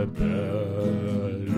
Duftrebellen. 0.00 1.50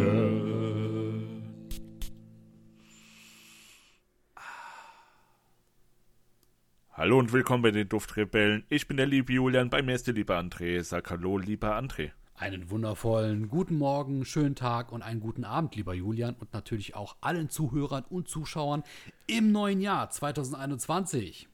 Hallo 6.93 7.19
und 7.19 7.33
willkommen 7.33 7.63
bei 7.63 7.71
den 7.71 7.89
Duftrebellen. 7.89 8.65
Ich 8.69 8.87
bin 8.89 8.97
der 8.97 9.07
liebe 9.07 9.33
Julian, 9.33 9.71
bei 9.71 9.83
mir 9.83 9.95
ist 9.95 10.07
der 10.07 10.15
liebe 10.15 10.37
André. 10.37 10.83
Sag 10.83 11.11
hallo, 11.11 11.39
lieber 11.39 11.77
André. 11.79 12.11
Einen 12.35 12.71
wundervollen 12.71 13.49
guten 13.49 13.79
Morgen, 13.79 14.25
schönen 14.25 14.57
Tag 14.57 14.91
und 14.91 15.03
einen 15.03 15.21
guten 15.21 15.45
Abend, 15.45 15.77
lieber 15.77 15.95
Julian, 15.95 16.35
und 16.35 16.53
natürlich 16.53 16.97
auch 16.97 17.17
allen 17.21 17.49
Zuhörern 17.49 18.05
und 18.09 18.29
Zuschauern 18.29 18.83
im 19.27 19.53
neuen 19.53 19.81
Jahr 19.81 20.11
2021. 20.11 21.49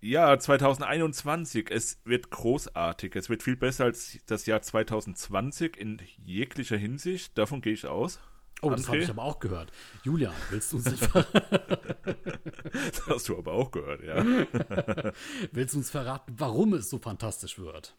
Ja, 0.00 0.38
2021. 0.38 1.70
Es 1.70 2.00
wird 2.04 2.30
großartig. 2.30 3.14
Es 3.16 3.28
wird 3.28 3.42
viel 3.42 3.56
besser 3.56 3.84
als 3.84 4.18
das 4.26 4.46
Jahr 4.46 4.62
2020 4.62 5.76
in 5.76 6.00
jeglicher 6.24 6.76
Hinsicht. 6.78 7.36
Davon 7.36 7.60
gehe 7.60 7.74
ich 7.74 7.86
aus. 7.86 8.18
Oh, 8.62 8.70
das 8.70 8.82
André? 8.82 8.86
habe 8.88 8.98
ich 8.98 9.10
aber 9.10 9.24
auch 9.24 9.38
gehört. 9.40 9.72
Julian, 10.02 10.34
willst 10.50 10.72
du 10.72 10.76
uns 10.78 10.90
nicht, 10.90 11.02
Das 11.14 13.06
hast 13.06 13.28
du 13.28 13.38
aber 13.38 13.52
auch 13.52 13.70
gehört, 13.70 14.02
ja. 14.02 14.22
willst 15.52 15.74
du 15.74 15.78
uns 15.78 15.90
verraten, 15.90 16.34
warum 16.36 16.74
es 16.74 16.90
so 16.90 16.98
fantastisch 16.98 17.58
wird? 17.58 17.96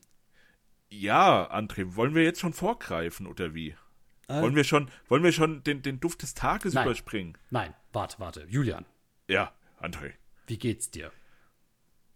Ja, 0.89 1.51
André, 1.51 1.95
wollen 1.95 2.13
wir 2.13 2.23
jetzt 2.23 2.39
schon 2.41 2.53
vorgreifen 2.53 3.25
oder 3.25 3.55
wie? 3.55 3.75
Wollen 4.27 4.55
wir 4.55 4.63
schon, 4.63 4.89
wollen 5.09 5.23
wir 5.23 5.31
schon 5.33 5.63
den, 5.63 5.81
den 5.81 5.99
Duft 5.99 6.21
des 6.21 6.35
Tages 6.35 6.73
Nein. 6.73 6.85
überspringen? 6.85 7.37
Nein, 7.49 7.73
warte, 7.91 8.19
warte. 8.19 8.45
Julian, 8.47 8.85
Ja, 9.27 9.51
André. 9.81 10.13
wie 10.47 10.57
geht's 10.57 10.89
dir? 10.91 11.11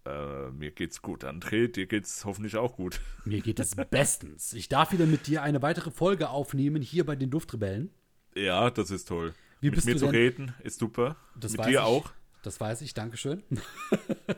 Äh, 0.06 0.52
mir 0.52 0.72
geht's 0.72 1.02
gut, 1.02 1.24
André. 1.26 1.68
Dir 1.68 1.88
geht's 1.88 2.26
hoffentlich 2.26 2.58
auch 2.58 2.76
gut. 2.76 3.02
Mir 3.26 3.42
geht 3.42 3.60
es 3.60 3.76
bestens. 3.90 4.54
Ich 4.54 4.70
darf 4.70 4.92
wieder 4.92 5.08
mit 5.08 5.26
dir 5.26 5.42
eine 5.42 5.62
weitere 5.64 5.90
Folge 5.90 6.30
aufnehmen 6.30 6.82
hier 6.84 7.06
bei 7.06 7.16
den 7.16 7.32
Duftrebellen. 7.32 7.92
Ja, 8.36 8.70
das 8.70 8.92
ist 8.92 9.08
toll. 9.08 9.34
Wie 9.62 9.72
Mit 9.72 9.84
mir 9.86 9.98
zu 9.98 10.08
reden 10.08 10.54
ist 10.64 10.80
super. 10.80 11.16
Das 11.36 11.54
Mit 11.54 11.62
weiß 11.62 11.68
dir 11.68 11.72
ich. 11.72 11.80
auch. 11.80 12.12
Das 12.44 12.60
weiß 12.60 12.82
ich, 12.82 12.94
Dankeschön. 12.94 13.44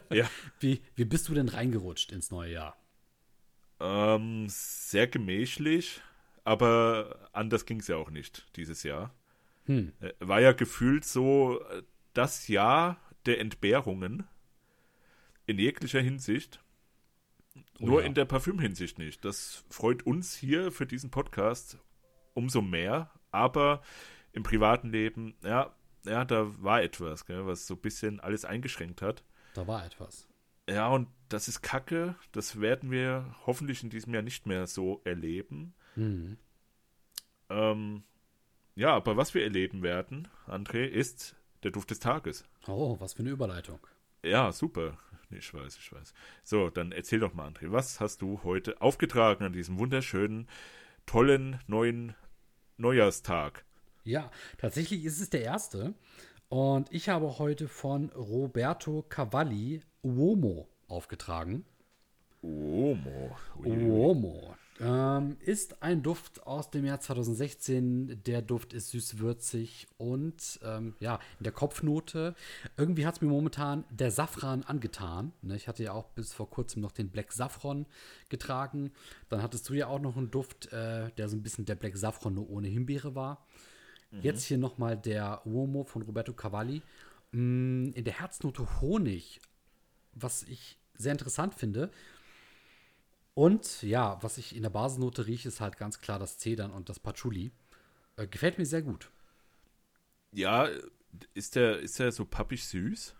Ja. 0.09 0.29
Wie, 0.61 0.81
wie 0.95 1.03
bist 1.03 1.27
du 1.27 1.33
denn 1.33 1.49
reingerutscht 1.49 2.13
ins 2.13 2.31
neue 2.31 2.53
Jahr? 2.53 2.77
Ähm, 3.81 4.45
sehr 4.47 5.05
gemächlich, 5.05 6.01
aber 6.45 7.27
anders 7.33 7.65
ging's 7.65 7.89
ja 7.89 7.97
auch 7.97 8.09
nicht 8.09 8.47
dieses 8.55 8.83
Jahr. 8.83 9.13
Hm. 9.65 9.91
Äh, 9.99 10.13
War 10.19 10.39
ja 10.39 10.53
gefühlt 10.53 11.03
so 11.03 11.59
äh, 11.71 11.83
das 12.13 12.47
Jahr 12.47 13.01
der 13.25 13.41
Entbehrungen 13.41 14.23
in 15.47 15.57
jeglicher 15.57 16.01
Hinsicht. 16.01 16.63
Oh 17.79 17.85
Nur 17.85 18.01
ja. 18.01 18.07
in 18.07 18.13
der 18.13 18.25
Parfümhinsicht 18.25 18.99
nicht. 18.99 19.25
Das 19.25 19.65
freut 19.69 20.05
uns 20.05 20.35
hier 20.35 20.71
für 20.71 20.85
diesen 20.85 21.09
Podcast 21.09 21.79
umso 22.35 22.61
mehr. 22.61 23.11
Aber 23.31 23.81
im 24.33 24.43
privaten 24.43 24.91
Leben, 24.91 25.35
ja, 25.43 25.75
ja, 26.05 26.23
da 26.23 26.51
war 26.61 26.83
etwas, 26.83 27.25
gell, 27.25 27.45
was 27.47 27.67
so 27.67 27.73
ein 27.73 27.81
bisschen 27.81 28.19
alles 28.19 28.45
eingeschränkt 28.45 29.01
hat. 29.01 29.23
Da 29.55 29.67
war 29.67 29.85
etwas. 29.85 30.27
Ja, 30.69 30.89
und 30.89 31.07
das 31.29 31.47
ist 31.47 31.61
Kacke. 31.61 32.15
Das 32.31 32.61
werden 32.61 32.91
wir 32.91 33.35
hoffentlich 33.45 33.83
in 33.83 33.89
diesem 33.89 34.13
Jahr 34.13 34.23
nicht 34.23 34.45
mehr 34.45 34.67
so 34.67 35.01
erleben. 35.03 35.73
Mhm. 35.95 36.37
Ähm, 37.49 38.03
ja, 38.75 38.95
aber 38.95 39.17
was 39.17 39.33
wir 39.33 39.43
erleben 39.43 39.81
werden, 39.81 40.27
André, 40.45 40.85
ist 40.85 41.35
der 41.63 41.71
Duft 41.71 41.89
des 41.89 41.99
Tages. 41.99 42.43
Oh, 42.67 42.99
was 42.99 43.13
für 43.13 43.19
eine 43.19 43.31
Überleitung. 43.31 43.79
Ja, 44.23 44.51
super. 44.51 44.97
Nee, 45.29 45.39
Ich 45.39 45.53
weiß, 45.53 45.77
ich 45.77 45.91
weiß. 45.91 46.13
So, 46.43 46.69
dann 46.69 46.91
erzähl 46.91 47.19
doch 47.19 47.33
mal, 47.33 47.47
André, 47.47 47.71
was 47.71 47.99
hast 47.99 48.21
du 48.21 48.41
heute 48.43 48.81
aufgetragen 48.81 49.43
an 49.43 49.53
diesem 49.53 49.77
wunderschönen, 49.77 50.47
tollen 51.05 51.59
neuen 51.67 52.15
Neujahrstag? 52.77 53.65
Ja, 54.03 54.31
tatsächlich 54.57 55.03
ist 55.03 55.19
es 55.19 55.29
der 55.29 55.41
erste. 55.41 55.93
Und 56.49 56.93
ich 56.93 57.09
habe 57.09 57.39
heute 57.39 57.67
von 57.67 58.09
Roberto 58.11 59.03
Cavalli 59.03 59.81
Uomo 60.01 60.69
aufgetragen. 60.87 61.65
Uomo. 62.41 63.35
Uomo 63.65 64.55
ähm, 64.79 65.37
ist 65.39 65.81
ein 65.81 66.03
Duft 66.03 66.45
aus 66.45 66.69
dem 66.69 66.85
Jahr 66.85 66.99
2016. 66.99 68.23
Der 68.25 68.41
Duft 68.41 68.73
ist 68.73 68.91
süß-würzig 68.91 69.87
und 69.97 70.59
ähm, 70.63 70.95
ja, 70.99 71.19
in 71.39 71.43
der 71.43 71.53
Kopfnote. 71.53 72.35
Irgendwie 72.77 73.05
hat 73.05 73.15
es 73.15 73.21
mir 73.21 73.29
momentan 73.29 73.83
der 73.89 74.11
Safran 74.11 74.63
angetan. 74.63 75.33
Ne, 75.41 75.55
ich 75.55 75.67
hatte 75.67 75.83
ja 75.83 75.93
auch 75.93 76.09
bis 76.09 76.33
vor 76.33 76.49
kurzem 76.49 76.81
noch 76.81 76.91
den 76.91 77.09
Black 77.09 77.31
Saffron 77.31 77.85
getragen. 78.29 78.91
Dann 79.29 79.41
hattest 79.41 79.67
du 79.69 79.73
ja 79.73 79.87
auch 79.87 79.99
noch 79.99 80.17
einen 80.17 80.31
Duft, 80.31 80.71
äh, 80.71 81.11
der 81.17 81.29
so 81.29 81.35
ein 81.35 81.43
bisschen 81.43 81.65
der 81.65 81.75
Black 81.75 81.97
Saffron 81.97 82.35
nur 82.35 82.49
ohne 82.49 82.67
Himbeere 82.67 83.15
war. 83.15 83.45
Jetzt 84.21 84.45
hier 84.45 84.57
nochmal 84.57 84.95
der 84.97 85.45
Uomo 85.45 85.83
von 85.83 86.01
Roberto 86.01 86.33
Cavalli. 86.33 86.81
Mm, 87.31 87.91
in 87.93 88.03
der 88.05 88.19
Herznote 88.19 88.79
Honig, 88.79 89.41
was 90.13 90.43
ich 90.43 90.77
sehr 90.97 91.11
interessant 91.11 91.53
finde. 91.55 91.91
Und 93.37 93.83
ja, 93.83 94.17
was 94.23 94.39
ich 94.39 94.55
in 94.55 94.63
der 94.63 94.71
Basisnote 94.71 95.27
rieche, 95.27 95.49
ist 95.49 95.61
halt 95.61 95.77
ganz 95.77 96.01
klar 96.01 96.17
das 96.17 96.39
Zedern 96.39 96.71
und 96.71 96.89
das 96.89 96.99
Patchouli. 96.99 97.51
Äh, 98.15 98.25
gefällt 98.25 98.57
mir 98.57 98.65
sehr 98.65 98.81
gut. 98.81 99.11
Ja, 100.31 100.67
ist 101.35 101.55
der, 101.55 101.77
ist 101.77 101.99
der 101.99 102.11
so 102.11 102.25
pappig 102.25 102.65
süß? 102.65 103.13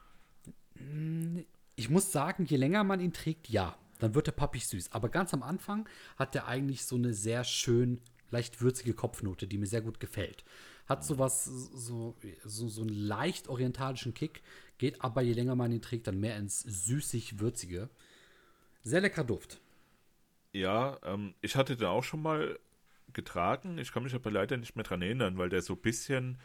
Ich 1.75 1.89
muss 1.91 2.11
sagen, 2.11 2.45
je 2.45 2.57
länger 2.57 2.83
man 2.83 2.99
ihn 2.99 3.13
trägt, 3.13 3.47
ja, 3.47 3.77
dann 3.99 4.15
wird 4.15 4.27
er 4.27 4.31
pappig 4.31 4.65
süß. 4.65 4.91
Aber 4.91 5.09
ganz 5.09 5.35
am 5.35 5.43
Anfang 5.43 5.87
hat 6.15 6.35
er 6.35 6.47
eigentlich 6.47 6.85
so 6.85 6.95
eine 6.95 7.13
sehr 7.13 7.43
schön, 7.43 8.01
leicht 8.31 8.59
würzige 8.59 8.95
Kopfnote, 8.95 9.45
die 9.45 9.59
mir 9.59 9.67
sehr 9.67 9.81
gut 9.81 9.99
gefällt. 9.99 10.43
Hat 10.87 11.05
sowas, 11.05 11.45
so, 11.45 12.15
so, 12.43 12.67
so 12.67 12.81
einen 12.81 12.89
leicht 12.89 13.49
orientalischen 13.49 14.15
Kick, 14.15 14.41
geht 14.79 14.99
aber 15.03 15.21
je 15.21 15.33
länger 15.33 15.53
man 15.53 15.71
ihn 15.71 15.83
trägt, 15.83 16.07
dann 16.07 16.19
mehr 16.19 16.37
ins 16.37 16.61
süßig-würzige. 16.61 17.91
Sehr 18.81 19.01
leckerer 19.01 19.23
Duft. 19.23 19.61
Ja, 20.57 20.97
ähm, 21.03 21.35
ich 21.41 21.55
hatte 21.55 21.77
den 21.77 21.87
auch 21.87 22.03
schon 22.03 22.21
mal 22.21 22.57
getragen. 23.13 23.77
Ich 23.77 23.91
kann 23.91 24.03
mich 24.03 24.15
aber 24.15 24.31
leider 24.31 24.57
nicht 24.57 24.75
mehr 24.75 24.83
dran 24.83 25.01
erinnern, 25.01 25.37
weil 25.37 25.49
der 25.49 25.61
so 25.61 25.73
ein 25.73 25.81
bisschen 25.81 26.39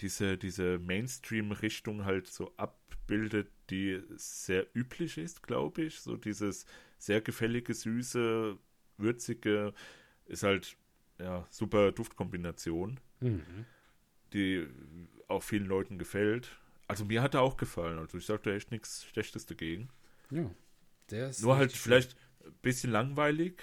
diese, 0.00 0.38
diese 0.38 0.78
Mainstream-Richtung 0.78 2.04
halt 2.06 2.26
so 2.26 2.52
abbildet, 2.56 3.50
die 3.68 4.02
sehr 4.16 4.66
üblich 4.74 5.18
ist, 5.18 5.42
glaube 5.42 5.82
ich. 5.82 6.00
So 6.00 6.16
dieses 6.16 6.64
sehr 6.98 7.20
gefällige, 7.20 7.74
süße, 7.74 8.56
würzige 8.96 9.74
ist 10.26 10.42
halt 10.44 10.76
ja 11.18 11.46
super 11.50 11.92
Duftkombination, 11.92 13.00
die 14.32 14.66
auch 15.28 15.42
vielen 15.42 15.66
Leuten 15.66 15.98
gefällt. 15.98 16.48
Also 16.88 17.04
mir 17.04 17.22
hat 17.22 17.34
er 17.34 17.42
auch 17.42 17.58
gefallen. 17.58 17.98
Also 17.98 18.16
ich 18.18 18.24
sage 18.24 18.42
da 18.44 18.50
echt 18.52 18.70
nichts 18.70 19.04
Schlechtes 19.04 19.46
dagegen. 19.46 19.90
Ja. 20.30 20.50
Der 21.10 21.28
ist 21.28 21.42
Nur 21.42 21.56
halt 21.56 21.72
vielleicht 21.72 22.16
bisschen 22.62 22.90
langweilig, 22.92 23.62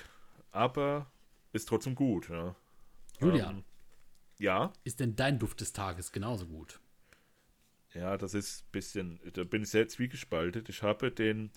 aber 0.52 1.12
ist 1.54 1.68
trotzdem 1.70 1.96
gut, 1.96 2.30
ja. 2.30 2.56
Julian, 3.20 3.58
Ähm, 3.58 3.66
ja, 4.40 4.74
ist 4.84 5.00
denn 5.00 5.16
dein 5.16 5.40
Duft 5.40 5.62
des 5.62 5.72
Tages 5.72 6.12
genauso 6.12 6.46
gut? 6.46 6.82
ja, 7.94 8.18
das 8.18 8.34
ist 8.34 8.64
ein 8.66 8.72
bisschen, 8.72 9.20
da 9.34 9.44
bin 9.44 9.64
ich 9.64 9.70
sehr 9.70 9.88
zwiegespaltet. 9.88 10.70
Ich 10.70 10.84
habe 10.84 11.12
den 11.12 11.52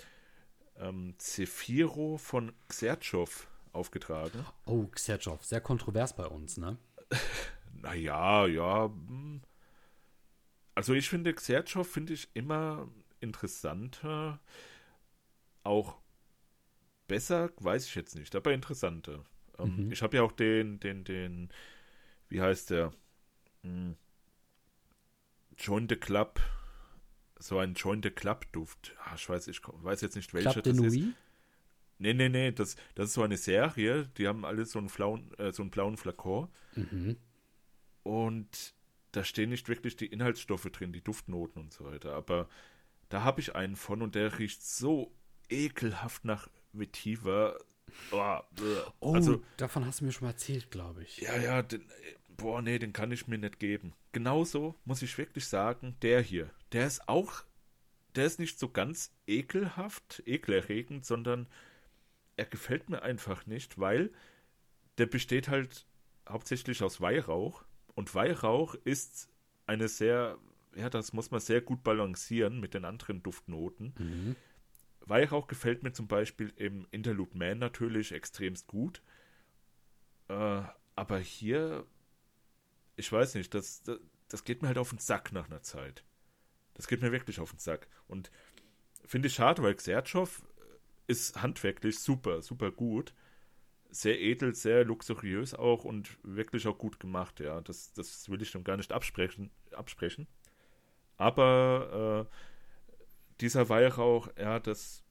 ähm, 0.78 1.15
Zephyro 1.19 2.19
von 2.19 2.53
Xertschow 2.69 3.49
aufgetragen. 3.72 4.47
Oh, 4.66 4.87
Xertschow, 4.89 5.41
sehr 5.44 5.60
kontrovers 5.60 6.16
bei 6.16 6.27
uns, 6.27 6.56
ne? 6.56 6.77
Naja, 7.83 8.47
ja. 8.47 8.87
hm. 8.87 9.43
Also 10.75 10.94
ich 10.94 11.09
finde 11.09 11.34
Xertschow 11.34 11.87
finde 11.87 12.12
ich 12.15 12.28
immer 12.34 12.89
interessanter. 13.21 14.41
Auch 15.65 16.02
besser, 17.09 17.51
weiß 17.57 17.87
ich 17.87 17.95
jetzt 17.95 18.15
nicht, 18.17 18.35
aber 18.35 18.53
interessanter. 18.53 19.25
Ähm, 19.59 19.87
Mhm. 19.87 19.93
Ich 19.93 20.03
habe 20.03 20.16
ja 20.16 20.22
auch 20.22 20.33
den, 20.33 20.81
den, 20.81 21.04
den, 21.04 21.51
wie 22.28 22.41
heißt 22.41 22.71
der? 22.71 22.93
Hm. 23.63 23.97
Join 25.59 25.89
the 25.89 25.97
Club. 25.97 26.41
So 27.39 27.59
ein 27.59 27.75
Join 27.75 28.03
the 28.03 28.10
Club 28.10 28.51
Duft. 28.53 28.95
Ah, 29.04 29.15
ich 29.16 29.28
weiß, 29.28 29.49
ich 29.49 29.60
weiß 29.66 30.01
jetzt 30.01 30.16
nicht, 30.16 30.33
welcher 30.33 30.51
Club 30.63 30.65
das 30.65 30.77
ist. 30.87 30.95
Nee, 31.99 32.15
nee, 32.15 32.28
nee, 32.28 32.51
das, 32.53 32.77
das 32.95 33.09
ist 33.09 33.15
so 33.15 33.22
eine 33.22 33.37
Serie, 33.37 34.10
die 34.16 34.27
haben 34.27 34.45
alle 34.45 34.65
so 34.65 34.78
einen, 34.78 34.89
blauen, 34.89 35.33
äh, 35.39 35.53
so 35.53 35.63
einen 35.63 35.71
blauen 35.71 35.97
Flakon 35.97 36.48
Mhm. 36.75 37.16
und 38.03 38.75
da 39.13 39.22
stehen 39.22 39.51
nicht 39.51 39.69
wirklich 39.69 39.95
die 39.97 40.07
Inhaltsstoffe 40.07 40.65
drin, 40.72 40.93
die 40.93 41.03
Duftnoten 41.05 41.60
und 41.63 41.72
so 41.72 41.84
weiter, 41.84 42.15
aber 42.15 42.48
da 43.09 43.22
habe 43.22 43.41
ich 43.41 43.55
einen 43.55 43.77
von 43.77 44.03
und 44.03 44.15
der 44.16 44.39
riecht 44.39 44.65
so 44.65 45.15
ekelhaft 45.48 46.25
nach 46.25 46.48
Vetiver. 46.72 47.59
Oh, 48.10 48.39
bäh. 48.53 48.83
Oh, 49.01 49.15
also, 49.15 49.42
davon 49.57 49.84
hast 49.86 50.01
du 50.01 50.07
mir 50.07 50.13
schon 50.13 50.27
mal 50.27 50.33
erzählt, 50.33 50.71
glaube 50.71 51.03
ich. 51.03 51.19
ja, 51.19 51.36
ja, 51.36 51.63
den, 51.63 51.84
boah, 52.36 52.63
nee, 52.63 52.78
den 52.78 52.92
kann 52.92 53.13
ich 53.13 53.27
mir 53.27 53.39
nicht 53.39 53.59
geben. 53.59 53.92
Genauso 54.13 54.74
muss 54.84 55.03
ich 55.03 55.16
wirklich 55.19 55.47
sagen, 55.47 55.97
der 56.03 56.21
hier, 56.21 56.51
der 56.72 56.86
ist 56.86 57.09
auch, 57.09 57.45
der 58.15 58.27
ist 58.27 58.39
nicht 58.39 58.59
so 58.59 58.69
ganz 58.69 59.13
ekelhaft, 59.27 60.22
ekelerregend, 60.27 61.04
sondern 61.04 61.47
er 62.36 62.47
gefällt 62.47 62.89
mir 62.89 63.03
einfach 63.03 63.47
nicht, 63.47 63.78
weil 63.78 64.10
der 64.98 65.07
besteht 65.07 65.48
halt 65.48 65.86
hauptsächlich 66.28 66.83
aus 66.83 67.01
Weihrauch. 67.01 67.65
Und 67.95 68.15
Weihrauch 68.15 68.74
ist 68.74 69.28
eine 69.66 69.89
sehr, 69.89 70.39
ja, 70.74 70.91
das 70.91 71.13
muss 71.13 71.30
man 71.30 71.41
sehr 71.41 71.60
gut 71.60 71.83
balancieren 71.83 72.60
mit 72.60 72.74
den 72.74 72.84
anderen 72.84 73.22
Duftnoten. 73.22 73.95
Mhm. 73.98 74.36
Weihrauch 75.07 75.47
gefällt 75.47 75.83
mir 75.83 75.93
zum 75.93 76.09
Beispiel 76.09 76.53
im 76.57 76.87
Interlude 76.91 77.37
Man 77.37 77.59
natürlich 77.59 78.13
extremst 78.13 78.66
gut. 78.66 79.03
Äh, 80.28 80.63
aber 80.95 81.19
hier, 81.19 81.87
ich 82.97 83.10
weiß 83.10 83.34
nicht, 83.34 83.54
das, 83.54 83.83
das, 83.83 83.99
das, 84.28 84.45
geht 84.45 84.63
mir 84.63 84.69
halt 84.69 84.78
auf 84.78 84.91
den 84.91 84.99
Sack 84.99 85.33
nach 85.33 85.47
einer 85.47 85.63
Zeit. 85.63 86.04
Das 86.75 86.87
geht 86.87 87.03
mir 87.03 87.13
wirklich 87.13 87.41
auf 87.41 87.51
den 87.51 87.59
Sack. 87.59 87.89
Und 88.07 88.31
finde 89.04 89.28
ich 89.28 89.34
schade, 89.34 89.63
weil 89.63 89.75
Xertschow 89.75 90.43
ist 91.07 91.43
handwerklich 91.43 91.98
super, 91.98 92.43
super 92.43 92.71
gut. 92.71 93.15
Sehr 93.91 94.21
edel, 94.21 94.55
sehr 94.55 94.84
luxuriös 94.84 95.55
auch 95.55 95.84
und 95.84 96.16
wirklich 96.22 96.66
auch 96.66 96.78
gut 96.78 96.98
gemacht, 96.98 97.41
ja. 97.41 97.60
Das, 97.60 97.93
das 97.93 98.31
will 98.31 98.41
ich 98.41 98.51
schon 98.51 98.65
gar 98.65 98.77
nicht 98.77 98.93
absprechen. 98.93 99.51
absprechen. 99.72 100.27
Aber 101.19 102.28
äh, 102.31 102.52
dieser 103.41 103.69
Weihrauch, 103.69 104.29
ja, 104.39 104.61
das 104.61 105.03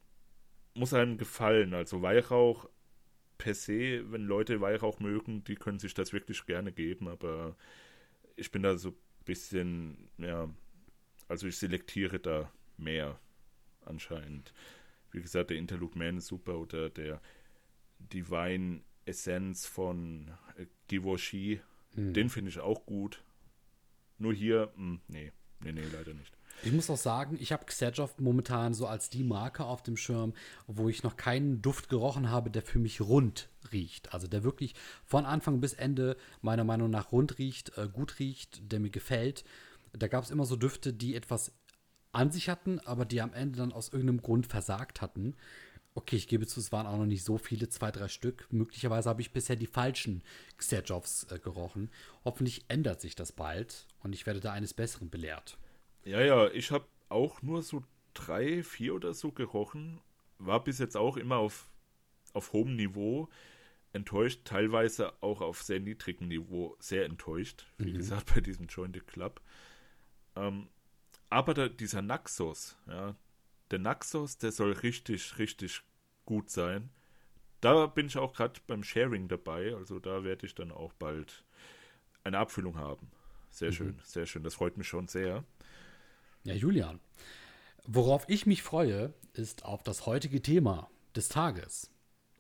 muss 0.74 0.94
einem 0.94 1.18
gefallen. 1.18 1.74
Also 1.74 2.02
Weihrauch 2.02 2.70
per 3.38 3.56
se, 3.56 4.12
wenn 4.12 4.24
Leute 4.24 4.62
Weihrauch 4.62 5.00
mögen, 5.00 5.44
die 5.44 5.56
können 5.56 5.80
sich 5.80 5.94
das 5.94 6.14
wirklich 6.14 6.46
gerne 6.46 6.72
geben, 6.72 7.08
aber 7.08 7.56
ich 8.36 8.52
bin 8.52 8.64
da 8.64 8.78
so 8.78 8.90
ein 8.90 9.26
bisschen, 9.26 10.10
ja, 10.18 10.50
also 11.28 11.48
ich 11.48 11.58
selektiere 11.58 12.20
da 12.20 12.52
mehr 12.78 13.20
anscheinend. 13.86 14.54
Wie 15.12 15.22
gesagt, 15.22 15.50
der 15.50 15.58
Interlude 15.58 15.98
Man 15.98 16.18
ist 16.18 16.28
super 16.28 16.60
oder 16.60 16.90
der 16.90 17.22
Divine 18.00 18.82
Essence 19.06 19.66
von 19.66 20.32
äh, 20.58 20.68
Givenchy, 20.88 21.62
hm. 21.96 22.14
den 22.14 22.30
finde 22.30 22.50
ich 22.50 22.60
auch 22.60 22.86
gut. 22.86 23.24
Nur 24.18 24.34
hier, 24.34 24.72
mh, 24.76 24.84
hm, 24.84 25.02
nee, 25.08 25.32
nee, 25.62 25.72
nee, 25.72 25.88
leider 25.92 26.14
nicht. 26.14 26.38
Ich 26.64 26.72
muss 26.72 26.90
auch 26.90 26.98
sagen, 26.98 27.38
ich 27.40 27.52
habe 27.52 27.66
Xerjoff 27.66 28.20
momentan 28.20 28.74
so 28.74 28.86
als 28.86 29.10
die 29.10 29.24
Marke 29.24 29.66
auf 29.66 29.82
dem 29.82 29.98
Schirm, 29.98 30.34
wo 30.68 30.90
ich 30.90 31.02
noch 31.04 31.18
keinen 31.18 31.62
Duft 31.62 31.90
gerochen 31.90 32.30
habe, 32.30 32.52
der 32.52 32.62
für 32.62 32.80
mich 32.80 33.02
rund 33.02 33.50
riecht. 33.72 34.14
Also 34.14 34.28
der 34.28 34.44
wirklich 34.44 34.76
von 35.04 35.26
Anfang 35.26 35.60
bis 35.60 35.74
Ende 35.74 36.18
meiner 36.42 36.64
Meinung 36.64 36.90
nach 36.90 37.12
rund 37.12 37.40
riecht, 37.40 37.78
äh, 37.78 37.88
gut 37.88 38.20
riecht, 38.20 38.72
der 38.72 38.80
mir 38.80 38.92
gefällt. 38.92 39.44
Da 39.94 40.08
gab 40.08 40.24
es 40.24 40.32
immer 40.32 40.46
so 40.46 40.56
Düfte, 40.56 40.94
die 40.94 41.16
etwas 41.16 41.52
an 42.12 42.32
sich 42.32 42.50
hatten, 42.50 42.80
aber 42.80 43.06
die 43.06 43.22
am 43.22 43.34
Ende 43.34 43.58
dann 43.58 43.74
aus 43.74 43.90
irgendeinem 43.90 44.22
Grund 44.22 44.48
versagt 44.48 45.02
hatten. 45.02 45.36
Okay, 45.94 46.16
ich 46.16 46.28
gebe 46.28 46.48
zu, 46.48 46.60
es 46.60 46.72
waren 46.72 46.88
auch 46.88 46.98
noch 46.98 47.06
nicht 47.06 47.24
so 47.24 47.38
viele, 47.38 47.68
zwei, 47.68 47.92
drei 47.92 48.08
Stück. 48.08 48.48
Möglicherweise 48.52 49.10
habe 49.10 49.22
ich 49.22 49.34
bisher 49.34 49.58
die 49.58 49.68
falschen 49.68 50.24
Xerjovs 50.58 51.24
äh, 51.32 51.40
gerochen. 51.40 51.90
Hoffentlich 52.24 52.66
ändert 52.70 53.02
sich 53.02 53.16
das 53.16 53.32
bald 53.32 53.88
und 54.02 54.14
ich 54.14 54.26
werde 54.26 54.40
da 54.40 54.54
eines 54.54 54.74
Besseren 54.74 55.10
belehrt. 55.10 55.58
Ja, 56.04 56.22
ja, 56.22 56.50
ich 56.50 56.72
habe 56.72 56.86
auch 57.10 57.42
nur 57.42 57.62
so 57.62 57.84
drei, 58.14 58.64
vier 58.64 58.96
oder 58.96 59.14
so 59.14 59.32
gerochen. 59.32 60.00
War 60.40 60.64
bis 60.64 60.80
jetzt 60.80 60.98
auch 60.98 61.18
immer 61.18 61.38
auf, 61.38 61.70
auf 62.34 62.54
hohem 62.54 62.76
Niveau 62.76 63.30
enttäuscht, 63.94 64.42
teilweise 64.46 65.14
auch 65.22 65.42
auf 65.42 65.62
sehr 65.62 65.80
niedrigem 65.80 66.28
Niveau 66.28 66.76
sehr 66.80 67.06
enttäuscht. 67.06 67.66
Wie 67.78 67.92
mhm. 67.92 67.98
gesagt, 67.98 68.34
bei 68.34 68.42
diesem 68.42 68.68
Jointed 68.68 69.08
Club. 69.08 69.42
Ähm, 70.36 70.70
aber 71.30 71.54
der, 71.54 71.70
dieser 71.70 72.02
Naxos, 72.02 72.78
ja, 72.88 73.16
der 73.70 73.80
Naxos, 73.80 74.38
der 74.38 74.52
soll 74.52 74.72
richtig, 74.74 75.38
richtig 75.38 75.82
gut 76.26 76.50
sein. 76.50 76.90
Da 77.62 77.86
bin 77.86 78.08
ich 78.08 78.18
auch 78.18 78.34
gerade 78.34 78.60
beim 78.66 78.84
Sharing 78.84 79.28
dabei, 79.28 79.76
also 79.76 80.00
da 80.00 80.24
werde 80.24 80.46
ich 80.46 80.56
dann 80.56 80.72
auch 80.72 80.94
bald 80.94 81.46
eine 82.24 82.40
Abfüllung 82.40 82.78
haben. 82.78 83.12
Sehr 83.50 83.70
mhm. 83.70 83.76
schön, 83.76 84.00
sehr 84.04 84.26
schön. 84.26 84.44
Das 84.44 84.56
freut 84.56 84.78
mich 84.78 84.88
schon 84.88 85.08
sehr. 85.08 85.44
Ja, 86.44 86.56
Julian. 86.56 87.00
Worauf 87.86 88.28
ich 88.28 88.48
mich 88.48 88.64
freue, 88.64 89.14
ist 89.34 89.64
auf 89.64 89.84
das 89.84 90.08
heutige 90.08 90.42
Thema 90.42 90.90
des 91.16 91.30
Tages. 91.30 91.92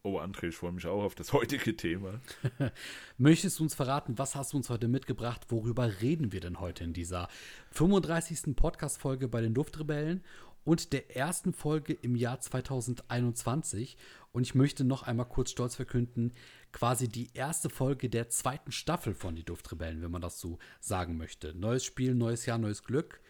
Oh, 0.03 0.19
André, 0.19 0.47
ich 0.47 0.55
freue 0.55 0.71
mich 0.71 0.87
auch 0.87 1.03
auf 1.03 1.13
das 1.13 1.33
heutige 1.33 1.77
Thema. 1.77 2.19
Möchtest 3.19 3.59
du 3.59 3.63
uns 3.63 3.75
verraten, 3.75 4.17
was 4.17 4.35
hast 4.35 4.53
du 4.53 4.57
uns 4.57 4.71
heute 4.71 4.87
mitgebracht? 4.87 5.45
Worüber 5.49 6.01
reden 6.01 6.31
wir 6.31 6.39
denn 6.39 6.59
heute 6.59 6.83
in 6.83 6.93
dieser 6.93 7.27
35. 7.73 8.55
Podcast-Folge 8.55 9.27
bei 9.27 9.41
den 9.41 9.53
Duftrebellen 9.53 10.23
und 10.63 10.93
der 10.93 11.15
ersten 11.15 11.53
Folge 11.53 11.93
im 11.93 12.15
Jahr 12.15 12.39
2021? 12.39 13.97
Und 14.31 14.41
ich 14.41 14.55
möchte 14.55 14.83
noch 14.83 15.03
einmal 15.03 15.27
kurz 15.27 15.51
stolz 15.51 15.75
verkünden, 15.75 16.33
quasi 16.71 17.07
die 17.07 17.29
erste 17.35 17.69
Folge 17.69 18.09
der 18.09 18.29
zweiten 18.29 18.71
Staffel 18.71 19.13
von 19.13 19.35
Die 19.35 19.45
Duftrebellen, 19.45 20.01
wenn 20.01 20.11
man 20.11 20.21
das 20.21 20.39
so 20.39 20.57
sagen 20.79 21.17
möchte. 21.17 21.53
Neues 21.53 21.85
Spiel, 21.85 22.15
neues 22.15 22.47
Jahr, 22.47 22.57
neues 22.57 22.83
Glück. 22.83 23.21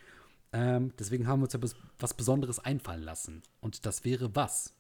Ähm, 0.54 0.94
deswegen 0.98 1.28
haben 1.28 1.40
wir 1.40 1.46
uns 1.46 1.54
ja 1.54 1.80
was 2.00 2.14
Besonderes 2.14 2.60
einfallen 2.60 3.04
lassen. 3.04 3.42
Und 3.62 3.86
das 3.86 4.04
wäre 4.04 4.36
was? 4.36 4.76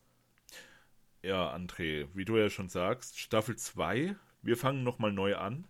Ja, 1.23 1.53
André, 1.55 2.07
wie 2.13 2.25
du 2.25 2.37
ja 2.37 2.49
schon 2.49 2.67
sagst, 2.67 3.19
Staffel 3.19 3.55
2, 3.55 4.15
wir 4.41 4.57
fangen 4.57 4.83
nochmal 4.83 5.13
neu 5.13 5.35
an 5.35 5.67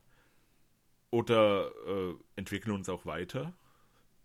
oder 1.09 1.71
äh, 1.85 2.13
entwickeln 2.35 2.73
uns 2.73 2.89
auch 2.89 3.05
weiter. 3.05 3.53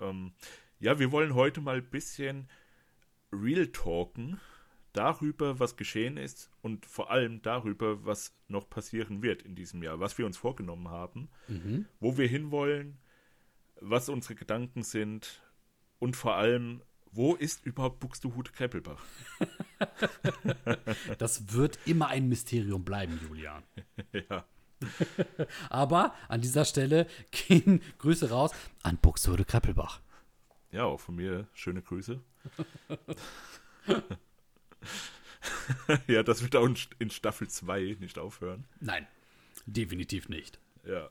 Ähm, 0.01 0.33
ja, 0.79 0.99
wir 0.99 1.11
wollen 1.11 1.35
heute 1.35 1.61
mal 1.61 1.79
ein 1.79 1.91
bisschen 1.91 2.49
real 3.33 3.67
talken 3.69 4.41
darüber, 4.93 5.59
was 5.59 5.77
geschehen 5.77 6.17
ist 6.17 6.51
und 6.63 6.87
vor 6.87 7.11
allem 7.11 7.43
darüber, 7.43 8.05
was 8.05 8.35
noch 8.49 8.71
passieren 8.71 9.23
wird 9.23 9.43
in 9.43 9.55
diesem 9.55 9.83
Jahr, 9.83 10.01
was 10.01 10.17
wir 10.17 10.27
uns 10.27 10.39
vorgenommen 10.39 10.89
haben, 10.89 11.29
mhm. 11.49 11.87
wo 12.01 12.17
wir 12.17 12.29
hinwollen, 12.29 12.99
was 13.81 14.09
unsere 14.09 14.37
Gedanken 14.37 14.83
sind 14.83 15.43
und 15.99 16.17
vor 16.17 16.35
allem, 16.35 16.83
wo 17.13 17.35
ist 17.35 17.65
überhaupt 17.65 18.01
Buxtehude 18.01 18.51
Kreppelbach? 18.53 19.03
das 21.19 21.53
wird 21.55 21.79
immer 21.87 22.09
ein 22.09 22.29
Mysterium 22.29 22.85
bleiben, 22.85 23.19
Julian. 23.23 23.63
ja. 24.13 24.45
Aber 25.71 26.15
an 26.29 26.43
dieser 26.43 26.67
Stelle 26.67 27.07
gehen 27.31 27.83
Grüße 27.99 28.29
raus 28.29 28.53
an 28.83 28.99
Buxtehude 28.99 29.47
Kreppelbach. 29.47 30.01
Ja, 30.71 30.85
auch 30.85 31.01
von 31.01 31.17
mir 31.17 31.49
schöne 31.55 31.81
Grüße. 31.81 32.21
ja, 36.07 36.23
das 36.23 36.43
wird 36.43 36.57
auch 36.57 36.69
in 36.99 37.11
Staffel 37.11 37.49
2 37.49 37.97
nicht 38.01 38.19
aufhören. 38.19 38.67
Nein, 38.81 39.07
definitiv 39.65 40.29
nicht. 40.29 40.59
Ja. 40.85 41.11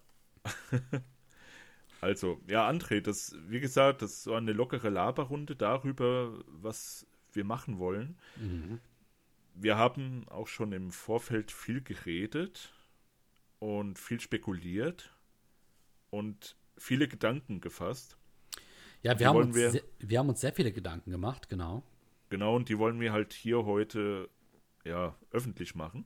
Also, 2.02 2.40
ja, 2.48 2.70
André, 2.70 3.02
das, 3.02 3.36
wie 3.48 3.60
gesagt, 3.60 4.02
das 4.02 4.12
ist 4.12 4.24
so 4.24 4.34
eine 4.34 4.54
lockere 4.54 4.90
Laberrunde 4.90 5.56
darüber, 5.56 6.38
was 6.48 7.08
wir 7.34 7.44
machen 7.44 7.80
wollen. 7.80 8.18
Mhm. 8.36 8.80
Wir 9.56 9.78
haben 9.78 10.28
auch 10.30 10.48
schon 10.48 10.72
im 10.72 10.92
Vorfeld 10.92 11.52
viel 11.52 11.82
geredet 11.82 12.74
und 13.60 13.98
viel 13.98 14.20
spekuliert 14.20 15.14
und 16.10 16.58
viele 16.78 17.08
Gedanken 17.08 17.62
gefasst. 17.62 18.18
Ja, 19.02 19.18
wir 19.20 19.28
haben, 19.28 19.38
uns 19.38 19.56
wir, 19.56 19.72
sehr, 19.72 19.84
wir 20.00 20.20
haben 20.20 20.30
uns 20.30 20.42
sehr 20.42 20.54
viele 20.54 20.72
Gedanken 20.72 21.12
gemacht, 21.12 21.48
genau. 21.48 21.84
Genau, 22.30 22.56
und 22.56 22.70
die 22.70 22.80
wollen 22.80 23.00
wir 23.00 23.14
halt 23.14 23.34
hier 23.34 23.66
heute 23.66 24.30
ja, 24.84 25.16
öffentlich 25.32 25.76
machen. 25.76 26.06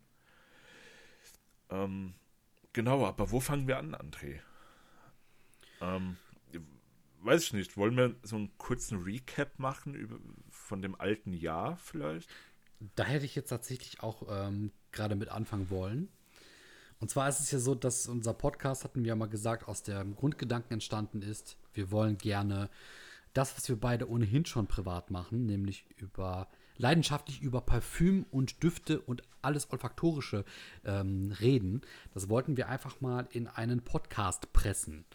Ähm, 1.69 2.13
genau, 2.74 3.05
aber 3.05 3.31
wo 3.31 3.39
fangen 3.39 3.67
wir 3.67 3.77
an, 3.77 3.96
André? 3.96 4.39
Ähm, 5.81 6.17
weiß 7.21 7.43
ich 7.43 7.53
nicht, 7.53 7.77
wollen 7.77 7.98
wir 7.98 8.15
so 8.24 8.36
einen 8.36 8.57
kurzen 8.57 9.00
Recap 9.00 9.59
machen 9.59 9.93
über, 9.93 10.17
von 10.50 10.81
dem 10.81 11.00
alten 11.00 11.33
Jahr 11.33 11.77
vielleicht? 11.77 12.29
Da 12.95 13.03
hätte 13.03 13.25
ich 13.25 13.36
jetzt 13.36 13.50
tatsächlich 13.50 14.01
auch 14.01 14.24
ähm, 14.29 14.71
gerade 14.91 15.15
mit 15.15 15.29
anfangen 15.29 15.69
wollen. 15.69 16.09
Und 17.00 17.09
zwar 17.09 17.29
ist 17.29 17.39
es 17.39 17.51
ja 17.51 17.59
so, 17.59 17.75
dass 17.75 18.07
unser 18.07 18.33
Podcast, 18.33 18.83
hatten 18.83 19.03
wir 19.03 19.09
ja 19.09 19.15
mal 19.15 19.29
gesagt, 19.29 19.67
aus 19.67 19.83
dem 19.83 20.15
Grundgedanken 20.15 20.74
entstanden 20.74 21.21
ist, 21.21 21.57
wir 21.74 21.91
wollen 21.91 22.17
gerne 22.17 22.69
das, 23.33 23.55
was 23.55 23.69
wir 23.69 23.79
beide 23.79 24.09
ohnehin 24.09 24.45
schon 24.45 24.67
privat 24.67 25.12
machen, 25.12 25.45
nämlich 25.45 25.86
über 25.98 26.50
leidenschaftlich 26.77 27.41
über 27.41 27.62
Parfüm 27.62 28.25
und 28.31 28.63
Düfte 28.63 29.01
und 29.01 29.21
alles 29.41 29.69
Olfaktorische 29.71 30.45
ähm, 30.86 31.33
reden. 31.39 31.81
Das 32.13 32.29
wollten 32.29 32.57
wir 32.57 32.69
einfach 32.69 33.01
mal 33.01 33.27
in 33.31 33.48
einen 33.48 33.81
Podcast 33.81 34.51
pressen 34.53 35.05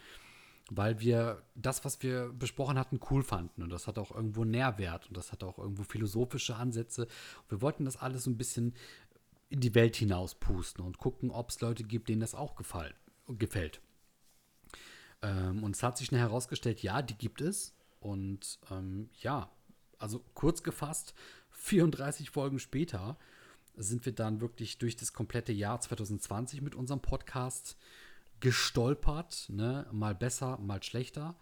weil 0.76 1.00
wir 1.00 1.42
das, 1.54 1.84
was 1.84 2.02
wir 2.02 2.32
besprochen 2.32 2.78
hatten, 2.78 3.00
cool 3.10 3.22
fanden. 3.22 3.62
Und 3.62 3.70
das 3.70 3.86
hat 3.86 3.98
auch 3.98 4.10
irgendwo 4.14 4.44
Nährwert 4.44 5.08
und 5.08 5.16
das 5.16 5.32
hat 5.32 5.44
auch 5.44 5.58
irgendwo 5.58 5.82
philosophische 5.82 6.56
Ansätze. 6.56 7.06
wir 7.48 7.60
wollten 7.60 7.84
das 7.84 7.96
alles 7.96 8.24
so 8.24 8.30
ein 8.30 8.36
bisschen 8.36 8.74
in 9.50 9.60
die 9.60 9.74
Welt 9.74 9.96
hinaus 9.96 10.34
pusten 10.34 10.84
und 10.84 10.98
gucken, 10.98 11.30
ob 11.30 11.50
es 11.50 11.60
Leute 11.60 11.84
gibt, 11.84 12.08
denen 12.08 12.20
das 12.20 12.34
auch 12.34 12.56
gefallen, 12.56 12.94
gefällt. 13.28 13.80
Ähm, 15.22 15.62
und 15.62 15.76
es 15.76 15.82
hat 15.82 15.96
sich 15.98 16.08
schnell 16.08 16.20
herausgestellt, 16.20 16.82
ja, 16.82 17.02
die 17.02 17.16
gibt 17.16 17.40
es. 17.40 17.74
Und 18.00 18.58
ähm, 18.70 19.08
ja, 19.20 19.50
also 19.98 20.24
kurz 20.34 20.62
gefasst, 20.62 21.14
34 21.50 22.30
Folgen 22.30 22.58
später 22.58 23.16
sind 23.76 24.04
wir 24.04 24.12
dann 24.12 24.40
wirklich 24.40 24.78
durch 24.78 24.96
das 24.96 25.12
komplette 25.12 25.52
Jahr 25.52 25.80
2020 25.80 26.60
mit 26.60 26.74
unserem 26.74 27.00
Podcast 27.00 27.76
gestolpert, 28.44 29.46
ne? 29.48 29.86
mal 29.90 30.14
besser, 30.14 30.58
mal 30.58 30.82
schlechter. 30.82 31.34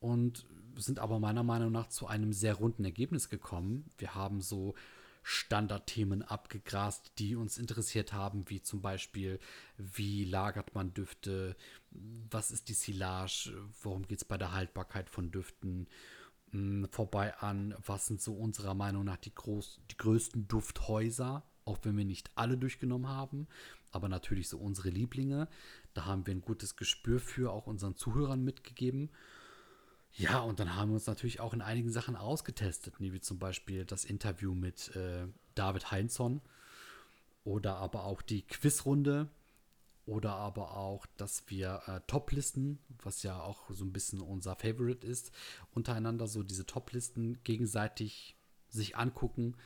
Und 0.00 0.46
sind 0.76 0.98
aber 0.98 1.18
meiner 1.18 1.42
Meinung 1.42 1.72
nach 1.72 1.88
zu 1.88 2.06
einem 2.06 2.32
sehr 2.32 2.54
runden 2.54 2.84
Ergebnis 2.84 3.30
gekommen. 3.30 3.90
Wir 3.98 4.14
haben 4.14 4.40
so 4.42 4.74
Standardthemen 5.22 6.22
abgegrast, 6.22 7.12
die 7.18 7.36
uns 7.36 7.56
interessiert 7.56 8.12
haben, 8.12 8.44
wie 8.48 8.62
zum 8.62 8.82
Beispiel, 8.82 9.38
wie 9.78 10.24
lagert 10.24 10.74
man 10.74 10.92
Düfte, 10.92 11.56
was 11.90 12.50
ist 12.50 12.68
die 12.68 12.74
Silage, 12.74 13.52
worum 13.82 14.06
geht 14.06 14.18
es 14.18 14.24
bei 14.24 14.36
der 14.36 14.52
Haltbarkeit 14.52 15.08
von 15.08 15.30
Düften, 15.30 15.88
hm, 16.50 16.86
vorbei 16.90 17.34
an, 17.38 17.74
was 17.84 18.06
sind 18.06 18.20
so 18.20 18.34
unserer 18.34 18.74
Meinung 18.74 19.04
nach 19.04 19.18
die, 19.18 19.34
groß, 19.34 19.80
die 19.90 19.96
größten 19.96 20.48
Dufthäuser, 20.48 21.44
auch 21.64 21.78
wenn 21.82 21.96
wir 21.96 22.04
nicht 22.04 22.30
alle 22.34 22.58
durchgenommen 22.58 23.08
haben, 23.08 23.46
aber 23.92 24.08
natürlich 24.08 24.48
so 24.48 24.58
unsere 24.58 24.90
Lieblinge. 24.90 25.48
Da 25.94 26.06
haben 26.06 26.26
wir 26.26 26.34
ein 26.34 26.40
gutes 26.40 26.76
Gespür 26.76 27.20
für, 27.20 27.52
auch 27.52 27.66
unseren 27.66 27.96
Zuhörern 27.96 28.42
mitgegeben. 28.42 29.10
Ja, 30.12 30.40
und 30.40 30.58
dann 30.58 30.74
haben 30.74 30.90
wir 30.90 30.94
uns 30.94 31.06
natürlich 31.06 31.40
auch 31.40 31.54
in 31.54 31.62
einigen 31.62 31.90
Sachen 31.90 32.16
ausgetestet, 32.16 32.94
wie 32.98 33.20
zum 33.20 33.38
Beispiel 33.38 33.84
das 33.84 34.04
Interview 34.04 34.54
mit 34.54 34.94
äh, 34.96 35.26
David 35.54 35.90
Heinzon 35.90 36.40
oder 37.44 37.76
aber 37.76 38.04
auch 38.04 38.22
die 38.22 38.42
Quizrunde 38.42 39.28
oder 40.06 40.32
aber 40.32 40.76
auch, 40.76 41.06
dass 41.16 41.44
wir 41.48 41.82
äh, 41.86 42.00
Toplisten, 42.08 42.80
was 43.02 43.22
ja 43.22 43.40
auch 43.40 43.70
so 43.70 43.84
ein 43.84 43.92
bisschen 43.92 44.20
unser 44.20 44.56
Favorite 44.56 45.06
ist, 45.06 45.30
untereinander 45.72 46.26
so 46.26 46.42
diese 46.42 46.66
Toplisten 46.66 47.42
gegenseitig 47.44 48.34
sich 48.68 48.96
angucken. 48.96 49.56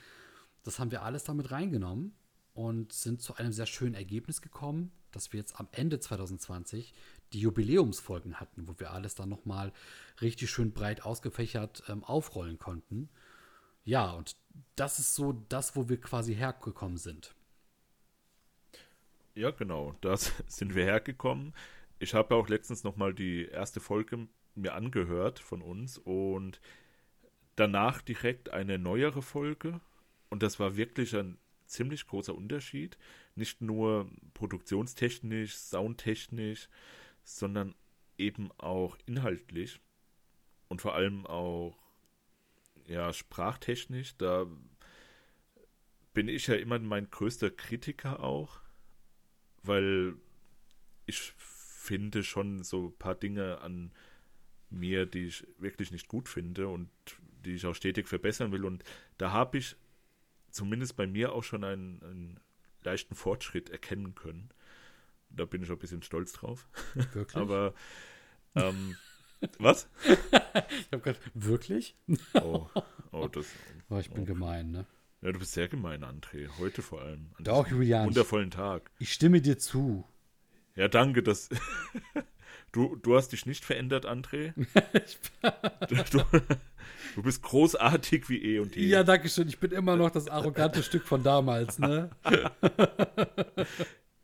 Das 0.62 0.78
haben 0.78 0.90
wir 0.90 1.02
alles 1.02 1.24
damit 1.24 1.50
reingenommen 1.50 2.14
und 2.54 2.92
sind 2.92 3.20
zu 3.20 3.37
einem 3.37 3.52
sehr 3.52 3.66
schönen 3.66 3.94
Ergebnis 3.94 4.40
gekommen, 4.40 4.92
dass 5.11 5.32
wir 5.32 5.38
jetzt 5.38 5.58
am 5.61 5.68
Ende 5.73 6.00
2020 6.00 6.94
die 7.32 7.40
Jubiläumsfolgen 7.40 8.40
hatten, 8.40 8.66
wo 8.68 8.75
wir 8.78 8.92
alles 8.92 9.14
dann 9.14 9.28
nochmal 9.28 9.73
richtig 10.20 10.50
schön 10.50 10.73
breit 10.73 11.04
ausgefächert 11.04 11.82
ähm, 11.88 12.04
aufrollen 12.04 12.58
konnten. 12.58 13.08
Ja, 13.84 14.12
und 14.12 14.37
das 14.76 14.99
ist 14.99 15.14
so 15.14 15.32
das, 15.49 15.76
wo 15.76 15.88
wir 15.88 16.00
quasi 16.00 16.34
hergekommen 16.34 16.96
sind. 16.96 17.34
Ja, 19.34 19.50
genau, 19.50 19.96
da 20.00 20.16
sind 20.46 20.75
wir 20.75 20.84
hergekommen. 20.84 21.54
Ich 21.99 22.14
habe 22.14 22.34
auch 22.34 22.49
letztens 22.49 22.84
nochmal 22.84 23.14
die 23.14 23.46
erste 23.46 23.80
Folge 23.80 24.28
mir 24.54 24.75
angehört 24.75 25.40
von 25.40 25.61
uns 25.62 25.99
und 25.99 26.61
danach 27.56 28.00
direkt 28.00 28.50
eine 28.50 28.78
neuere 28.78 29.23
Folge. 29.23 29.80
Und 30.30 30.42
das 30.42 30.61
war 30.61 30.76
wirklich 30.76 31.16
ein 31.16 31.38
ziemlich 31.66 32.06
großer 32.06 32.35
Unterschied. 32.35 32.99
Nicht 33.35 33.61
nur 33.61 34.11
produktionstechnisch, 34.35 35.54
soundtechnisch, 35.56 36.68
sondern 37.23 37.75
eben 38.18 38.50
auch 38.59 38.97
inhaltlich 39.06 39.80
und 40.68 40.80
vor 40.80 40.94
allem 40.94 41.26
auch 41.26 41.76
ja, 42.87 43.12
sprachtechnisch. 43.12 44.16
Da 44.16 44.47
bin 46.12 46.28
ich 46.28 46.47
ja 46.47 46.54
immer 46.54 46.78
mein 46.78 47.11
größter 47.11 47.50
Kritiker 47.50 48.23
auch, 48.23 48.61
weil 49.62 50.14
ich 51.06 51.33
finde 51.38 52.23
schon 52.23 52.62
so 52.62 52.87
ein 52.87 52.99
paar 52.99 53.14
Dinge 53.14 53.61
an 53.61 53.92
mir, 54.71 55.06
die 55.06 55.26
ich 55.26 55.47
wirklich 55.59 55.90
nicht 55.90 56.09
gut 56.09 56.28
finde 56.28 56.68
und 56.68 56.88
die 57.44 57.54
ich 57.54 57.66
auch 57.66 57.75
stetig 57.75 58.09
verbessern 58.09 58.52
will. 58.52 58.64
Und 58.64 58.83
da 59.18 59.33
habe 59.33 59.59
ich 59.59 59.76
zumindest 60.54 60.96
bei 60.96 61.06
mir 61.06 61.32
auch 61.32 61.42
schon 61.42 61.64
einen, 61.64 62.02
einen 62.02 62.40
leichten 62.82 63.14
Fortschritt 63.14 63.70
erkennen 63.70 64.14
können. 64.14 64.50
Da 65.30 65.44
bin 65.44 65.62
ich 65.62 65.70
auch 65.70 65.76
ein 65.76 65.80
bisschen 65.80 66.02
stolz 66.02 66.32
drauf. 66.32 66.68
Wirklich? 66.94 67.37
Aber 67.40 67.75
ähm, 68.54 68.96
was? 69.58 69.88
ich 70.04 70.92
habe 70.92 71.02
gerade 71.02 71.18
wirklich? 71.34 71.96
Oh, 72.34 72.68
oh, 73.12 73.28
das. 73.28 73.46
Oh, 73.90 73.99
ich 73.99 74.11
bin 74.11 74.23
oh. 74.23 74.26
gemein, 74.26 74.70
ne? 74.70 74.87
Ja, 75.23 75.32
du 75.32 75.38
bist 75.38 75.52
sehr 75.52 75.68
gemein, 75.68 76.04
André. 76.04 76.49
Heute 76.58 76.82
vor 76.82 77.02
allem. 77.02 77.30
An 77.38 77.44
Doch, 77.44 77.66
Julian. 77.66 78.06
Wundervollen 78.06 78.50
Tag. 78.50 78.90
Ich 78.99 79.12
stimme 79.12 79.40
dir 79.40 79.58
zu. 79.58 80.04
Ja, 80.76 80.88
danke, 80.88 81.23
dass. 81.23 81.49
du, 82.74 82.96
du 82.96 83.16
hast 83.16 83.28
dich 83.28 83.46
nicht 83.46 83.64
verändert, 83.64 84.04
André. 84.04 84.52
du, 85.88 85.96
du, 86.10 86.24
du, 87.14 87.22
bist 87.22 87.42
großartig 87.42 88.28
wie 88.28 88.42
eh 88.42 88.58
und 88.58 88.74
je. 88.76 88.86
Ja, 88.86 89.04
danke 89.04 89.28
schön. 89.28 89.48
Ich 89.48 89.58
bin 89.58 89.70
immer 89.70 89.96
noch 89.96 90.10
das 90.10 90.28
arrogante 90.28 90.82
Stück 90.82 91.04
von 91.04 91.22
damals, 91.22 91.78
ne? 91.78 92.10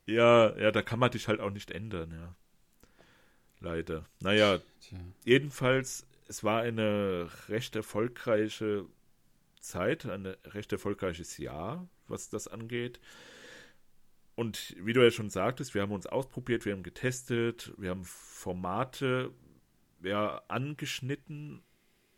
ja, 0.07 0.57
ja, 0.59 0.71
da 0.73 0.83
kann 0.83 0.99
man 0.99 1.11
dich 1.11 1.29
halt 1.29 1.41
auch 1.41 1.51
nicht 1.51 1.71
ändern, 1.71 2.11
ja. 2.13 2.35
Leider. 3.61 4.07
Naja, 4.21 4.59
Tja. 4.81 4.99
jedenfalls, 5.25 6.07
es 6.29 6.43
war 6.43 6.63
eine 6.63 7.29
recht 7.49 7.77
erfolgreiche 7.77 8.87
Zeit, 9.61 10.07
ein 10.07 10.27
recht 10.47 10.73
erfolgreiches 10.73 11.39
Jahr, 11.39 11.87
was 12.09 12.31
das 12.31 12.49
angeht. 12.49 13.01
Und 14.41 14.75
wie 14.81 14.95
du 14.95 15.05
ja 15.05 15.11
schon 15.11 15.29
sagtest, 15.29 15.75
wir 15.75 15.83
haben 15.83 15.93
uns 15.93 16.07
ausprobiert, 16.07 16.65
wir 16.65 16.73
haben 16.73 16.83
getestet, 16.83 17.75
wir 17.77 17.91
haben 17.91 18.07
Formate 18.07 19.33
ja, 20.03 20.41
angeschnitten. 20.49 21.61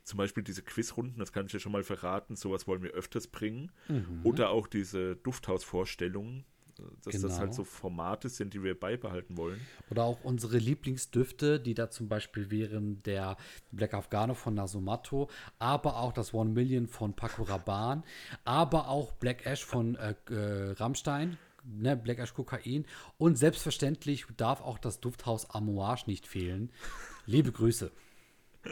Zum 0.05 0.19
Beispiel 0.19 0.45
diese 0.45 0.63
Quizrunden, 0.63 1.19
das 1.19 1.33
kann 1.33 1.47
ich 1.47 1.53
ja 1.53 1.59
schon 1.59 1.73
mal 1.73 1.83
verraten, 1.83 2.37
sowas 2.37 2.69
wollen 2.69 2.85
wir 2.85 2.93
öfters 2.93 3.27
bringen. 3.27 3.73
Mhm. 3.89 4.21
Oder 4.23 4.51
auch 4.51 4.69
diese 4.69 5.17
Dufthausvorstellungen, 5.17 6.45
dass 7.03 7.15
genau. 7.15 7.27
das 7.27 7.41
halt 7.41 7.51
genau. 7.51 7.57
so 7.57 7.65
Formate 7.65 8.29
sind, 8.29 8.55
die 8.55 8.63
wir 8.63 8.79
beibehalten 8.79 9.37
wollen. 9.37 9.61
Oder 9.91 10.05
auch 10.05 10.23
unsere 10.23 10.59
Lieblingsdüfte, 10.59 11.59
die 11.59 11.75
da 11.75 11.91
zum 11.91 12.09
Beispiel 12.09 12.53
wären 12.53 13.03
der 13.03 13.37
Black 13.73 13.95
Afghano 13.95 14.35
von 14.35 14.55
Nasumato, 14.55 15.29
aber 15.59 15.97
auch 15.97 16.13
das 16.13 16.33
One 16.33 16.51
Million 16.51 16.87
von 16.87 17.17
Paco 17.17 17.43
Rabanne, 17.43 18.05
aber 18.45 18.87
auch 18.87 19.11
Black 19.15 19.45
Ash 19.45 19.65
von 19.65 19.97
äh, 19.97 20.15
äh, 20.31 20.71
Rammstein, 20.75 21.37
ne, 21.65 21.97
Black 21.97 22.19
Ash 22.19 22.35
Kokain 22.35 22.87
und 23.19 23.37
selbstverständlich 23.37 24.27
darf 24.37 24.61
auch 24.61 24.79
das 24.79 25.01
Dufthaus 25.01 25.51
Amouage 25.51 26.05
nicht 26.07 26.27
fehlen. 26.27 26.71
Liebe 27.27 27.53
Grüße. 27.53 27.91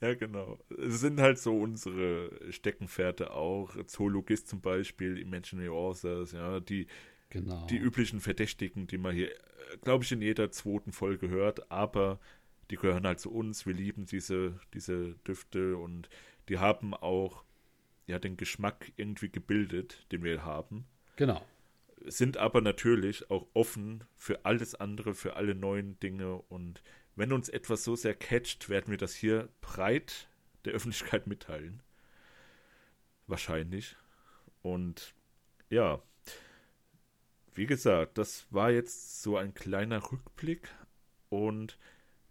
Ja, 0.00 0.14
genau. 0.14 0.58
Es 0.76 1.00
sind 1.00 1.20
halt 1.20 1.38
so 1.38 1.56
unsere 1.56 2.30
Steckenpferde 2.50 3.32
auch. 3.32 3.76
Zoologist 3.86 4.48
zum 4.48 4.60
Beispiel, 4.60 5.18
Imaginary 5.18 5.68
Authors, 5.68 6.32
ja, 6.32 6.60
die, 6.60 6.86
genau. 7.30 7.64
die 7.66 7.76
üblichen 7.76 8.20
Verdächtigen, 8.20 8.86
die 8.86 8.98
man 8.98 9.14
hier, 9.14 9.30
glaube 9.82 10.04
ich, 10.04 10.12
in 10.12 10.20
jeder 10.20 10.50
zweiten 10.50 10.92
Folge 10.92 11.28
hört, 11.28 11.70
aber 11.70 12.18
die 12.70 12.76
gehören 12.76 13.06
halt 13.06 13.20
zu 13.20 13.30
uns. 13.30 13.66
Wir 13.66 13.74
lieben 13.74 14.06
diese, 14.06 14.58
diese 14.74 15.14
Düfte 15.26 15.76
und 15.76 16.08
die 16.48 16.58
haben 16.58 16.94
auch 16.94 17.44
ja 18.06 18.18
den 18.18 18.36
Geschmack 18.36 18.92
irgendwie 18.96 19.30
gebildet, 19.30 20.06
den 20.12 20.22
wir 20.22 20.44
haben. 20.44 20.86
Genau. 21.16 21.44
Sind 22.08 22.36
aber 22.36 22.60
natürlich 22.60 23.30
auch 23.30 23.46
offen 23.52 24.04
für 24.16 24.44
alles 24.44 24.74
andere, 24.74 25.14
für 25.14 25.36
alle 25.36 25.54
neuen 25.54 25.98
Dinge 26.00 26.36
und 26.36 26.82
wenn 27.16 27.32
uns 27.32 27.48
etwas 27.48 27.82
so 27.82 27.96
sehr 27.96 28.14
catcht, 28.14 28.68
werden 28.68 28.90
wir 28.90 28.98
das 28.98 29.14
hier 29.14 29.48
breit 29.60 30.28
der 30.64 30.74
Öffentlichkeit 30.74 31.26
mitteilen. 31.26 31.82
Wahrscheinlich. 33.26 33.96
Und 34.62 35.14
ja, 35.70 36.02
wie 37.54 37.66
gesagt, 37.66 38.18
das 38.18 38.46
war 38.50 38.70
jetzt 38.70 39.22
so 39.22 39.38
ein 39.38 39.54
kleiner 39.54 40.12
Rückblick. 40.12 40.68
Und 41.30 41.78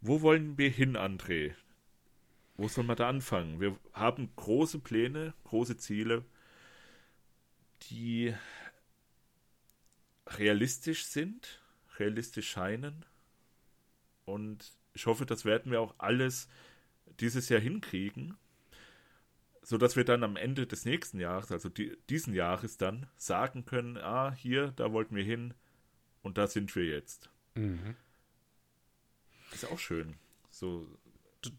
wo 0.01 0.21
wollen 0.21 0.57
wir 0.57 0.69
hin, 0.69 0.95
André? 0.95 1.55
Wo 2.55 2.67
soll 2.67 2.83
man 2.83 2.95
da 2.95 3.09
anfangen? 3.09 3.59
Wir 3.59 3.77
haben 3.91 4.29
große 4.35 4.79
Pläne, 4.79 5.33
große 5.45 5.77
Ziele, 5.77 6.23
die 7.89 8.35
realistisch 10.27 11.05
sind, 11.05 11.61
realistisch 11.97 12.49
scheinen 12.49 13.05
und 14.25 14.73
ich 14.93 15.05
hoffe, 15.05 15.25
das 15.25 15.45
werden 15.45 15.71
wir 15.71 15.81
auch 15.81 15.93
alles 15.97 16.47
dieses 17.19 17.49
Jahr 17.49 17.61
hinkriegen, 17.61 18.37
sodass 19.61 19.95
wir 19.95 20.05
dann 20.05 20.23
am 20.23 20.35
Ende 20.35 20.67
des 20.67 20.85
nächsten 20.85 21.19
Jahres, 21.19 21.51
also 21.51 21.69
die, 21.69 21.97
diesen 22.09 22.33
Jahres 22.33 22.77
dann, 22.77 23.07
sagen 23.17 23.65
können, 23.65 23.97
ah, 23.97 24.33
hier, 24.33 24.71
da 24.75 24.91
wollten 24.91 25.15
wir 25.15 25.23
hin 25.23 25.53
und 26.21 26.37
da 26.37 26.47
sind 26.47 26.75
wir 26.75 26.85
jetzt. 26.85 27.29
Mhm. 27.55 27.95
Ist 29.51 29.65
auch 29.65 29.79
schön. 29.79 30.15
So, 30.49 30.87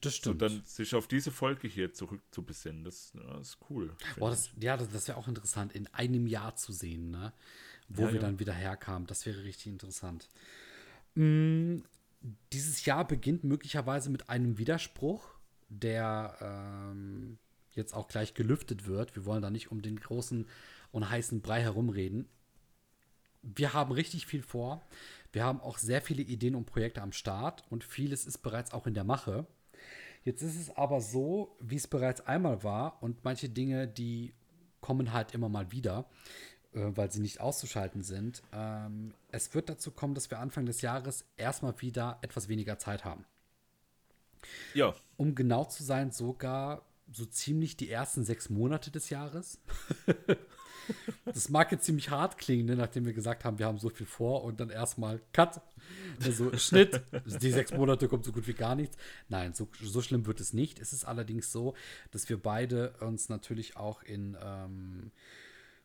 das 0.01 0.17
stimmt. 0.17 0.35
Und 0.35 0.43
dann 0.43 0.65
sich 0.65 0.95
auf 0.95 1.07
diese 1.07 1.31
Folge 1.31 1.69
hier 1.69 1.93
zurückzubesinnen, 1.93 2.85
das, 2.85 3.13
das 3.13 3.49
ist 3.49 3.59
cool. 3.71 3.95
Boah, 4.17 4.31
das, 4.31 4.51
ja, 4.61 4.77
das, 4.77 4.91
das 4.91 5.09
wäre 5.09 5.19
auch 5.19 5.29
interessant, 5.29 5.73
in 5.75 5.87
einem 5.89 6.27
Jahr 6.27 6.57
zu 6.57 6.73
sehen, 6.73 7.11
ne? 7.11 7.33
Wo 7.89 8.03
ja, 8.03 8.09
wir 8.09 8.17
ja. 8.17 8.21
dann 8.21 8.39
wieder 8.39 8.53
herkamen. 8.53 9.07
Das 9.07 9.27
wäre 9.27 9.45
richtig 9.45 9.73
interessant. 9.73 10.29
Mm, 11.15 11.79
dieses 12.53 12.85
Jahr 12.85 13.07
beginnt 13.07 13.45
möglicherweise 13.45 14.11
mit 14.11 14.29
einem 14.29 14.59
Widerspruch, 14.59 15.29
der 15.69 16.37
ähm, 16.41 17.39
jetzt 17.73 17.95
auch 17.95 18.09
gleich 18.09 18.35
gelüftet 18.35 18.87
wird. 18.87 19.15
Wir 19.17 19.25
wollen 19.25 19.43
da 19.43 19.51
nicht 19.51 19.71
um 19.71 19.83
den 19.83 19.99
großen 19.99 20.47
und 20.93 21.11
heißen 21.11 21.41
Brei 21.41 21.63
herumreden. 21.63 22.29
wir 23.43 23.75
haben 23.75 23.93
richtig 23.93 24.27
viel 24.27 24.43
vor. 24.43 24.85
Wir 25.33 25.45
haben 25.45 25.61
auch 25.61 25.79
sehr 25.79 26.01
viele 26.01 26.23
Ideen 26.23 26.55
und 26.55 26.65
Projekte 26.65 27.03
am 27.03 27.13
Start 27.13 27.63
und 27.71 27.85
vieles 27.85 28.27
ist 28.27 28.39
bereits 28.39 28.73
auch 28.73 28.87
in 28.87 28.95
der 28.95 29.05
Mache. 29.05 29.47
Jetzt 30.25 30.43
ist 30.43 30.57
es 30.59 30.77
aber 30.77 31.01
so, 31.01 31.57
wie 31.61 31.77
es 31.77 31.87
bereits 31.87 32.23
einmal 32.23 32.65
war 32.65 33.01
und 33.03 33.23
manche 33.23 33.49
Dinge, 33.49 33.87
die 33.87 34.33
kommen 34.81 35.13
halt 35.13 35.35
immer 35.35 35.49
mal 35.49 35.71
wieder, 35.71 36.09
weil 36.77 37.11
sie 37.11 37.21
nicht 37.21 37.41
auszuschalten 37.41 38.03
sind. 38.03 38.43
Ähm, 38.53 39.15
es 39.31 39.55
wird 39.55 39.69
dazu 39.69 39.91
kommen, 39.91 40.15
dass 40.15 40.31
wir 40.31 40.39
Anfang 40.39 40.67
des 40.67 40.83
Jahres 40.83 41.25
erstmal 41.37 41.81
wieder 41.81 42.19
etwas 42.23 42.49
weniger 42.49 42.79
Zeit 42.79 43.05
haben. 43.05 43.25
Ja. 44.75 44.95
Um 45.17 45.35
genau 45.35 45.65
zu 45.65 45.83
sein, 45.83 46.11
sogar 46.11 46.83
so 47.13 47.25
ziemlich 47.25 47.77
die 47.77 47.91
ersten 47.91 48.25
sechs 48.25 48.51
Monate 48.51 48.91
des 48.91 49.11
Jahres. 49.11 49.61
das 51.25 51.49
mag 51.49 51.73
jetzt 51.73 51.85
ziemlich 51.85 52.11
hart 52.11 52.37
klingen, 52.39 52.67
ne, 52.67 52.77
nachdem 52.77 53.07
wir 53.07 53.13
gesagt 53.13 53.45
haben, 53.45 53.59
wir 53.59 53.67
haben 53.67 53.79
so 53.79 53.89
viel 53.89 54.07
vor 54.07 54.45
und 54.45 54.61
dann 54.61 54.71
erstmal 54.71 55.21
Cut. 55.33 55.61
Also 56.23 56.53
Schnitt, 56.59 57.03
die 57.25 57.51
sechs 57.53 57.73
Monate 57.73 58.09
kommt 58.09 58.25
so 58.25 58.33
gut 58.33 58.47
wie 58.47 58.55
gar 58.55 58.75
nichts. 58.75 58.97
Nein, 59.29 59.55
so, 59.55 59.69
so 59.81 60.03
schlimm 60.03 60.27
wird 60.27 60.41
es 60.41 60.53
nicht. 60.53 60.79
Es 60.79 60.93
ist 60.93 61.05
allerdings 61.05 61.53
so, 61.53 61.75
dass 62.11 62.29
wir 62.29 62.41
beide 62.41 62.91
uns 63.01 63.29
natürlich 63.29 63.77
auch 63.77 64.03
in 64.03 64.37
ähm, 64.43 65.13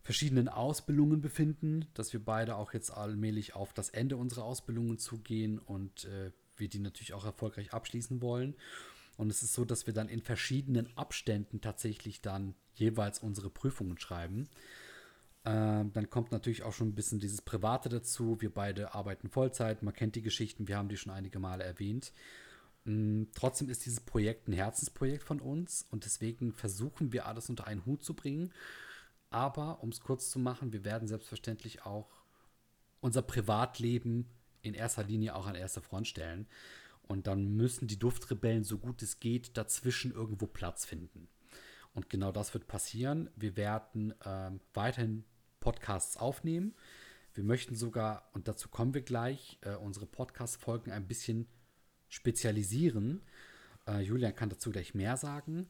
verschiedenen 0.03 0.50
Ausbildungen 0.50 1.22
befinden, 1.22 1.86
dass 1.93 2.13
wir 2.13 2.24
beide 2.24 2.55
auch 2.55 2.74
jetzt 2.74 2.91
allmählich 2.91 3.55
auf 3.55 3.74
das 3.74 3.89
Ende 3.89 4.17
unserer 4.17 4.43
Ausbildungen 4.43 4.98
zugehen 4.98 5.60
und 5.60 6.05
äh, 6.05 6.31
wir 6.58 6.70
die 6.70 6.79
natürlich 6.79 7.13
auch 7.13 7.25
erfolgreich 7.25 7.74
abschließen 7.74 8.22
wollen. 8.22 8.55
Und 9.17 9.29
es 9.29 9.43
ist 9.43 9.53
so, 9.53 9.65
dass 9.65 9.86
wir 9.86 9.93
dann 9.93 10.10
in 10.10 10.22
verschiedenen 10.22 10.96
Abständen 10.98 11.62
tatsächlich 11.62 12.22
dann 12.22 12.55
jeweils 12.74 13.20
unsere 13.20 13.50
Prüfungen 13.50 14.00
schreiben. 14.00 14.50
Ähm, 15.43 15.91
dann 15.93 16.10
kommt 16.10 16.31
natürlich 16.31 16.63
auch 16.63 16.74
schon 16.74 16.89
ein 16.89 16.96
bisschen 16.96 17.20
dieses 17.20 17.41
Private 17.41 17.89
dazu. 17.89 18.41
Wir 18.41 18.53
beide 18.53 18.93
arbeiten 18.93 19.29
Vollzeit, 19.29 19.84
man 19.84 19.93
kennt 19.93 20.15
die 20.15 20.22
Geschichten, 20.22 20.67
wir 20.67 20.77
haben 20.77 20.89
die 20.89 20.98
schon 20.98 21.13
einige 21.13 21.39
Male 21.39 21.63
erwähnt. 21.63 22.13
Ähm, 22.86 23.27
trotzdem 23.36 23.70
ist 23.70 23.86
dieses 23.86 24.00
Projekt 24.00 24.48
ein 24.48 24.53
Herzensprojekt 24.53 25.24
von 25.24 25.39
uns 25.39 25.86
und 25.89 26.05
deswegen 26.05 26.53
versuchen 26.53 27.12
wir 27.12 27.25
alles 27.25 27.50
unter 27.50 27.67
einen 27.67 27.86
Hut 27.86 28.03
zu 28.03 28.13
bringen. 28.13 28.51
Aber 29.31 29.81
um 29.81 29.89
es 29.89 30.01
kurz 30.01 30.29
zu 30.29 30.38
machen, 30.38 30.73
wir 30.73 30.83
werden 30.83 31.07
selbstverständlich 31.07 31.85
auch 31.85 32.21
unser 33.00 33.23
Privatleben 33.23 34.27
in 34.61 34.73
erster 34.73 35.03
Linie 35.03 35.35
auch 35.35 35.47
an 35.47 35.55
erster 35.55 35.81
Front 35.81 36.07
stellen. 36.07 36.47
Und 37.01 37.27
dann 37.27 37.55
müssen 37.55 37.88
die 37.88 37.97
Duftrebellen, 37.97 38.63
so 38.63 38.77
gut 38.77 39.01
es 39.01 39.19
geht, 39.19 39.57
dazwischen 39.57 40.11
irgendwo 40.11 40.45
Platz 40.45 40.85
finden. 40.85 41.27
Und 41.93 42.09
genau 42.09 42.31
das 42.31 42.53
wird 42.53 42.67
passieren. 42.67 43.29
Wir 43.35 43.57
werden 43.57 44.13
ähm, 44.25 44.61
weiterhin 44.73 45.23
Podcasts 45.59 46.17
aufnehmen. 46.17 46.75
Wir 47.33 47.43
möchten 47.43 47.75
sogar, 47.75 48.29
und 48.33 48.47
dazu 48.47 48.69
kommen 48.69 48.93
wir 48.93 49.01
gleich, 49.01 49.57
äh, 49.61 49.75
unsere 49.75 50.05
Podcast-Folgen 50.05 50.91
ein 50.91 51.07
bisschen 51.07 51.47
spezialisieren. 52.09 53.21
Äh, 53.88 54.01
Julian 54.01 54.35
kann 54.35 54.50
dazu 54.50 54.71
gleich 54.71 54.93
mehr 54.93 55.17
sagen. 55.17 55.69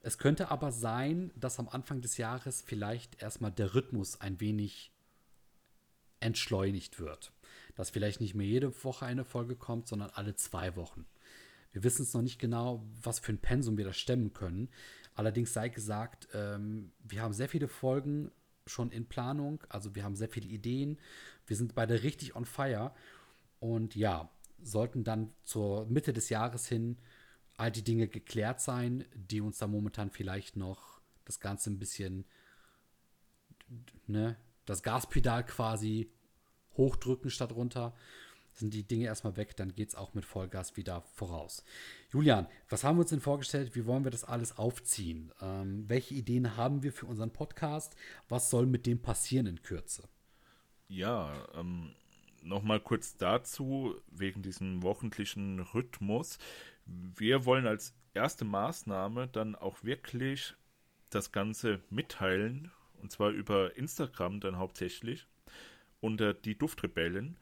Es 0.00 0.18
könnte 0.18 0.50
aber 0.50 0.72
sein, 0.72 1.32
dass 1.34 1.58
am 1.58 1.68
Anfang 1.68 2.00
des 2.00 2.16
Jahres 2.18 2.62
vielleicht 2.62 3.22
erstmal 3.22 3.52
der 3.52 3.74
Rhythmus 3.74 4.20
ein 4.20 4.40
wenig 4.40 4.92
entschleunigt 6.20 6.98
wird 6.98 7.32
dass 7.78 7.90
vielleicht 7.90 8.20
nicht 8.20 8.34
mehr 8.34 8.46
jede 8.46 8.72
Woche 8.82 9.06
eine 9.06 9.24
Folge 9.24 9.54
kommt, 9.54 9.86
sondern 9.86 10.10
alle 10.10 10.34
zwei 10.34 10.74
Wochen. 10.74 11.06
Wir 11.70 11.84
wissen 11.84 12.02
es 12.02 12.12
noch 12.12 12.22
nicht 12.22 12.40
genau, 12.40 12.84
was 13.00 13.20
für 13.20 13.30
ein 13.30 13.38
Pensum 13.38 13.78
wir 13.78 13.84
da 13.84 13.92
stemmen 13.92 14.32
können. 14.32 14.68
Allerdings 15.14 15.52
sei 15.52 15.68
gesagt, 15.68 16.26
ähm, 16.34 16.90
wir 17.04 17.22
haben 17.22 17.32
sehr 17.32 17.48
viele 17.48 17.68
Folgen 17.68 18.32
schon 18.66 18.90
in 18.90 19.06
Planung, 19.06 19.62
also 19.68 19.94
wir 19.94 20.02
haben 20.02 20.16
sehr 20.16 20.28
viele 20.28 20.48
Ideen. 20.48 20.98
Wir 21.46 21.54
sind 21.54 21.76
beide 21.76 22.02
richtig 22.02 22.34
on 22.34 22.44
fire. 22.46 22.92
Und 23.60 23.94
ja, 23.94 24.28
sollten 24.60 25.04
dann 25.04 25.32
zur 25.44 25.86
Mitte 25.86 26.12
des 26.12 26.30
Jahres 26.30 26.66
hin 26.66 26.98
all 27.58 27.72
die 27.72 27.84
Dinge 27.84 28.08
geklärt 28.08 28.60
sein, 28.60 29.04
die 29.14 29.40
uns 29.40 29.58
da 29.58 29.66
momentan 29.66 30.10
vielleicht 30.10 30.56
noch 30.56 31.00
das 31.24 31.40
Ganze 31.40 31.70
ein 31.70 31.78
bisschen, 31.78 32.24
ne, 34.06 34.36
das 34.64 34.82
Gaspedal 34.82 35.44
quasi 35.44 36.10
hochdrücken 36.76 37.30
statt 37.30 37.52
runter. 37.52 37.94
Sind 38.52 38.74
die 38.74 38.86
Dinge 38.86 39.06
erstmal 39.06 39.36
weg, 39.36 39.56
dann 39.56 39.74
geht 39.74 39.88
es 39.88 39.94
auch 39.94 40.14
mit 40.14 40.24
Vollgas 40.24 40.76
wieder 40.76 41.02
voraus. 41.02 41.64
Julian, 42.10 42.46
was 42.68 42.82
haben 42.82 42.96
wir 42.96 43.02
uns 43.02 43.10
denn 43.10 43.20
vorgestellt? 43.20 43.74
Wie 43.74 43.86
wollen 43.86 44.04
wir 44.04 44.10
das 44.10 44.24
alles 44.24 44.56
aufziehen? 44.56 45.32
Ähm, 45.40 45.88
welche 45.88 46.14
Ideen 46.14 46.56
haben 46.56 46.82
wir 46.82 46.92
für 46.92 47.06
unseren 47.06 47.32
Podcast? 47.32 47.94
Was 48.28 48.50
soll 48.50 48.66
mit 48.66 48.86
dem 48.86 49.00
passieren 49.00 49.46
in 49.46 49.62
Kürze? 49.62 50.08
Ja, 50.88 51.46
ähm, 51.54 51.94
nochmal 52.42 52.80
kurz 52.80 53.16
dazu, 53.16 53.96
wegen 54.10 54.42
diesem 54.42 54.82
wochentlichen 54.82 55.60
Rhythmus. 55.60 56.38
Wir 56.88 57.44
wollen 57.44 57.66
als 57.66 57.94
erste 58.14 58.44
Maßnahme 58.44 59.28
dann 59.28 59.54
auch 59.54 59.84
wirklich 59.84 60.54
das 61.10 61.32
Ganze 61.32 61.80
mitteilen, 61.90 62.70
und 63.02 63.12
zwar 63.12 63.30
über 63.30 63.76
Instagram 63.76 64.40
dann 64.40 64.58
hauptsächlich 64.58 65.26
unter 66.00 66.34
die 66.34 66.56
Duftrebellen. 66.56 67.36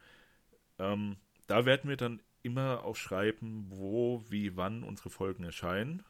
Ähm, 0.79 1.17
da 1.47 1.65
werden 1.65 1.89
wir 1.89 1.97
dann 1.97 2.21
immer 2.43 2.85
auch 2.85 2.97
schreiben, 2.97 3.67
wo, 3.69 4.25
wie, 4.29 4.57
wann 4.57 4.83
unsere 4.83 5.11
Folgen 5.11 5.45
erscheinen. 5.45 6.05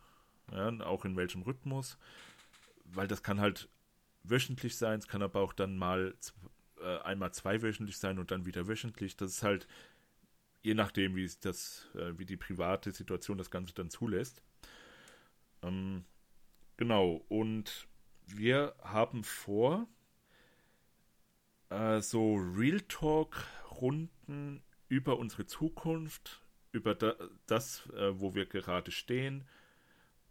Ja, 0.52 0.68
auch 0.80 1.04
in 1.04 1.16
welchem 1.16 1.42
Rhythmus. 1.42 1.98
Weil 2.84 3.08
das 3.08 3.22
kann 3.22 3.40
halt 3.40 3.68
wöchentlich 4.22 4.76
sein, 4.76 4.98
es 4.98 5.08
kann 5.08 5.22
aber 5.22 5.40
auch 5.40 5.52
dann 5.52 5.76
mal 5.76 6.14
äh, 6.80 6.98
einmal 6.98 7.32
zweiwöchentlich 7.32 7.98
sein 7.98 8.18
und 8.18 8.30
dann 8.30 8.46
wieder 8.46 8.68
wöchentlich. 8.68 9.16
Das 9.16 9.30
ist 9.30 9.42
halt 9.42 9.66
je 10.66 10.74
nachdem, 10.74 11.14
wie 11.14 11.30
das, 11.42 11.88
äh, 11.94 12.18
wie 12.18 12.26
die 12.26 12.36
private 12.36 12.90
Situation 12.90 13.38
das 13.38 13.52
Ganze 13.52 13.72
dann 13.72 13.88
zulässt. 13.88 14.42
Ähm, 15.62 16.04
genau, 16.76 17.24
und 17.28 17.86
wir 18.26 18.74
haben 18.82 19.22
vor, 19.22 19.86
äh, 21.70 22.00
so 22.00 22.34
Real 22.34 22.80
Talk-Runden 22.80 24.64
über 24.88 25.18
unsere 25.20 25.46
Zukunft, 25.46 26.42
über 26.72 26.96
da, 26.96 27.14
das, 27.46 27.88
äh, 27.90 28.20
wo 28.20 28.34
wir 28.34 28.46
gerade 28.46 28.90
stehen 28.90 29.46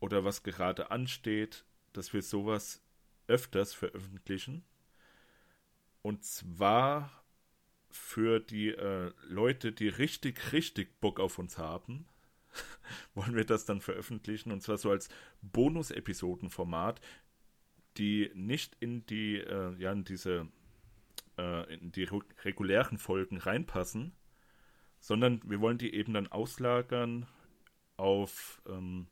oder 0.02 0.26
was 0.26 0.44
gerade 0.44 0.92
ansteht, 0.92 1.64
dass 1.94 2.12
wir 2.12 2.22
sowas 2.22 2.84
öfters 3.28 3.74
veröffentlichen. 3.74 4.66
Und 6.02 6.26
zwar 6.26 7.25
für 7.96 8.40
die 8.40 8.70
äh, 8.70 9.12
Leute, 9.28 9.72
die 9.72 9.88
richtig, 9.88 10.52
richtig 10.52 11.00
Bock 11.00 11.20
auf 11.20 11.40
uns 11.40 11.58
haben, 11.58 12.06
wollen 13.16 13.36
wir 13.36 13.46
das 13.46 13.66
dann 13.66 13.82
veröffentlichen. 13.82 14.52
Und 14.52 14.62
zwar 14.62 14.78
so 14.78 14.92
als 14.92 15.10
Bonus-Episoden-Format, 15.42 17.02
die 17.98 18.32
nicht 18.34 18.76
in 18.80 19.06
die, 19.06 19.38
äh, 19.38 19.76
ja, 19.80 19.92
in 19.92 20.04
diese 20.04 20.48
äh, 21.38 21.74
in 21.74 21.92
die 21.92 22.08
regulären 22.44 22.98
Folgen 22.98 23.38
reinpassen, 23.38 24.14
sondern 25.00 25.42
wir 25.46 25.62
wollen 25.62 25.78
die 25.78 25.94
eben 25.94 26.14
dann 26.14 26.28
auslagern 26.28 27.28
auf, 27.98 28.62
ähm, 28.68 29.08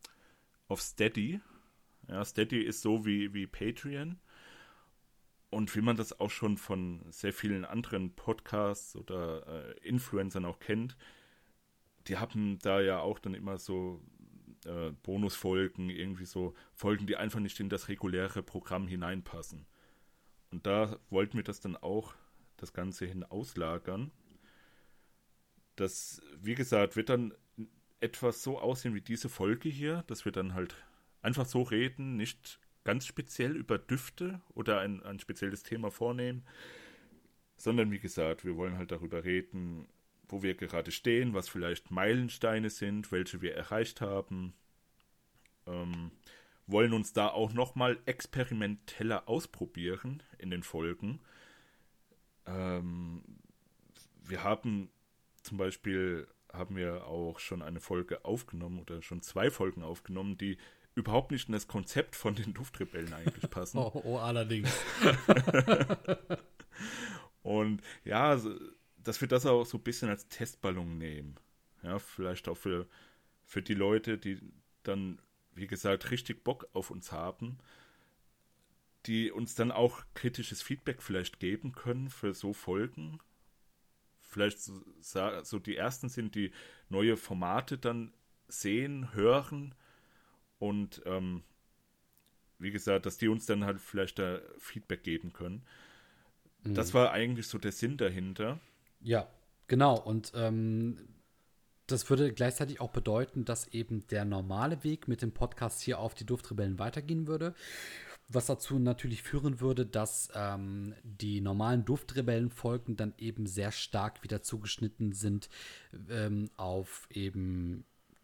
auf 0.67 0.81
Steady. 0.81 1.39
Ja, 2.07 2.23
Steady 2.25 2.61
ist 2.61 2.81
so 2.81 3.05
wie, 3.05 3.33
wie 3.33 3.47
Patreon. 3.47 4.19
Und 5.53 5.75
wie 5.75 5.81
man 5.81 5.95
das 5.95 6.19
auch 6.19 6.31
schon 6.31 6.57
von 6.57 7.05
sehr 7.11 7.31
vielen 7.31 7.63
anderen 7.63 8.15
Podcasts 8.15 8.95
oder 8.95 9.45
äh, 9.47 9.87
Influencern 9.87 10.45
auch 10.45 10.59
kennt, 10.59 10.97
die 12.07 12.17
haben 12.17 12.57
da 12.59 12.81
ja 12.81 12.99
auch 12.99 13.19
dann 13.19 13.35
immer 13.35 13.59
so 13.59 14.01
äh, 14.65 14.91
Bonusfolgen, 15.03 15.91
irgendwie 15.91 16.25
so 16.25 16.55
Folgen, 16.73 17.05
die 17.05 17.17
einfach 17.17 17.39
nicht 17.39 17.59
in 17.59 17.69
das 17.69 17.87
reguläre 17.87 18.41
Programm 18.41 18.87
hineinpassen. 18.87 19.67
Und 20.49 20.65
da 20.65 20.97
wollten 21.11 21.37
wir 21.37 21.43
das 21.43 21.59
dann 21.59 21.77
auch 21.77 22.15
das 22.57 22.73
Ganze 22.73 23.05
hin 23.05 23.23
auslagern. 23.23 24.11
Das, 25.75 26.21
wie 26.41 26.55
gesagt, 26.55 26.95
wird 26.95 27.09
dann 27.09 27.33
etwas 27.99 28.41
so 28.41 28.59
aussehen 28.59 28.95
wie 28.95 29.01
diese 29.01 29.29
Folge 29.29 29.69
hier, 29.69 30.03
dass 30.07 30.25
wir 30.25 30.31
dann 30.31 30.55
halt 30.55 30.75
einfach 31.21 31.45
so 31.45 31.61
reden, 31.61 32.17
nicht 32.17 32.59
ganz 32.83 33.05
speziell 33.05 33.55
über 33.55 33.77
Düfte 33.77 34.41
oder 34.53 34.79
ein, 34.79 35.01
ein 35.03 35.19
spezielles 35.19 35.63
Thema 35.63 35.91
vornehmen, 35.91 36.43
sondern 37.55 37.91
wie 37.91 37.99
gesagt, 37.99 38.45
wir 38.45 38.55
wollen 38.57 38.77
halt 38.77 38.91
darüber 38.91 39.23
reden, 39.23 39.87
wo 40.27 40.41
wir 40.41 40.55
gerade 40.55 40.91
stehen, 40.91 41.33
was 41.33 41.49
vielleicht 41.49 41.91
Meilensteine 41.91 42.69
sind, 42.69 43.11
welche 43.11 43.41
wir 43.41 43.55
erreicht 43.55 44.01
haben. 44.01 44.53
Ähm, 45.65 46.11
wollen 46.65 46.93
uns 46.93 47.13
da 47.13 47.27
auch 47.27 47.53
nochmal 47.53 47.99
experimenteller 48.05 49.27
ausprobieren 49.27 50.23
in 50.37 50.49
den 50.49 50.63
Folgen. 50.63 51.19
Ähm, 52.45 53.23
wir 54.23 54.43
haben 54.43 54.89
zum 55.41 55.57
Beispiel 55.57 56.27
haben 56.51 56.75
wir 56.75 57.07
auch 57.07 57.39
schon 57.39 57.61
eine 57.61 57.79
Folge 57.79 58.23
aufgenommen 58.25 58.79
oder 58.79 59.01
schon 59.01 59.21
zwei 59.21 59.49
Folgen 59.49 59.81
aufgenommen, 59.81 60.37
die 60.37 60.57
überhaupt 60.95 61.31
nicht 61.31 61.47
in 61.47 61.53
das 61.53 61.67
Konzept 61.67 62.15
von 62.15 62.35
den 62.35 62.53
Duftrebellen 62.53 63.13
eigentlich 63.13 63.49
passen. 63.49 63.77
oh, 63.79 64.01
oh, 64.03 64.17
allerdings. 64.17 64.69
Und 67.43 67.81
ja, 68.05 68.39
dass 68.97 69.21
wir 69.21 69.27
das 69.27 69.45
auch 69.45 69.65
so 69.65 69.77
ein 69.77 69.83
bisschen 69.83 70.09
als 70.09 70.27
Testballon 70.29 70.97
nehmen. 70.97 71.35
Ja, 71.81 71.99
vielleicht 71.99 72.47
auch 72.47 72.57
für, 72.57 72.87
für 73.43 73.61
die 73.61 73.73
Leute, 73.73 74.17
die 74.17 74.39
dann, 74.83 75.19
wie 75.53 75.67
gesagt, 75.67 76.11
richtig 76.11 76.43
Bock 76.43 76.67
auf 76.73 76.89
uns 76.89 77.11
haben, 77.11 77.57
die 79.05 79.31
uns 79.31 79.55
dann 79.55 79.71
auch 79.71 80.03
kritisches 80.13 80.61
Feedback 80.61 81.01
vielleicht 81.01 81.39
geben 81.39 81.73
können 81.73 82.09
für 82.09 82.33
so 82.33 82.53
Folgen. 82.53 83.19
Vielleicht 84.21 84.61
so, 84.61 84.81
so 85.43 85.59
die 85.59 85.75
ersten 85.75 86.07
sind, 86.07 86.35
die 86.35 86.53
neue 86.89 87.17
Formate 87.17 87.77
dann 87.77 88.13
sehen, 88.47 89.13
hören 89.13 89.75
und 90.59 91.01
ähm, 91.05 91.43
wie 92.59 92.71
gesagt, 92.71 93.05
dass 93.05 93.17
die 93.17 93.27
uns 93.27 93.45
dann 93.45 93.65
halt 93.65 93.79
vielleicht 93.79 94.19
da 94.19 94.39
Feedback 94.57 95.03
geben 95.03 95.33
können. 95.33 95.63
Mhm. 96.63 96.73
Das 96.73 96.93
war 96.93 97.11
eigentlich 97.11 97.47
so 97.47 97.57
der 97.57 97.71
Sinn 97.71 97.97
dahinter. 97.97 98.59
Ja, 99.01 99.27
genau. 99.67 99.99
Und 99.99 100.31
ähm, 100.35 100.97
das 101.87 102.09
würde 102.09 102.33
gleichzeitig 102.33 102.79
auch 102.79 102.91
bedeuten, 102.91 103.45
dass 103.45 103.67
eben 103.67 104.07
der 104.07 104.25
normale 104.25 104.83
Weg 104.83 105.07
mit 105.07 105.21
dem 105.21 105.33
Podcast 105.33 105.81
hier 105.81 105.99
auf 105.99 106.15
die 106.15 106.25
Duftrebellen 106.25 106.79
weitergehen 106.79 107.27
würde. 107.27 107.53
Was 108.29 108.45
dazu 108.45 108.79
natürlich 108.79 109.21
führen 109.21 109.59
würde, 109.59 109.85
dass 109.85 110.29
ähm, 110.33 110.95
die 111.03 111.41
normalen 111.41 111.83
Duftrebellen-Folgen 111.83 112.95
dann 112.95 113.13
eben 113.17 113.45
sehr 113.45 113.71
stark 113.73 114.23
wieder 114.23 114.41
zugeschnitten 114.41 115.11
sind 115.11 115.49
ähm, 116.09 116.49
auf 116.55 117.07
eben 117.11 117.83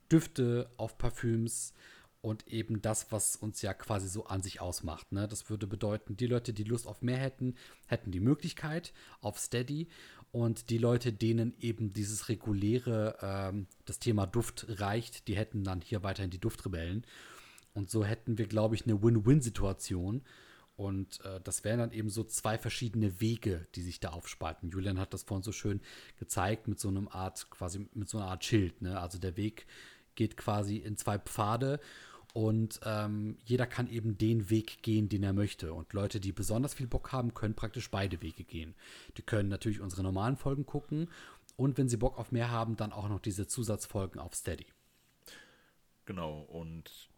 Düfte, 0.10 0.72
auf 0.78 0.98
Parfüms, 0.98 1.74
und 2.22 2.48
eben 2.48 2.82
das, 2.82 3.12
was 3.12 3.36
uns 3.36 3.62
ja 3.62 3.74
quasi 3.74 4.10
so 4.10 4.26
an 4.26 4.42
sich 4.42 4.60
ausmacht. 4.60 5.12
Ne? 5.12 5.28
Das 5.28 5.50
würde 5.50 5.68
bedeuten, 5.68 6.18
die 6.18 6.28
Leute, 6.28 6.54
die 6.54 6.64
Lust 6.64 6.88
auf 6.88 7.02
mehr 7.02 7.18
hätten, 7.18 7.56
hätten 7.88 8.12
die 8.12 8.20
Möglichkeit 8.20 8.94
auf 9.22 9.40
Steady 9.40 9.88
und 10.32 10.70
die 10.70 10.78
Leute, 10.78 11.14
denen 11.14 11.56
eben 11.60 11.94
dieses 11.94 12.30
reguläre, 12.30 13.18
ähm, 13.22 13.68
das 13.86 14.00
Thema 14.00 14.28
Duft 14.28 14.66
reicht, 14.68 15.28
die 15.28 15.36
hätten 15.36 15.64
dann 15.64 15.82
hier 15.82 16.04
weiterhin 16.04 16.30
die 16.30 16.40
Duftrebellen. 16.40 17.06
Und 17.74 17.90
so 17.90 18.04
hätten 18.04 18.38
wir, 18.38 18.48
glaube 18.48 18.76
ich, 18.76 18.84
eine 18.84 19.02
Win-Win-Situation. 19.02 20.22
Und 20.76 21.24
äh, 21.26 21.42
das 21.42 21.64
wären 21.64 21.80
dann 21.80 21.92
eben 21.92 22.10
so 22.10 22.24
zwei 22.24 22.58
verschiedene 22.58 23.20
Wege, 23.20 23.68
die 23.76 23.82
sich 23.82 24.00
da 24.00 24.10
aufspalten. 24.10 24.70
Julian 24.70 25.00
hat 25.00 25.14
das 25.14 25.24
vorhin 25.24 25.44
so 25.44 25.52
schön 25.52 25.82
gezeigt 26.18 26.68
mit 26.68 26.80
so 26.80 26.88
einem 26.90 27.08
Art, 27.08 27.50
quasi 27.50 27.88
mit 27.94 28.08
so 28.08 28.18
einer 28.18 28.28
Art 28.28 28.46
Schild. 28.46 28.82
Ne? 28.82 29.00
Also 29.00 29.18
der 29.20 29.36
Weg 29.36 29.66
geht 30.20 30.36
quasi 30.36 30.76
in 30.76 30.98
zwei 30.98 31.18
Pfade 31.18 31.80
und 32.34 32.82
ähm, 32.84 33.38
jeder 33.46 33.66
kann 33.66 33.88
eben 33.88 34.18
den 34.18 34.50
Weg 34.50 34.84
gehen, 34.84 35.08
den 35.08 35.24
er 35.24 35.32
möchte. 35.32 35.74
Und 35.74 35.94
Leute, 35.94 36.20
die 36.20 36.34
besonders 36.34 36.74
viel 36.74 36.88
Bock 36.88 37.14
haben, 37.14 37.34
können 37.34 37.56
praktisch 37.56 37.90
beide 37.90 38.22
Wege 38.22 38.44
gehen. 38.44 38.76
Die 39.16 39.22
können 39.22 39.48
natürlich 39.48 39.80
unsere 39.80 40.04
normalen 40.04 40.36
Folgen 40.36 40.66
gucken 40.66 41.08
und 41.56 41.78
wenn 41.78 41.88
sie 41.88 41.96
Bock 41.96 42.18
auf 42.18 42.34
mehr 42.34 42.52
haben, 42.52 42.76
dann 42.76 42.92
auch 42.92 43.08
noch 43.08 43.22
diese 43.22 43.48
Zusatzfolgen 43.48 44.20
auf 44.20 44.36
Steady. 44.36 44.66
Genau, 46.04 46.42
und 46.42 47.10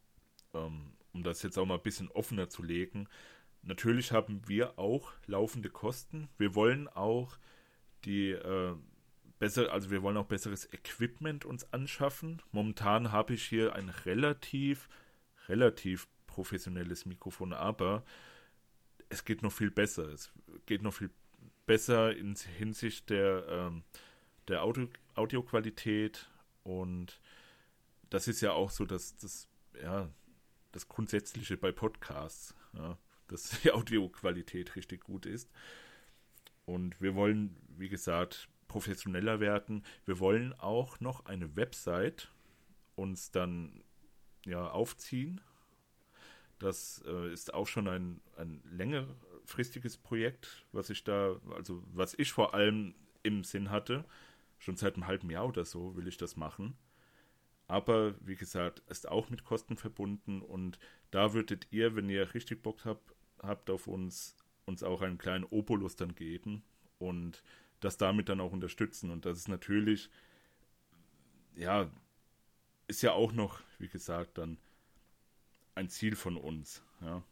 ähm, 0.54 0.94
um 1.12 1.24
das 1.24 1.42
jetzt 1.42 1.58
auch 1.58 1.66
mal 1.66 1.78
ein 1.78 1.84
bisschen 1.84 2.12
offener 2.12 2.50
zu 2.50 2.62
legen, 2.62 3.08
natürlich 3.64 4.12
haben 4.12 4.48
wir 4.48 4.78
auch 4.78 5.12
laufende 5.26 5.72
Kosten. 5.72 6.30
Wir 6.38 6.54
wollen 6.54 6.88
auch 6.88 7.40
die 8.06 8.30
äh, 8.30 8.76
besser, 9.42 9.74
also 9.74 9.90
wir 9.90 10.04
wollen 10.04 10.18
auch 10.18 10.28
besseres 10.28 10.72
Equipment 10.72 11.46
uns 11.46 11.74
anschaffen. 11.74 12.44
Momentan 12.52 13.12
habe 13.12 13.34
ich 13.34 13.44
hier 13.44 13.76
ein 13.76 13.90
relativ 13.90 14.88
relativ 15.48 16.08
professionelles 16.28 17.08
Mikrofon, 17.08 17.52
aber 17.52 18.04
es 19.10 19.26
geht 19.26 19.42
noch 19.42 19.52
viel 19.52 19.72
besser. 19.72 20.08
Es 20.10 20.32
geht 20.68 20.84
noch 20.84 20.94
viel 20.94 21.10
besser 21.66 22.16
in 22.16 22.36
Hinsicht 22.36 23.10
der, 23.10 23.48
ähm, 23.50 23.84
der 24.48 24.64
Audio 24.64 24.88
Audioqualität 25.16 26.30
und 26.64 27.20
das 28.12 28.28
ist 28.28 28.42
ja 28.42 28.52
auch 28.54 28.70
so, 28.70 28.86
dass 28.86 29.18
das, 29.18 29.50
ja, 29.82 30.08
das 30.72 30.88
Grundsätzliche 30.88 31.58
bei 31.58 31.72
Podcasts, 31.72 32.56
ja, 32.74 32.96
dass 33.28 33.60
die 33.64 33.72
Audioqualität 33.72 34.76
richtig 34.76 35.04
gut 35.04 35.26
ist. 35.26 35.50
Und 36.66 37.02
wir 37.02 37.16
wollen, 37.16 37.58
wie 37.78 37.90
gesagt, 37.90 38.48
professioneller 38.72 39.42
werden. 39.42 39.84
Wir 40.06 40.20
wollen 40.20 40.54
auch 40.54 41.02
noch 41.02 41.26
eine 41.26 41.58
Website 41.58 42.32
uns 42.96 43.30
dann 43.30 43.84
ja, 44.46 44.66
aufziehen. 44.70 45.42
Das 46.58 47.04
äh, 47.06 47.34
ist 47.34 47.54
auch 47.54 47.68
schon 47.68 47.90
ein, 47.90 48.22
ein 48.38 48.64
längerfristiges 48.72 49.98
Projekt, 49.98 50.66
was 50.72 50.90
ich 50.90 51.04
da, 51.04 51.36
also 51.54 51.84
was 51.94 52.14
ich 52.14 52.32
vor 52.32 52.54
allem 52.54 52.96
im 53.24 53.44
Sinn 53.44 53.72
hatte. 53.72 54.06
Schon 54.58 54.78
seit 54.78 54.94
einem 54.94 55.08
halben 55.08 55.30
Jahr 55.30 55.50
oder 55.50 55.66
so 55.66 55.98
will 55.98 56.08
ich 56.08 56.16
das 56.16 56.38
machen. 56.38 56.78
Aber 57.68 58.16
wie 58.26 58.38
gesagt, 58.38 58.84
ist 58.88 59.10
auch 59.10 59.30
mit 59.30 59.44
Kosten 59.44 59.76
verbunden 59.76 60.42
und 60.42 60.80
da 61.10 61.34
würdet 61.34 61.68
ihr, 61.72 61.98
wenn 61.98 62.10
ihr 62.10 62.34
richtig 62.34 62.64
Bock 62.64 62.86
habt, 62.86 63.16
habt 63.42 63.70
auf 63.70 63.88
uns, 63.88 64.38
uns 64.66 64.82
auch 64.82 65.02
einen 65.02 65.18
kleinen 65.18 65.44
Obolus 65.44 65.98
dann 65.98 66.16
geben 66.16 66.64
und 67.00 67.44
das 67.82 67.98
damit 67.98 68.30
dann 68.30 68.40
auch 68.40 68.54
unterstützen. 68.54 69.12
Und 69.12 69.26
das 69.26 69.38
ist 69.38 69.48
natürlich, 69.50 70.10
ja, 71.56 71.92
ist 72.88 73.02
ja 73.02 73.12
auch 73.12 73.34
noch, 73.34 73.60
wie 73.80 73.90
gesagt, 73.90 74.38
dann 74.38 74.58
ein 75.76 75.90
Ziel 75.90 76.16
von 76.16 76.38
uns. 76.38 76.84
Ja? 77.02 77.24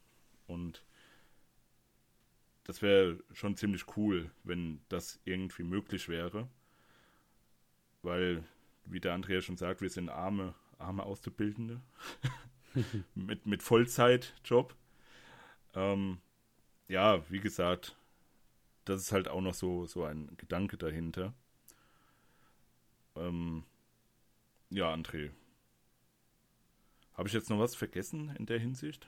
Und 0.47 0.83
das 2.63 2.81
wäre 2.81 3.23
schon 3.31 3.55
ziemlich 3.55 3.97
cool, 3.97 4.31
wenn 4.43 4.81
das 4.89 5.19
irgendwie 5.23 5.63
möglich 5.63 6.09
wäre. 6.09 6.47
Weil, 8.01 8.43
wie 8.85 8.99
der 8.99 9.13
Andrea 9.13 9.41
schon 9.41 9.57
sagt, 9.57 9.81
wir 9.81 9.89
sind 9.89 10.09
arme, 10.09 10.55
arme 10.77 11.03
Auszubildende 11.03 11.81
mit, 13.15 13.45
mit 13.45 13.61
Vollzeitjob. 13.61 14.75
Ähm, 15.75 16.19
ja, 16.87 17.29
wie 17.29 17.39
gesagt, 17.39 17.95
das 18.89 19.01
ist 19.01 19.11
halt 19.11 19.27
auch 19.27 19.41
noch 19.41 19.53
so, 19.53 19.85
so 19.85 20.03
ein 20.03 20.29
Gedanke 20.37 20.77
dahinter. 20.77 21.33
Ähm, 23.15 23.63
ja, 24.69 24.93
André, 24.93 25.31
habe 27.13 27.27
ich 27.27 27.33
jetzt 27.33 27.49
noch 27.49 27.59
was 27.59 27.75
vergessen 27.75 28.35
in 28.37 28.45
der 28.45 28.59
Hinsicht? 28.59 29.07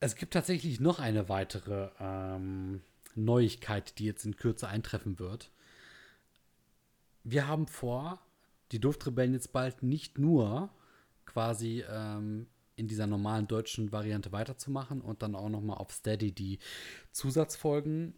Es 0.00 0.16
gibt 0.16 0.32
tatsächlich 0.32 0.80
noch 0.80 0.98
eine 0.98 1.28
weitere 1.28 1.90
ähm, 2.00 2.80
Neuigkeit, 3.14 3.98
die 3.98 4.06
jetzt 4.06 4.24
in 4.24 4.36
Kürze 4.36 4.68
eintreffen 4.68 5.18
wird. 5.18 5.50
Wir 7.22 7.46
haben 7.46 7.66
vor, 7.66 8.20
die 8.72 8.80
Duftrebellen 8.80 9.34
jetzt 9.34 9.52
bald 9.52 9.82
nicht 9.82 10.18
nur 10.18 10.70
quasi 11.26 11.84
ähm, 11.88 12.46
in 12.76 12.88
dieser 12.88 13.06
normalen 13.06 13.46
deutschen 13.46 13.92
Variante 13.92 14.32
weiterzumachen 14.32 15.02
und 15.02 15.22
dann 15.22 15.34
auch 15.34 15.50
noch 15.50 15.60
mal 15.60 15.74
auf 15.74 15.92
Steady 15.92 16.32
die 16.32 16.58
Zusatzfolgen. 17.12 18.14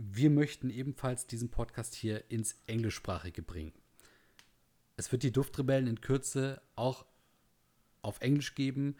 Wir 0.00 0.30
möchten 0.30 0.70
ebenfalls 0.70 1.26
diesen 1.26 1.50
Podcast 1.50 1.92
hier 1.96 2.30
ins 2.30 2.54
Englischsprachige 2.68 3.42
bringen. 3.42 3.72
Es 4.96 5.10
wird 5.10 5.24
die 5.24 5.32
Duftrebellen 5.32 5.88
in 5.88 6.00
Kürze 6.00 6.62
auch 6.76 7.04
auf 8.02 8.20
Englisch 8.20 8.54
geben. 8.54 8.94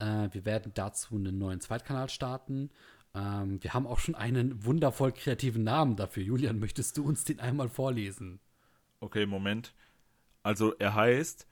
Äh, 0.00 0.30
wir 0.32 0.44
werden 0.44 0.72
dazu 0.74 1.14
einen 1.14 1.38
neuen 1.38 1.60
Zweitkanal 1.60 2.08
starten. 2.08 2.70
Ähm, 3.14 3.62
wir 3.62 3.72
haben 3.72 3.86
auch 3.86 4.00
schon 4.00 4.16
einen 4.16 4.64
wundervoll 4.64 5.12
kreativen 5.12 5.62
Namen 5.62 5.94
dafür. 5.94 6.24
Julian, 6.24 6.58
möchtest 6.58 6.98
du 6.98 7.04
uns 7.04 7.22
den 7.22 7.38
einmal 7.38 7.68
vorlesen? 7.68 8.40
Okay, 8.98 9.26
Moment. 9.26 9.72
Also 10.42 10.74
er 10.74 10.96
heißt 10.96 11.46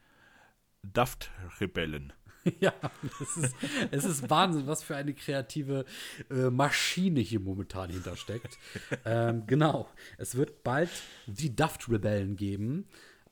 Daft 0.82 1.30
Rebellen. 1.60 2.12
ja, 2.60 2.72
es 3.20 3.36
ist, 3.36 3.54
es 3.90 4.04
ist 4.04 4.30
Wahnsinn, 4.30 4.66
was 4.66 4.82
für 4.82 4.96
eine 4.96 5.14
kreative 5.14 5.84
äh, 6.30 6.50
Maschine 6.50 7.20
hier 7.20 7.40
momentan 7.40 7.90
hintersteckt. 7.90 8.58
ähm, 9.04 9.46
genau, 9.46 9.88
es 10.18 10.34
wird 10.34 10.62
bald 10.64 10.90
die 11.26 11.54
Daft 11.54 11.88
Rebellen 11.88 12.36
geben. 12.36 12.86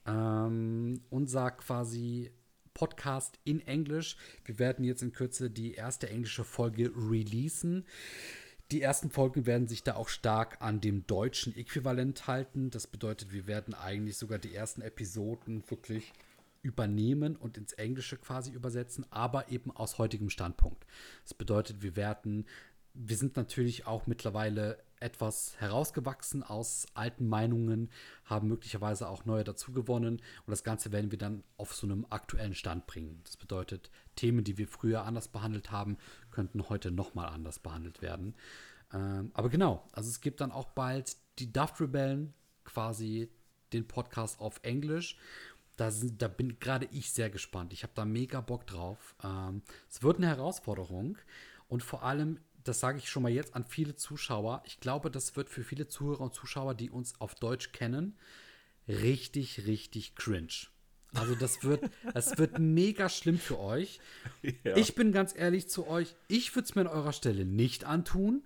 Ähm, 0.06 1.02
unser 1.10 1.50
quasi 1.52 2.30
Podcast 2.74 3.38
in 3.44 3.60
Englisch. 3.66 4.16
Wir 4.44 4.58
werden 4.58 4.84
jetzt 4.84 5.02
in 5.02 5.12
Kürze 5.12 5.50
die 5.50 5.74
erste 5.74 6.08
englische 6.08 6.44
Folge 6.44 6.92
releasen. 6.94 7.84
Die 8.70 8.82
ersten 8.82 9.10
Folgen 9.10 9.46
werden 9.46 9.66
sich 9.66 9.82
da 9.82 9.96
auch 9.96 10.08
stark 10.08 10.58
an 10.60 10.80
dem 10.80 11.06
deutschen 11.06 11.56
Äquivalent 11.56 12.26
halten. 12.26 12.70
Das 12.70 12.86
bedeutet, 12.86 13.32
wir 13.32 13.46
werden 13.46 13.74
eigentlich 13.74 14.18
sogar 14.18 14.38
die 14.38 14.54
ersten 14.54 14.82
Episoden 14.82 15.64
wirklich 15.68 16.12
übernehmen 16.62 17.36
und 17.36 17.56
ins 17.56 17.72
Englische 17.74 18.16
quasi 18.16 18.50
übersetzen, 18.50 19.06
aber 19.10 19.50
eben 19.50 19.70
aus 19.70 19.98
heutigem 19.98 20.30
Standpunkt. 20.30 20.86
Das 21.22 21.34
bedeutet, 21.34 21.82
wir 21.82 21.96
werden, 21.96 22.46
wir 22.94 23.16
sind 23.16 23.36
natürlich 23.36 23.86
auch 23.86 24.06
mittlerweile 24.06 24.78
etwas 25.00 25.54
herausgewachsen 25.60 26.42
aus 26.42 26.86
alten 26.94 27.28
Meinungen, 27.28 27.90
haben 28.24 28.48
möglicherweise 28.48 29.08
auch 29.08 29.24
neue 29.24 29.44
dazugewonnen 29.44 30.14
und 30.16 30.50
das 30.50 30.64
Ganze 30.64 30.92
werden 30.92 31.10
wir 31.10 31.18
dann 31.18 31.44
auf 31.56 31.74
so 31.74 31.86
einem 31.86 32.06
aktuellen 32.10 32.54
Stand 32.54 32.86
bringen. 32.86 33.20
Das 33.24 33.36
bedeutet, 33.36 33.90
Themen, 34.16 34.42
die 34.44 34.58
wir 34.58 34.66
früher 34.66 35.04
anders 35.04 35.28
behandelt 35.28 35.70
haben, 35.70 35.96
könnten 36.30 36.68
heute 36.68 36.90
nochmal 36.90 37.28
anders 37.28 37.60
behandelt 37.60 38.02
werden. 38.02 38.34
Ähm, 38.92 39.30
aber 39.34 39.48
genau, 39.48 39.86
also 39.92 40.08
es 40.08 40.20
gibt 40.20 40.40
dann 40.40 40.52
auch 40.52 40.66
bald 40.70 41.16
die 41.38 41.52
Daft 41.52 41.80
Rebellen 41.80 42.34
quasi 42.64 43.30
den 43.72 43.86
Podcast 43.86 44.40
auf 44.40 44.60
Englisch. 44.62 45.16
Da, 45.78 45.92
sind, 45.92 46.20
da 46.20 46.26
bin 46.28 46.58
gerade 46.58 46.88
ich 46.90 47.12
sehr 47.12 47.30
gespannt. 47.30 47.72
Ich 47.72 47.84
habe 47.84 47.92
da 47.94 48.04
mega 48.04 48.40
Bock 48.40 48.66
drauf. 48.66 49.14
Ähm, 49.22 49.62
es 49.88 50.02
wird 50.02 50.16
eine 50.18 50.26
Herausforderung 50.26 51.16
und 51.68 51.84
vor 51.84 52.02
allem, 52.02 52.40
das 52.64 52.80
sage 52.80 52.98
ich 52.98 53.08
schon 53.08 53.22
mal 53.22 53.30
jetzt 53.30 53.54
an 53.54 53.64
viele 53.64 53.94
Zuschauer, 53.94 54.62
ich 54.66 54.80
glaube, 54.80 55.08
das 55.08 55.36
wird 55.36 55.48
für 55.48 55.62
viele 55.62 55.86
Zuhörer 55.86 56.22
und 56.22 56.34
Zuschauer, 56.34 56.74
die 56.74 56.90
uns 56.90 57.20
auf 57.20 57.36
Deutsch 57.36 57.70
kennen, 57.70 58.18
richtig, 58.88 59.66
richtig 59.66 60.16
cringe. 60.16 60.66
Also 61.14 61.36
das 61.36 61.62
wird, 61.62 61.88
das 62.12 62.36
wird 62.38 62.58
mega 62.58 63.08
schlimm 63.08 63.38
für 63.38 63.60
euch. 63.60 64.00
Ja. 64.64 64.76
Ich 64.76 64.96
bin 64.96 65.12
ganz 65.12 65.32
ehrlich 65.32 65.68
zu 65.68 65.86
euch, 65.86 66.16
ich 66.26 66.54
würde 66.56 66.66
es 66.66 66.74
mir 66.74 66.82
an 66.82 66.86
eurer 66.88 67.12
Stelle 67.12 67.44
nicht 67.44 67.84
antun. 67.84 68.42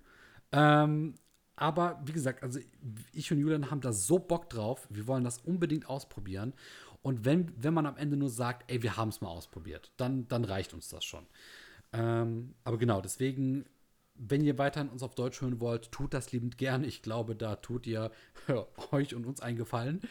Ähm, 0.51 1.15
aber 1.55 2.01
wie 2.05 2.13
gesagt, 2.13 2.43
also 2.43 2.59
ich 3.11 3.31
und 3.31 3.39
Julian 3.39 3.71
haben 3.71 3.81
da 3.81 3.93
so 3.93 4.19
Bock 4.19 4.49
drauf. 4.49 4.87
Wir 4.89 5.07
wollen 5.07 5.23
das 5.23 5.39
unbedingt 5.39 5.87
ausprobieren. 5.87 6.53
Und 7.03 7.25
wenn, 7.25 7.51
wenn 7.61 7.73
man 7.73 7.85
am 7.85 7.97
Ende 7.97 8.17
nur 8.17 8.29
sagt, 8.29 8.71
ey, 8.71 8.81
wir 8.81 8.97
haben 8.97 9.09
es 9.09 9.21
mal 9.21 9.27
ausprobiert, 9.27 9.91
dann, 9.97 10.27
dann 10.29 10.45
reicht 10.45 10.73
uns 10.73 10.87
das 10.89 11.03
schon. 11.03 11.27
Ähm, 11.91 12.55
aber 12.63 12.77
genau, 12.77 13.01
deswegen, 13.01 13.65
wenn 14.15 14.43
ihr 14.43 14.57
weiterhin 14.57 14.89
uns 14.89 15.03
auf 15.03 15.13
Deutsch 15.13 15.41
hören 15.41 15.59
wollt, 15.59 15.91
tut 15.91 16.13
das 16.13 16.31
liebend 16.31 16.57
gerne. 16.57 16.87
Ich 16.87 17.01
glaube, 17.01 17.35
da 17.35 17.57
tut 17.57 17.85
ihr 17.85 18.11
euch 18.91 19.13
und 19.13 19.25
uns 19.25 19.41
einen 19.41 19.57
Gefallen. 19.57 20.01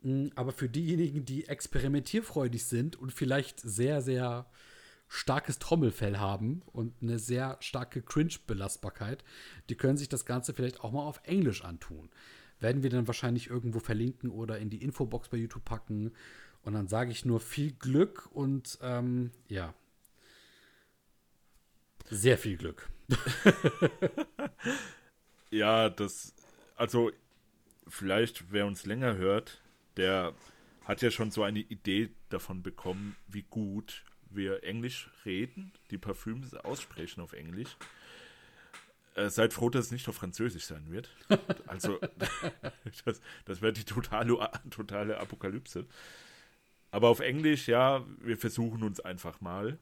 Mm, 0.00 0.28
aber 0.34 0.52
für 0.52 0.68
diejenigen, 0.68 1.26
die 1.26 1.46
experimentierfreudig 1.46 2.64
sind 2.64 2.96
und 2.96 3.12
vielleicht 3.12 3.60
sehr, 3.60 4.00
sehr 4.00 4.46
starkes 5.08 5.58
Trommelfell 5.58 6.18
haben 6.18 6.62
und 6.72 6.94
eine 7.02 7.18
sehr 7.18 7.58
starke 7.60 8.00
Cringe-Belastbarkeit, 8.00 9.24
die 9.68 9.76
können 9.76 9.98
sich 9.98 10.08
das 10.08 10.24
Ganze 10.24 10.54
vielleicht 10.54 10.80
auch 10.80 10.90
mal 10.90 11.02
auf 11.02 11.20
Englisch 11.24 11.62
antun. 11.62 12.08
Werden 12.64 12.82
wir 12.82 12.88
dann 12.88 13.06
wahrscheinlich 13.06 13.50
irgendwo 13.50 13.78
verlinken 13.78 14.30
oder 14.30 14.58
in 14.58 14.70
die 14.70 14.82
Infobox 14.82 15.28
bei 15.28 15.36
YouTube 15.36 15.66
packen. 15.66 16.12
Und 16.62 16.72
dann 16.72 16.88
sage 16.88 17.10
ich 17.10 17.26
nur 17.26 17.40
viel 17.40 17.72
Glück 17.72 18.26
und 18.32 18.78
ähm, 18.80 19.32
ja, 19.48 19.74
sehr 22.08 22.38
viel 22.38 22.56
Glück. 22.56 22.88
ja, 25.50 25.90
das, 25.90 26.34
also 26.74 27.12
vielleicht, 27.86 28.50
wer 28.50 28.66
uns 28.66 28.86
länger 28.86 29.16
hört, 29.16 29.60
der 29.98 30.32
hat 30.84 31.02
ja 31.02 31.10
schon 31.10 31.30
so 31.30 31.42
eine 31.42 31.60
Idee 31.60 32.08
davon 32.30 32.62
bekommen, 32.62 33.14
wie 33.28 33.42
gut 33.42 34.06
wir 34.30 34.64
Englisch 34.64 35.10
reden, 35.26 35.70
die 35.90 35.98
Parfüms 35.98 36.54
aussprechen 36.54 37.20
auf 37.20 37.34
Englisch. 37.34 37.76
Äh, 39.14 39.30
seid 39.30 39.52
froh, 39.52 39.70
dass 39.70 39.86
es 39.86 39.92
nicht 39.92 40.08
auf 40.08 40.16
Französisch 40.16 40.64
sein 40.64 40.90
wird. 40.90 41.10
Also, 41.66 41.98
das, 43.04 43.20
das 43.44 43.62
wäre 43.62 43.72
die 43.72 43.84
totale, 43.84 44.36
totale 44.70 45.18
Apokalypse. 45.18 45.86
Aber 46.90 47.08
auf 47.08 47.20
Englisch, 47.20 47.66
ja, 47.66 48.04
wir 48.20 48.36
versuchen 48.36 48.82
uns 48.84 49.00
einfach 49.00 49.40
mal. 49.40 49.78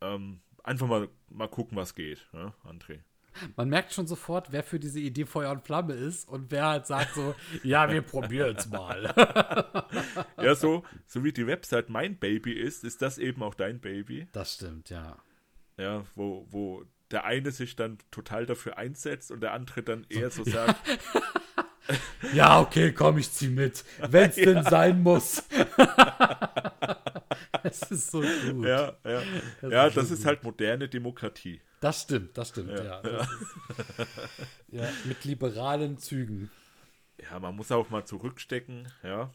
Ähm, 0.00 0.40
einfach 0.62 0.86
mal, 0.86 1.08
mal 1.28 1.48
gucken, 1.48 1.76
was 1.76 1.94
geht, 1.94 2.26
ne, 2.32 2.54
André. 2.64 3.00
Man 3.56 3.68
merkt 3.68 3.92
schon 3.92 4.06
sofort, 4.06 4.52
wer 4.52 4.62
für 4.62 4.78
diese 4.78 5.00
Idee 5.00 5.26
Feuer 5.26 5.50
und 5.50 5.64
Flamme 5.64 5.94
ist 5.94 6.28
und 6.28 6.50
wer 6.50 6.66
halt 6.66 6.86
sagt 6.86 7.14
so, 7.14 7.34
ja, 7.62 7.90
wir 7.90 8.02
probieren 8.02 8.56
es 8.56 8.68
mal. 8.68 9.12
ja, 10.40 10.54
so, 10.54 10.84
so 11.06 11.24
wie 11.24 11.32
die 11.32 11.46
Website 11.46 11.90
mein 11.90 12.16
Baby 12.18 12.52
ist, 12.52 12.84
ist 12.84 13.02
das 13.02 13.18
eben 13.18 13.42
auch 13.42 13.54
dein 13.54 13.80
Baby. 13.80 14.28
Das 14.32 14.54
stimmt, 14.54 14.90
ja. 14.90 15.18
Ja, 15.76 16.04
wo, 16.14 16.46
wo 16.50 16.84
der 17.14 17.24
eine 17.24 17.52
sich 17.52 17.76
dann 17.76 17.98
total 18.10 18.44
dafür 18.44 18.76
einsetzt 18.76 19.30
und 19.30 19.40
der 19.40 19.52
andere 19.52 19.82
dann 19.82 20.04
eher 20.10 20.30
so 20.30 20.44
sagt. 20.44 20.76
ja, 22.34 22.60
okay, 22.60 22.92
komm, 22.92 23.18
ich 23.18 23.30
zieh 23.30 23.48
mit, 23.48 23.84
wenn 23.98 24.30
es 24.30 24.36
ja. 24.36 24.44
denn 24.46 24.64
sein 24.64 25.02
muss. 25.02 25.42
Es 27.62 27.82
ist 27.90 28.10
so 28.10 28.20
gut. 28.20 28.66
Ja, 28.66 28.96
ja. 29.04 29.22
Das 29.60 29.72
ja, 29.72 29.86
ist 29.86 29.96
das 29.96 30.10
ist 30.10 30.26
halt 30.26 30.42
moderne 30.42 30.88
Demokratie. 30.88 31.60
Das 31.80 32.02
stimmt, 32.02 32.36
das 32.36 32.48
stimmt, 32.48 32.70
ja. 32.70 32.84
ja. 32.84 33.02
Das 33.02 33.28
ist, 33.30 33.56
ja 34.68 34.88
mit 35.04 35.24
liberalen 35.24 35.98
Zügen. 35.98 36.50
Ja, 37.22 37.38
man 37.38 37.54
muss 37.54 37.70
auch 37.70 37.90
mal 37.90 38.04
zurückstecken, 38.04 38.90
ja. 39.02 39.30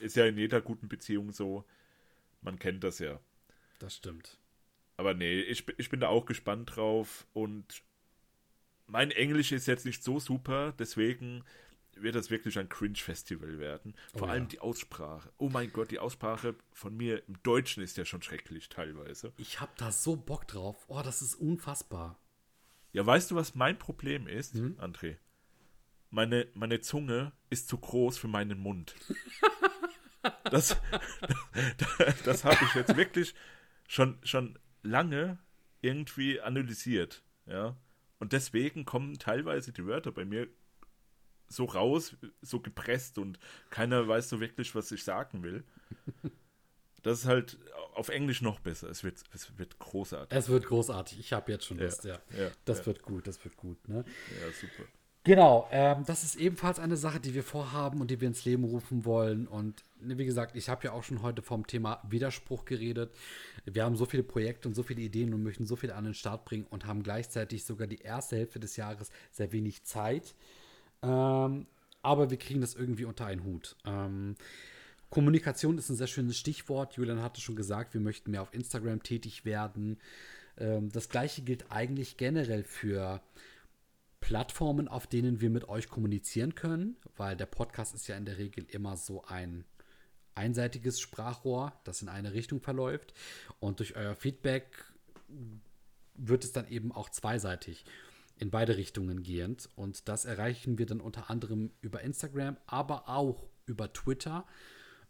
Ist 0.00 0.16
ja 0.16 0.24
in 0.24 0.38
jeder 0.38 0.60
guten 0.60 0.88
Beziehung 0.88 1.32
so. 1.32 1.64
Man 2.40 2.58
kennt 2.58 2.84
das 2.84 3.00
ja. 3.00 3.18
Das 3.80 3.96
stimmt. 3.96 4.38
Aber 4.98 5.14
nee, 5.14 5.40
ich, 5.40 5.64
ich 5.78 5.88
bin 5.90 6.00
da 6.00 6.08
auch 6.08 6.26
gespannt 6.26 6.76
drauf 6.76 7.26
und 7.32 7.82
mein 8.86 9.12
Englisch 9.12 9.52
ist 9.52 9.66
jetzt 9.66 9.86
nicht 9.86 10.02
so 10.02 10.18
super, 10.18 10.74
deswegen 10.78 11.44
wird 11.94 12.16
das 12.16 12.30
wirklich 12.30 12.58
ein 12.58 12.68
Cringe-Festival 12.68 13.60
werden. 13.60 13.94
Vor 14.12 14.26
oh, 14.28 14.30
allem 14.30 14.44
ja. 14.44 14.48
die 14.48 14.60
Aussprache. 14.60 15.32
Oh 15.38 15.48
mein 15.48 15.72
Gott, 15.72 15.92
die 15.92 16.00
Aussprache 16.00 16.56
von 16.72 16.96
mir 16.96 17.26
im 17.28 17.40
Deutschen 17.44 17.82
ist 17.82 17.96
ja 17.96 18.04
schon 18.04 18.22
schrecklich 18.22 18.68
teilweise. 18.68 19.32
Ich 19.36 19.60
hab 19.60 19.76
da 19.76 19.92
so 19.92 20.16
Bock 20.16 20.48
drauf. 20.48 20.84
Oh, 20.88 21.00
das 21.02 21.22
ist 21.22 21.36
unfassbar. 21.36 22.18
Ja, 22.92 23.06
weißt 23.06 23.30
du, 23.30 23.36
was 23.36 23.54
mein 23.54 23.78
Problem 23.78 24.26
ist, 24.26 24.54
hm? 24.54 24.78
André? 24.80 25.16
Meine, 26.10 26.48
meine 26.54 26.80
Zunge 26.80 27.32
ist 27.50 27.68
zu 27.68 27.78
groß 27.78 28.18
für 28.18 28.28
meinen 28.28 28.58
Mund. 28.58 28.94
das 30.50 30.76
das, 31.78 32.22
das 32.24 32.44
habe 32.44 32.58
ich 32.64 32.74
jetzt 32.74 32.96
wirklich 32.96 33.34
schon, 33.86 34.18
schon 34.24 34.58
lange 34.82 35.38
irgendwie 35.80 36.40
analysiert. 36.40 37.22
Ja. 37.46 37.76
Und 38.18 38.32
deswegen 38.32 38.84
kommen 38.84 39.18
teilweise 39.18 39.72
die 39.72 39.86
Wörter 39.86 40.12
bei 40.12 40.24
mir 40.24 40.48
so 41.48 41.64
raus, 41.64 42.16
so 42.42 42.60
gepresst 42.60 43.18
und 43.18 43.38
keiner 43.70 44.06
weiß 44.06 44.28
so 44.28 44.40
wirklich, 44.40 44.74
was 44.74 44.92
ich 44.92 45.04
sagen 45.04 45.42
will. 45.42 45.64
Das 47.02 47.20
ist 47.20 47.26
halt 47.26 47.58
auf 47.94 48.08
Englisch 48.08 48.42
noch 48.42 48.58
besser. 48.58 48.90
Es 48.90 49.04
wird, 49.04 49.22
es 49.32 49.56
wird 49.56 49.78
großartig. 49.78 50.36
Es 50.36 50.48
wird 50.48 50.66
großartig. 50.66 51.20
Ich 51.20 51.32
habe 51.32 51.52
jetzt 51.52 51.64
schon 51.64 51.78
Lust, 51.78 52.04
ja. 52.04 52.20
ja. 52.32 52.44
ja 52.44 52.50
das 52.64 52.80
ja. 52.80 52.86
wird 52.86 53.02
gut, 53.02 53.26
das 53.28 53.42
wird 53.44 53.56
gut. 53.56 53.88
Ne? 53.88 54.04
Ja, 54.40 54.52
super. 54.52 54.88
Genau, 55.28 55.68
ähm, 55.72 56.04
das 56.06 56.24
ist 56.24 56.36
ebenfalls 56.36 56.78
eine 56.78 56.96
Sache, 56.96 57.20
die 57.20 57.34
wir 57.34 57.42
vorhaben 57.42 58.00
und 58.00 58.10
die 58.10 58.18
wir 58.18 58.28
ins 58.28 58.46
Leben 58.46 58.64
rufen 58.64 59.04
wollen. 59.04 59.46
Und 59.46 59.84
ne, 60.00 60.16
wie 60.16 60.24
gesagt, 60.24 60.56
ich 60.56 60.70
habe 60.70 60.86
ja 60.86 60.92
auch 60.92 61.04
schon 61.04 61.20
heute 61.20 61.42
vom 61.42 61.66
Thema 61.66 62.02
Widerspruch 62.08 62.64
geredet. 62.64 63.14
Wir 63.66 63.84
haben 63.84 63.94
so 63.94 64.06
viele 64.06 64.22
Projekte 64.22 64.68
und 64.68 64.74
so 64.74 64.82
viele 64.82 65.02
Ideen 65.02 65.34
und 65.34 65.42
möchten 65.42 65.66
so 65.66 65.76
viel 65.76 65.90
an 65.90 66.04
den 66.04 66.14
Start 66.14 66.46
bringen 66.46 66.66
und 66.70 66.86
haben 66.86 67.02
gleichzeitig 67.02 67.66
sogar 67.66 67.86
die 67.86 67.98
erste 67.98 68.36
Hälfte 68.36 68.58
des 68.58 68.76
Jahres 68.76 69.10
sehr 69.30 69.52
wenig 69.52 69.84
Zeit. 69.84 70.34
Ähm, 71.02 71.66
aber 72.00 72.30
wir 72.30 72.38
kriegen 72.38 72.62
das 72.62 72.74
irgendwie 72.74 73.04
unter 73.04 73.26
einen 73.26 73.44
Hut. 73.44 73.76
Ähm, 73.84 74.34
Kommunikation 75.10 75.76
ist 75.76 75.90
ein 75.90 75.96
sehr 75.96 76.06
schönes 76.06 76.38
Stichwort. 76.38 76.94
Julian 76.94 77.22
hatte 77.22 77.42
schon 77.42 77.54
gesagt, 77.54 77.92
wir 77.92 78.00
möchten 78.00 78.30
mehr 78.30 78.40
auf 78.40 78.54
Instagram 78.54 79.02
tätig 79.02 79.44
werden. 79.44 79.98
Ähm, 80.56 80.90
das 80.90 81.10
gleiche 81.10 81.42
gilt 81.42 81.70
eigentlich 81.70 82.16
generell 82.16 82.64
für 82.64 83.20
Plattformen, 84.28 84.88
auf 84.88 85.06
denen 85.06 85.40
wir 85.40 85.48
mit 85.48 85.70
euch 85.70 85.88
kommunizieren 85.88 86.54
können, 86.54 86.98
weil 87.16 87.34
der 87.34 87.46
Podcast 87.46 87.94
ist 87.94 88.08
ja 88.08 88.16
in 88.18 88.26
der 88.26 88.36
Regel 88.36 88.66
immer 88.68 88.98
so 88.98 89.24
ein 89.24 89.64
einseitiges 90.34 91.00
Sprachrohr, 91.00 91.72
das 91.84 92.02
in 92.02 92.10
eine 92.10 92.34
Richtung 92.34 92.60
verläuft. 92.60 93.14
Und 93.58 93.78
durch 93.78 93.96
euer 93.96 94.14
Feedback 94.14 94.84
wird 96.14 96.44
es 96.44 96.52
dann 96.52 96.68
eben 96.68 96.92
auch 96.92 97.08
zweiseitig 97.08 97.86
in 98.36 98.50
beide 98.50 98.76
Richtungen 98.76 99.22
gehend. 99.22 99.70
Und 99.76 100.10
das 100.10 100.26
erreichen 100.26 100.76
wir 100.76 100.84
dann 100.84 101.00
unter 101.00 101.30
anderem 101.30 101.70
über 101.80 102.02
Instagram, 102.02 102.58
aber 102.66 103.08
auch 103.08 103.46
über 103.64 103.94
Twitter 103.94 104.44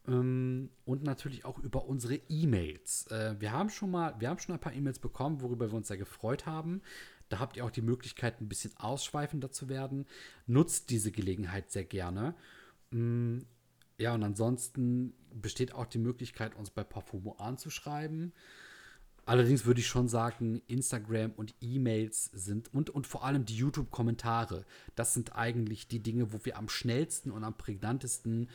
ähm, 0.07 0.70
und 0.85 1.02
natürlich 1.02 1.44
auch 1.44 1.59
über 1.59 1.87
unsere 1.87 2.20
E-Mails. 2.28 3.09
Äh, 3.09 3.35
wir 3.40 3.50
haben 3.50 3.70
schon 3.70 3.90
mal, 3.90 4.14
wir 4.20 4.28
haben 4.31 4.38
schon 4.38 4.54
ein 4.54 4.61
paar 4.61 4.74
E-Mails 4.74 5.00
bekommen, 5.00 5.40
worüber 5.40 5.72
wir 5.72 5.76
uns 5.76 5.88
sehr 5.88 5.96
gefreut 5.96 6.46
haben. 6.46 6.83
Da 7.28 7.38
habt 7.38 7.56
ihr 7.56 7.64
auch 7.64 7.70
die 7.70 7.82
Möglichkeit, 7.82 8.40
ein 8.40 8.48
bisschen 8.48 8.76
ausschweifender 8.76 9.50
zu 9.50 9.68
werden. 9.68 10.06
Nutzt 10.46 10.90
diese 10.90 11.10
Gelegenheit 11.12 11.70
sehr 11.70 11.84
gerne. 11.84 12.34
Ähm, 12.92 13.46
ja, 13.98 14.14
und 14.14 14.22
ansonsten 14.22 15.12
besteht 15.34 15.74
auch 15.74 15.86
die 15.86 15.98
Möglichkeit, 15.98 16.54
uns 16.54 16.70
bei 16.70 16.84
Parfumo 16.84 17.32
anzuschreiben. 17.32 18.32
Allerdings 19.26 19.66
würde 19.66 19.80
ich 19.80 19.86
schon 19.86 20.08
sagen, 20.08 20.62
Instagram 20.68 21.32
und 21.32 21.54
E-Mails 21.60 22.30
sind 22.32 22.72
und, 22.72 22.88
und 22.88 23.06
vor 23.06 23.24
allem 23.24 23.44
die 23.44 23.56
YouTube-Kommentare, 23.56 24.64
das 24.94 25.12
sind 25.12 25.36
eigentlich 25.36 25.86
die 25.86 26.00
Dinge, 26.00 26.32
wo 26.32 26.42
wir 26.44 26.56
am 26.56 26.70
schnellsten 26.70 27.30
und 27.30 27.44
am 27.44 27.54
prägnantesten 27.54 28.48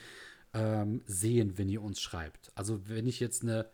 ähm, 0.55 1.03
sehen, 1.05 1.59
wenn 1.59 1.69
ihr 1.69 1.83
uns 1.83 2.01
schreibt. 2.01 2.51
Also 2.55 2.89
wenn 2.89 3.05
ich 3.05 3.19
jetzt 3.19 3.43
eine, 3.43 3.69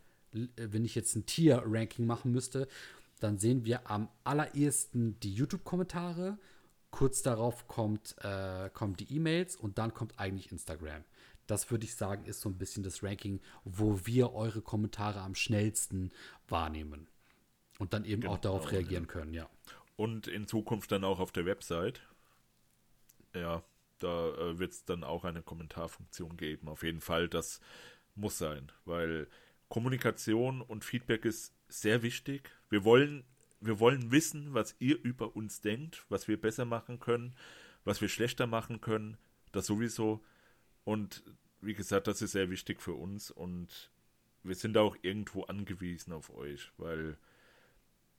wenn 0.57 0.83
ich 0.83 0.93
jetzt 0.93 1.15
ein 1.15 1.25
Tier-Ranking 1.25 2.05
machen 2.05 2.33
müsste, 2.33 2.67
dann 3.19 3.37
sehen 3.37 3.65
wir 3.65 3.89
am 3.89 4.09
allerersten 4.23 5.19
die 5.19 5.33
YouTube-Kommentare, 5.33 6.37
kurz 6.91 7.21
darauf 7.21 7.67
kommt, 7.67 8.15
äh, 8.21 8.69
kommen 8.73 8.95
die 8.95 9.13
E-Mails 9.13 9.55
und 9.55 9.77
dann 9.77 9.93
kommt 9.93 10.19
eigentlich 10.19 10.51
Instagram. 10.51 11.03
Das 11.47 11.69
würde 11.71 11.85
ich 11.85 11.95
sagen, 11.95 12.25
ist 12.25 12.41
so 12.41 12.49
ein 12.49 12.57
bisschen 12.57 12.83
das 12.83 13.03
Ranking, 13.03 13.41
wo 13.63 14.05
wir 14.05 14.33
eure 14.33 14.61
Kommentare 14.61 15.21
am 15.21 15.35
schnellsten 15.35 16.11
wahrnehmen. 16.47 17.07
Und 17.79 17.93
dann 17.93 18.05
eben 18.05 18.21
genau, 18.21 18.33
auch 18.33 18.39
darauf 18.39 18.71
reagieren 18.71 19.05
ja. 19.05 19.09
können, 19.09 19.33
ja. 19.33 19.49
Und 19.95 20.27
in 20.27 20.47
Zukunft 20.47 20.91
dann 20.91 21.03
auch 21.03 21.19
auf 21.19 21.31
der 21.31 21.45
Website. 21.45 22.01
Ja, 23.33 23.63
Da 23.99 24.29
äh, 24.29 24.59
wird 24.59 24.71
es 24.71 24.85
dann 24.85 25.03
auch 25.03 25.25
eine 25.25 25.41
Kommentarfunktion 25.41 26.37
geben. 26.37 26.67
Auf 26.69 26.83
jeden 26.83 27.01
Fall, 27.01 27.27
das 27.27 27.59
muss 28.15 28.37
sein, 28.37 28.71
weil 28.85 29.27
Kommunikation 29.67 30.61
und 30.61 30.83
Feedback 30.85 31.25
ist 31.25 31.53
sehr 31.69 32.01
wichtig. 32.03 32.51
Wir 32.69 32.83
wollen, 32.83 33.23
wir 33.61 33.79
wollen 33.79 34.11
wissen, 34.11 34.53
was 34.53 34.75
ihr 34.79 35.01
über 35.03 35.35
uns 35.35 35.61
denkt, 35.61 36.05
was 36.09 36.27
wir 36.27 36.39
besser 36.39 36.65
machen 36.65 36.99
können, 36.99 37.35
was 37.83 38.01
wir 38.01 38.09
schlechter 38.09 38.47
machen 38.47 38.81
können. 38.81 39.17
Das 39.51 39.65
sowieso. 39.65 40.23
Und 40.83 41.23
wie 41.61 41.73
gesagt, 41.73 42.07
das 42.07 42.21
ist 42.21 42.31
sehr 42.31 42.49
wichtig 42.49 42.81
für 42.81 42.93
uns 42.93 43.31
und 43.31 43.91
wir 44.43 44.55
sind 44.55 44.77
auch 44.77 44.95
irgendwo 45.01 45.43
angewiesen 45.43 46.13
auf 46.13 46.33
euch, 46.33 46.71
weil 46.77 47.17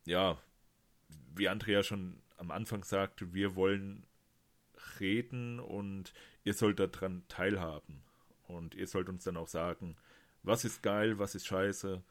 ja, 0.05 0.39
wie 1.35 1.49
Andrea 1.49 1.83
schon 1.83 2.21
am 2.37 2.51
Anfang 2.51 2.85
sagte, 2.85 3.33
wir 3.33 3.57
wollen 3.57 4.07
reden 4.99 5.61
und 5.61 6.13
ihr 6.45 6.55
sollt 6.55 6.79
daran 6.79 7.23
teilhaben. 7.29 8.03
Und 8.49 8.75
ihr 8.75 8.87
sollt 8.87 9.09
uns 9.09 9.25
dann 9.25 9.37
auch 9.37 9.49
sagen, 9.49 9.97
was 10.43 10.65
ist 10.65 10.83
geil, 10.83 11.19
was 11.19 11.35
ist 11.35 11.47
scheiße. 11.47 12.03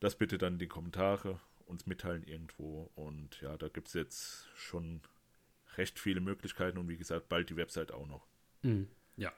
Das 0.00 0.16
bitte 0.16 0.38
dann 0.38 0.54
in 0.54 0.58
die 0.58 0.68
Kommentare 0.68 1.40
uns 1.66 1.86
mitteilen 1.86 2.22
irgendwo. 2.24 2.90
Und 2.94 3.40
ja, 3.40 3.56
da 3.56 3.68
gibt 3.68 3.88
es 3.88 3.94
jetzt 3.94 4.46
schon 4.54 5.00
recht 5.76 5.98
viele 5.98 6.20
Möglichkeiten 6.20 6.78
und 6.78 6.88
wie 6.88 6.96
gesagt, 6.96 7.28
bald 7.28 7.50
die 7.50 7.56
Website 7.56 7.92
auch 7.92 8.06
noch. 8.06 8.26
Mhm. 8.62 8.88
Ja, 9.16 9.32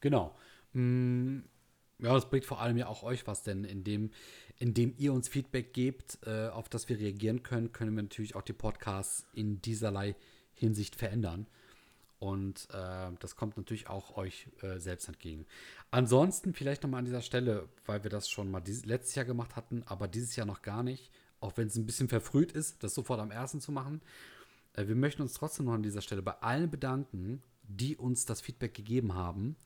genau. 0.00 0.36
Mhm. 0.72 1.44
Ja, 1.98 2.14
das 2.14 2.30
bringt 2.30 2.46
vor 2.46 2.60
allem 2.60 2.78
ja 2.78 2.86
auch 2.86 3.02
euch 3.02 3.26
was, 3.26 3.42
denn 3.42 3.64
indem, 3.64 4.10
indem 4.58 4.94
ihr 4.96 5.12
uns 5.12 5.28
Feedback 5.28 5.74
gebt, 5.74 6.18
äh, 6.24 6.48
auf 6.48 6.70
das 6.70 6.88
wir 6.88 6.98
reagieren 6.98 7.42
können, 7.42 7.72
können 7.72 7.94
wir 7.94 8.02
natürlich 8.02 8.34
auch 8.34 8.42
die 8.42 8.54
Podcasts 8.54 9.26
in 9.34 9.60
dieserlei 9.60 10.16
Hinsicht 10.54 10.96
verändern. 10.96 11.46
Und 12.20 12.68
äh, 12.72 13.10
das 13.18 13.34
kommt 13.34 13.56
natürlich 13.56 13.88
auch 13.88 14.16
euch 14.16 14.46
äh, 14.62 14.78
selbst 14.78 15.08
entgegen. 15.08 15.46
Ansonsten 15.90 16.54
vielleicht 16.54 16.82
nochmal 16.82 17.00
an 17.00 17.06
dieser 17.06 17.22
Stelle, 17.22 17.68
weil 17.86 18.04
wir 18.04 18.10
das 18.10 18.28
schon 18.28 18.50
mal 18.50 18.60
dieses, 18.60 18.84
letztes 18.84 19.16
Jahr 19.16 19.24
gemacht 19.24 19.56
hatten, 19.56 19.82
aber 19.86 20.06
dieses 20.06 20.36
Jahr 20.36 20.46
noch 20.46 20.62
gar 20.62 20.82
nicht, 20.82 21.10
auch 21.40 21.56
wenn 21.56 21.66
es 21.66 21.76
ein 21.76 21.86
bisschen 21.86 22.08
verfrüht 22.08 22.52
ist, 22.52 22.84
das 22.84 22.94
sofort 22.94 23.20
am 23.20 23.32
ersten 23.32 23.60
zu 23.60 23.72
machen. 23.72 24.00
Äh, 24.74 24.86
wir 24.86 24.94
möchten 24.96 25.22
uns 25.22 25.32
trotzdem 25.32 25.66
noch 25.66 25.72
an 25.72 25.82
dieser 25.82 26.02
Stelle 26.02 26.22
bei 26.22 26.34
allen 26.42 26.70
bedanken, 26.70 27.42
die 27.62 27.96
uns 27.96 28.26
das 28.26 28.40
Feedback 28.40 28.74
gegeben 28.74 29.14
haben 29.14 29.56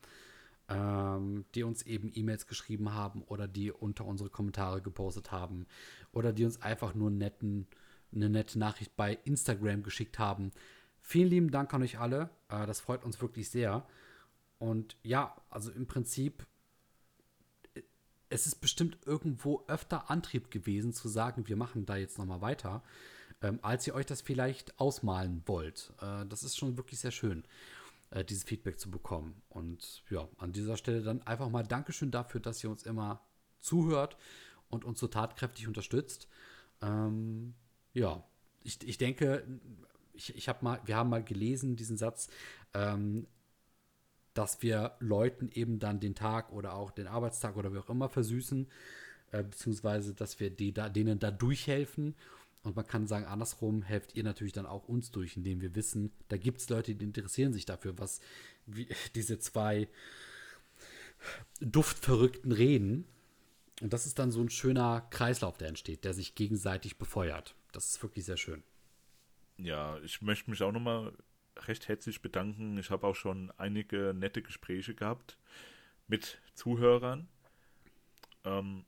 ähm, 0.69 1.45
die 1.55 1.63
uns 1.63 1.83
eben 1.83 2.11
E-Mails 2.15 2.47
geschrieben 2.47 2.95
haben 2.95 3.23
oder 3.23 3.47
die 3.47 3.71
unter 3.71 4.05
unsere 4.05 4.31
Kommentare 4.31 4.81
gepostet 4.81 5.31
haben 5.33 5.67
oder 6.13 6.33
die 6.33 6.45
uns 6.45 6.63
einfach 6.63 6.95
nur 6.95 7.11
netten, 7.11 7.67
eine 8.15 8.31
nette 8.31 8.59
Nachricht 8.59 8.97
bei 8.97 9.19
Instagram 9.25 9.83
geschickt 9.83 10.19
haben. 10.19 10.53
Vielen 11.07 11.29
lieben 11.29 11.51
Dank 11.51 11.73
an 11.75 11.83
euch 11.83 11.99
alle. 11.99 12.31
Äh, 12.49 12.67
das 12.67 12.81
freut 12.81 13.05
uns 13.05 13.21
wirklich 13.21 13.51
sehr. 13.51 13.87
Und 14.59 14.97
ja, 15.03 15.37
also 15.51 15.71
im 15.71 15.87
Prinzip, 15.87 16.47
es 18.31 18.47
ist 18.47 18.63
bestimmt 18.63 18.97
irgendwo 19.05 19.63
öfter 19.69 20.11
Antrieb 20.11 20.51
gewesen 20.51 20.95
zu 20.95 21.09
sagen, 21.09 21.47
wir 21.47 21.57
machen 21.57 21.85
da 21.85 21.97
jetzt 21.97 22.17
nochmal 22.17 22.41
weiter, 22.41 22.83
ähm, 23.43 23.59
als 23.61 23.87
ihr 23.87 23.95
euch 23.95 24.07
das 24.07 24.23
vielleicht 24.23 24.81
ausmalen 24.81 25.43
wollt. 25.45 25.93
Äh, 26.01 26.25
das 26.25 26.43
ist 26.43 26.57
schon 26.57 26.79
wirklich 26.79 27.01
sehr 27.01 27.11
schön 27.11 27.45
äh, 28.09 28.25
dieses 28.25 28.45
Feedback 28.45 28.81
zu 28.81 28.91
bekommen. 28.91 29.43
Und 29.51 30.05
ja, 30.09 30.27
an 30.39 30.53
dieser 30.53 30.79
Stelle 30.79 31.03
dann 31.03 31.21
einfach 31.27 31.51
mal 31.51 31.67
Dankeschön 31.67 32.11
dafür, 32.11 32.41
dass 32.41 32.65
ihr 32.65 32.71
uns 32.71 32.85
immer 32.85 33.21
zuhört 33.61 34.17
und 34.71 34.87
uns 34.87 34.99
so 35.01 35.09
tatkräftig 35.09 35.69
unterstützt. 35.69 36.29
Ähm, 36.81 37.53
ja, 37.93 38.25
ich, 38.63 38.83
ich 38.89 38.97
denke, 38.97 39.47
ich, 40.15 40.35
ich 40.37 40.49
habe 40.49 40.65
mal, 40.65 40.81
wir 40.85 40.97
haben 40.97 41.11
mal 41.11 41.23
gelesen, 41.23 41.77
diesen 41.77 41.97
Satz, 41.97 42.29
ähm, 42.73 43.27
dass 44.33 44.63
wir 44.63 44.97
Leuten 44.99 45.49
eben 45.53 45.79
dann 45.79 46.01
den 46.01 46.15
Tag 46.15 46.53
oder 46.53 46.75
auch 46.75 46.91
den 46.91 47.07
Arbeitstag 47.07 47.57
oder 47.57 47.73
wie 47.73 47.79
auch 47.79 47.91
immer 47.91 48.09
versüßen, 48.09 48.67
äh, 49.33 49.43
beziehungsweise 49.43 50.15
dass 50.15 50.41
wir 50.41 50.51
die 50.51 50.73
da, 50.73 50.89
denen 50.89 51.19
da 51.19 51.31
durchhelfen. 51.31 52.15
Und 52.63 52.77
man 52.77 52.87
kann 52.87 53.07
sagen, 53.07 53.27
andersrum 53.27 53.83
helft 53.83 54.17
ihr 54.17 54.25
natürlich 54.25 54.55
dann 54.55 54.67
auch 54.67 54.89
uns 54.89 55.11
durch, 55.11 55.37
indem 55.37 55.61
wir 55.61 55.75
wissen, 55.75 56.13
da 56.29 56.37
gibt 56.37 56.61
es 56.61 56.69
Leute, 56.69 56.95
die 56.95 57.05
interessieren 57.05 57.53
sich 57.53 57.67
dafür, 57.67 57.99
was 57.99 58.21
wie, 58.67 58.89
diese 59.15 59.39
zwei 59.39 59.89
Duftverrückten 61.61 62.53
reden. 62.53 63.07
Und 63.81 63.93
das 63.93 64.07
ist 64.07 64.19
dann 64.19 64.31
so 64.31 64.41
ein 64.41 64.51
schöner 64.51 65.07
Kreislauf, 65.11 65.59
der 65.59 65.69
entsteht, 65.69 66.05
der 66.05 66.15
sich 66.15 66.35
gegenseitig 66.35 66.97
befeuert. 66.97 67.55
Das 67.73 67.87
ist 67.87 68.03
wirklich 68.03 68.25
sehr 68.25 68.37
schön. 68.37 68.63
Ja, 69.57 69.99
ich 70.01 70.23
möchte 70.23 70.51
mich 70.51 70.63
auch 70.63 70.73
nochmal 70.73 71.13
recht 71.57 71.89
herzlich 71.89 72.23
bedanken. 72.23 72.79
Ich 72.79 72.91
habe 72.91 73.07
auch 73.07 73.15
schon 73.15 73.53
einige 73.57 74.13
nette 74.15 74.43
Gespräche 74.43 74.95
gehabt 74.95 75.39
mit 76.07 76.41
Zuhörern. 76.55 77.29
Ähm, 78.45 78.85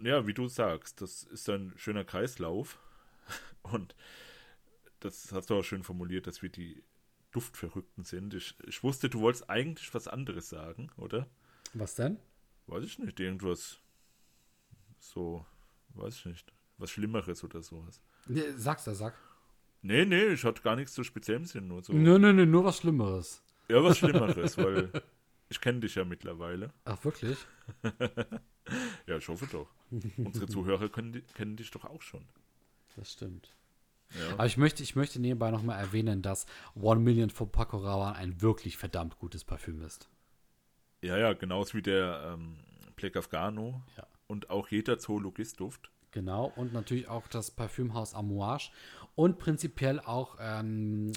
ja, 0.00 0.26
wie 0.26 0.34
du 0.34 0.48
sagst, 0.48 1.00
das 1.00 1.22
ist 1.22 1.48
ein 1.48 1.72
schöner 1.76 2.04
Kreislauf. 2.04 2.78
Und 3.62 3.94
das 5.00 5.32
hast 5.32 5.50
du 5.50 5.56
auch 5.56 5.62
schön 5.62 5.84
formuliert, 5.84 6.26
dass 6.26 6.42
wir 6.42 6.50
die 6.50 6.82
Duftverrückten 7.30 8.04
sind. 8.04 8.34
Ich, 8.34 8.54
ich 8.66 8.82
wusste, 8.82 9.08
du 9.08 9.20
wolltest 9.20 9.50
eigentlich 9.50 9.92
was 9.94 10.08
anderes 10.08 10.48
sagen, 10.48 10.90
oder? 10.96 11.28
Was 11.72 11.94
denn? 11.96 12.18
Weiß 12.66 12.84
ich 12.84 12.98
nicht, 12.98 13.18
irgendwas 13.20 13.80
so, 14.98 15.44
weiß 15.90 16.16
ich 16.16 16.24
nicht, 16.26 16.52
was 16.78 16.90
Schlimmeres 16.90 17.44
oder 17.44 17.62
sowas. 17.62 18.00
Nee, 18.26 18.52
sag's 18.56 18.84
da, 18.84 18.94
sag. 18.94 19.14
Nee, 19.86 20.06
nee, 20.06 20.28
ich 20.28 20.44
hatte 20.44 20.62
gar 20.62 20.76
nichts 20.76 20.94
so 20.94 21.02
speziell 21.02 21.36
im 21.36 21.44
Sinn, 21.44 21.68
nur 21.68 21.82
so. 21.84 21.92
Nee, 21.92 22.18
nee, 22.18 22.32
nee, 22.32 22.46
nur 22.46 22.64
was 22.64 22.78
Schlimmeres. 22.78 23.44
Ja, 23.68 23.84
was 23.84 23.98
Schlimmeres, 23.98 24.56
weil 24.56 24.90
ich 25.50 25.60
kenne 25.60 25.80
dich 25.80 25.94
ja 25.94 26.06
mittlerweile. 26.06 26.72
Ach, 26.86 27.04
wirklich? 27.04 27.36
ja, 29.06 29.18
ich 29.18 29.28
hoffe 29.28 29.46
doch. 29.52 29.68
Unsere 30.16 30.46
Zuhörer 30.46 30.88
können, 30.88 31.22
kennen 31.34 31.56
dich 31.56 31.70
doch 31.70 31.84
auch 31.84 32.00
schon. 32.00 32.24
Das 32.96 33.12
stimmt. 33.12 33.54
Ja. 34.18 34.32
Aber 34.32 34.46
ich 34.46 34.56
möchte, 34.56 34.82
ich 34.82 34.96
möchte 34.96 35.20
nebenbei 35.20 35.50
nochmal 35.50 35.78
erwähnen, 35.78 36.22
dass 36.22 36.46
One 36.74 37.00
Million 37.00 37.28
von 37.28 37.52
Paco 37.52 37.76
Rabanne 37.76 38.16
ein 38.16 38.40
wirklich 38.40 38.78
verdammt 38.78 39.18
gutes 39.18 39.44
Parfüm 39.44 39.82
ist. 39.82 40.08
Ja, 41.02 41.18
ja, 41.18 41.34
genauso 41.34 41.74
wie 41.74 41.82
der 41.82 42.32
ähm, 42.32 42.56
Black 42.96 43.16
Afghano 43.16 43.82
ja. 43.98 44.06
und 44.28 44.48
auch 44.48 44.68
jeder 44.68 44.98
Zoologist-Duft. 44.98 45.90
Genau, 46.14 46.44
und 46.54 46.72
natürlich 46.72 47.08
auch 47.08 47.26
das 47.26 47.50
Parfümhaus 47.50 48.14
Amouage 48.14 48.70
und 49.16 49.40
prinzipiell 49.40 49.98
auch 49.98 50.36
ähm, 50.38 51.10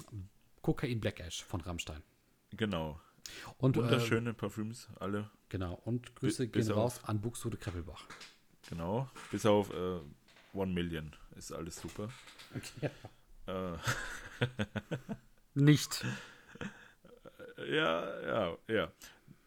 Kokain 0.60 0.98
Black 0.98 1.20
Ash 1.20 1.44
von 1.44 1.60
Rammstein. 1.60 2.02
Genau. 2.56 3.00
Und, 3.58 3.76
Wunderschöne 3.76 4.30
äh, 4.30 4.34
Parfüms, 4.34 4.88
alle. 4.98 5.30
Genau, 5.50 5.74
und 5.84 6.16
Grüße 6.16 6.48
gehen 6.48 6.68
raus 6.72 7.00
an 7.04 7.20
Buxtehude 7.20 7.58
Kreppelbach. 7.58 8.08
Genau, 8.68 9.08
bis 9.30 9.46
auf 9.46 9.72
äh, 9.72 10.00
One 10.52 10.72
Million 10.72 11.14
ist 11.36 11.52
alles 11.52 11.80
super. 11.80 12.08
Okay. 12.56 12.90
Äh. 13.46 13.76
Nicht. 15.54 16.04
Ja, 17.70 18.20
ja, 18.22 18.58
ja. 18.66 18.92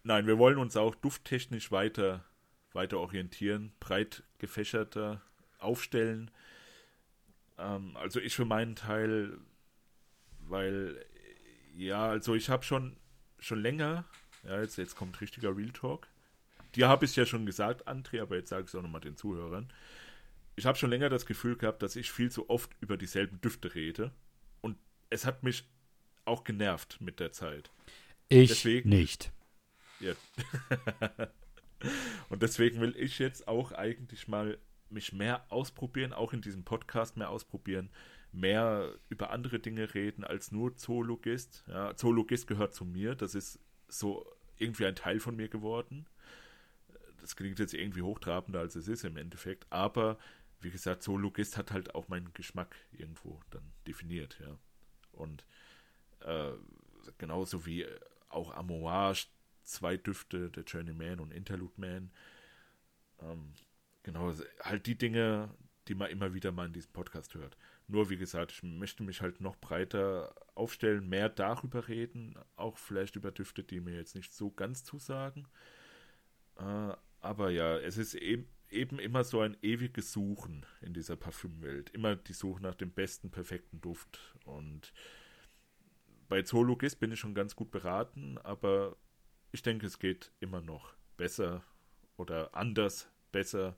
Nein, 0.04 0.28
wir 0.28 0.38
wollen 0.38 0.58
uns 0.58 0.78
auch 0.78 0.96
dufttechnisch 0.96 1.74
weiter, 1.74 2.24
weiter 2.72 3.00
orientieren, 3.00 3.74
breit 3.82 4.24
gefächerter 4.38 5.22
aufstellen. 5.62 6.32
Ähm, 7.58 7.96
also 7.98 8.20
ich 8.20 8.36
für 8.36 8.46
meinen 8.46 8.76
Teil, 8.76 9.38
weil, 10.40 11.06
ja, 11.76 12.10
also 12.10 12.36
ich 12.36 12.50
habe 12.50 12.64
schon, 12.64 12.98
schon 13.40 13.62
länger, 13.62 14.06
ja, 14.44 14.62
jetzt, 14.62 14.78
jetzt 14.78 14.96
kommt 14.96 15.22
richtiger 15.22 15.56
Real 15.56 15.72
Talk. 15.72 16.08
Dir 16.76 16.88
habe 16.88 17.06
ich 17.06 17.16
ja 17.16 17.26
schon 17.26 17.46
gesagt, 17.46 17.88
André, 17.88 18.22
aber 18.22 18.38
jetzt 18.38 18.50
sage 18.50 18.64
ich 18.64 18.70
es 18.70 18.76
auch 18.76 18.82
nochmal 18.82 19.02
den 19.02 19.18
Zuhörern 19.18 19.72
ich 20.56 20.66
habe 20.66 20.78
schon 20.78 20.90
länger 20.90 21.10
das 21.10 21.26
Gefühl 21.26 21.56
gehabt, 21.56 21.82
dass 21.82 21.96
ich 21.96 22.12
viel 22.12 22.32
zu 22.32 22.50
oft 22.50 22.72
über 22.82 22.98
dieselben 22.98 23.42
Düfte 23.42 23.74
rede. 23.74 24.12
Und 24.62 24.78
es 25.10 25.26
hat 25.26 25.44
mich 25.44 25.68
auch 26.26 26.44
genervt 26.44 27.00
mit 27.02 27.20
der 27.20 27.32
Zeit. 27.32 27.72
Ich 28.30 28.50
deswegen, 28.50 28.90
nicht. 28.90 29.32
Ja. 30.00 30.14
und 32.30 32.44
deswegen 32.44 32.80
will 32.80 32.96
ich 32.98 33.20
jetzt 33.20 33.48
auch 33.48 33.72
eigentlich 33.72 34.28
mal 34.28 34.58
mich 34.92 35.14
mehr 35.14 35.46
ausprobieren, 35.52 36.14
auch 36.14 36.34
in 36.34 36.42
diesem 36.42 36.64
Podcast 36.64 37.18
mehr 37.18 37.30
ausprobieren, 37.30 37.90
mehr 38.32 38.96
über 39.10 39.32
andere 39.32 39.60
Dinge 39.60 39.94
reden 39.94 40.24
als 40.24 40.52
nur 40.52 40.76
Zoologist. 40.76 41.64
Ja, 41.68 41.96
Zoologist 41.96 42.48
gehört 42.48 42.74
zu 42.74 42.86
mir, 42.86 43.16
das 43.16 43.36
ist 43.36 43.60
so 43.88 44.26
irgendwie 44.58 44.86
ein 44.86 44.96
Teil 44.96 45.20
von 45.20 45.36
mir 45.36 45.50
geworden. 45.50 46.06
Das 47.20 47.36
klingt 47.36 47.60
jetzt 47.60 47.74
irgendwie 47.74 48.02
hochtrabender, 48.02 48.60
als 48.60 48.76
es 48.76 48.88
ist 48.88 49.04
im 49.04 49.18
Endeffekt, 49.18 49.66
aber 49.70 50.18
wie 50.60 50.72
gesagt, 50.72 51.04
Zoologist 51.04 51.58
hat 51.58 51.72
halt 51.72 51.96
auch 51.96 52.08
meinen 52.08 52.34
Geschmack 52.34 52.76
irgendwo 52.92 53.40
dann 53.50 53.64
definiert, 53.88 54.40
ja. 54.40 54.58
Und 55.12 55.46
äh, 56.22 56.52
genauso 57.18 57.66
wie 57.66 57.86
auch 58.30 58.54
Amouage, 58.54 59.28
zwei 59.64 59.98
Düfte, 59.98 60.50
der 60.50 60.64
Journeyman 60.64 61.20
und 61.20 61.32
Interlude 61.32 61.74
Man. 61.78 62.12
Ähm, 63.22 63.54
genau, 64.04 64.34
halt 64.62 64.86
die 64.86 64.98
Dinge, 64.98 65.50
die 65.88 65.96
man 65.96 66.10
immer 66.10 66.34
wieder 66.34 66.52
mal 66.52 66.68
in 66.68 66.74
diesem 66.74 66.94
Podcast 66.94 67.34
hört. 67.36 67.58
Nur 67.88 68.10
wie 68.10 68.18
gesagt, 68.18 68.52
ich 68.52 68.64
möchte 68.64 69.04
mich 69.04 69.22
halt 69.22 69.42
noch 69.42 69.58
breiter 69.58 70.34
aufstellen, 70.56 71.10
mehr 71.10 71.30
darüber 71.30 71.88
reden, 71.88 72.36
auch 72.56 72.78
vielleicht 72.78 73.16
über 73.16 73.32
Düfte, 73.32 73.64
die 73.64 73.82
mir 73.82 73.96
jetzt 73.96 74.16
nicht 74.16 74.34
so 74.34 74.52
ganz 74.52 74.84
zusagen. 74.84 75.48
Äh, 76.58 76.94
aber 77.20 77.50
ja, 77.50 77.78
es 77.78 77.98
ist 77.98 78.14
eben, 78.16 78.48
eben 78.70 79.00
immer 79.00 79.24
so 79.24 79.42
ein 79.42 79.58
ewiges 79.62 80.12
Suchen 80.12 80.66
in 80.82 80.94
dieser 80.94 81.16
Parfümwelt. 81.16 81.90
Immer 81.92 82.16
die 82.16 82.34
Suche 82.34 82.62
nach 82.62 82.76
dem 82.76 82.92
besten, 82.92 83.30
perfekten 83.30 83.82
Duft. 83.82 84.20
Und 84.46 84.94
bei 86.30 86.42
Zoologist 86.44 87.00
bin 87.00 87.12
ich 87.12 87.20
schon 87.20 87.36
ganz 87.36 87.56
gut 87.56 87.72
beraten, 87.72 88.38
aber 88.38 88.96
ich 89.52 89.62
denke, 89.62 89.86
es 89.86 90.00
geht 90.00 90.32
immer 90.40 90.62
noch 90.62 90.94
besser 91.18 91.64
oder 92.16 92.56
anders 92.56 93.10
besser. 93.32 93.78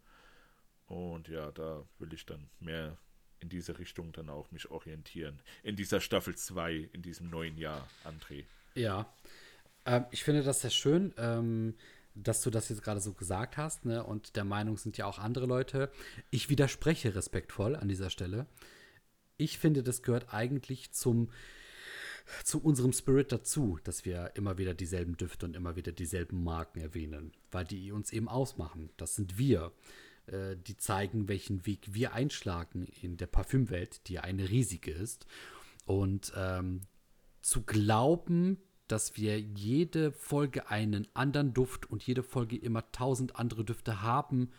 Und 0.94 1.28
ja, 1.28 1.52
da 1.52 1.84
will 1.98 2.14
ich 2.14 2.26
dann 2.26 2.48
mehr 2.60 2.98
in 3.40 3.50
diese 3.50 3.80
Richtung 3.80 4.12
dann 4.12 4.30
auch 4.30 4.52
mich 4.52 4.70
orientieren. 4.70 5.42
In 5.64 5.76
dieser 5.76 6.00
Staffel 6.00 6.36
2, 6.36 6.90
in 6.94 7.02
diesem 7.02 7.30
neuen 7.30 7.58
Jahr, 7.58 7.88
André. 8.06 8.46
Ja, 8.76 9.12
ähm, 9.86 10.06
ich 10.12 10.24
finde 10.24 10.44
das 10.44 10.62
sehr 10.62 10.70
schön, 10.70 11.14
ähm, 11.18 11.74
dass 12.14 12.42
du 12.44 12.52
das 12.52 12.70
jetzt 12.70 12.84
gerade 12.84 13.00
so 13.00 13.14
gesagt 13.14 13.58
hast. 13.58 13.86
Ne? 13.86 14.04
Und 14.04 14.36
der 14.36 14.44
Meinung 14.44 14.78
sind 14.78 14.98
ja 14.98 15.08
auch 15.08 15.18
andere 15.18 15.48
Leute. 15.48 15.92
Ich 16.30 16.50
widerspreche 16.50 17.16
respektvoll 17.16 17.76
an 17.76 17.88
dieser 17.88 18.12
Stelle. 18.12 18.46
Ich 19.38 19.58
finde, 19.58 19.82
das 19.82 20.04
gehört 20.04 20.32
eigentlich 20.32 20.92
zum 20.92 21.32
zu 22.46 22.64
unserem 22.64 22.94
Spirit 22.94 23.34
dazu, 23.34 23.80
dass 23.84 24.06
wir 24.06 24.32
immer 24.36 24.58
wieder 24.58 24.74
dieselben 24.74 25.18
Düfte 25.18 25.46
und 25.46 25.58
immer 25.58 25.76
wieder 25.76 25.92
dieselben 25.92 26.42
Marken 26.42 26.80
erwähnen, 26.80 27.34
weil 27.52 27.66
die 27.66 27.92
uns 27.92 28.14
eben 28.14 28.30
ausmachen. 28.30 28.92
Das 28.96 29.16
sind 29.16 29.38
wir. 29.38 29.74
Äh, 30.28 30.56
die 30.56 30.78
zeigen, 30.78 31.28
welchen 31.28 31.66
Weg 31.66 31.94
wir 31.94 32.14
einschlagen 32.14 32.88
in 33.02 33.18
der 33.18 33.28
Parfümwelt, 33.28 34.08
die 34.08 34.20
eine 34.20 34.50
riesige 34.50 34.92
ist. 34.92 35.26
Und 35.86 36.32
ähm, 36.36 36.82
zu 37.42 37.64
glauben, 37.64 38.58
dass 38.88 39.18
wir 39.18 39.40
jede 39.40 40.12
Folge 40.12 40.70
einen 40.70 41.08
anderen 41.14 41.54
Duft 41.54 41.90
und 41.90 42.04
jede 42.04 42.24
Folge 42.24 42.58
immer 42.58 42.90
tausend 42.92 43.36
andere 43.36 43.66
Düfte 43.66 44.02
haben 44.02 44.52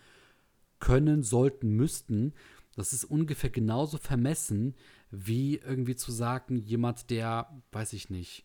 können, 0.81 1.23
sollten, 1.23 1.71
müssten, 1.71 2.35
das 2.77 2.93
ist 2.93 3.05
ungefähr 3.05 3.51
genauso 3.51 3.97
vermessen, 3.97 4.75
wie 5.11 5.57
irgendwie 5.57 5.95
zu 5.97 6.13
sagen, 6.13 6.59
jemand, 6.59 7.09
der, 7.11 7.63
weiß 7.73 7.93
ich 7.93 8.11
nicht, 8.11 8.45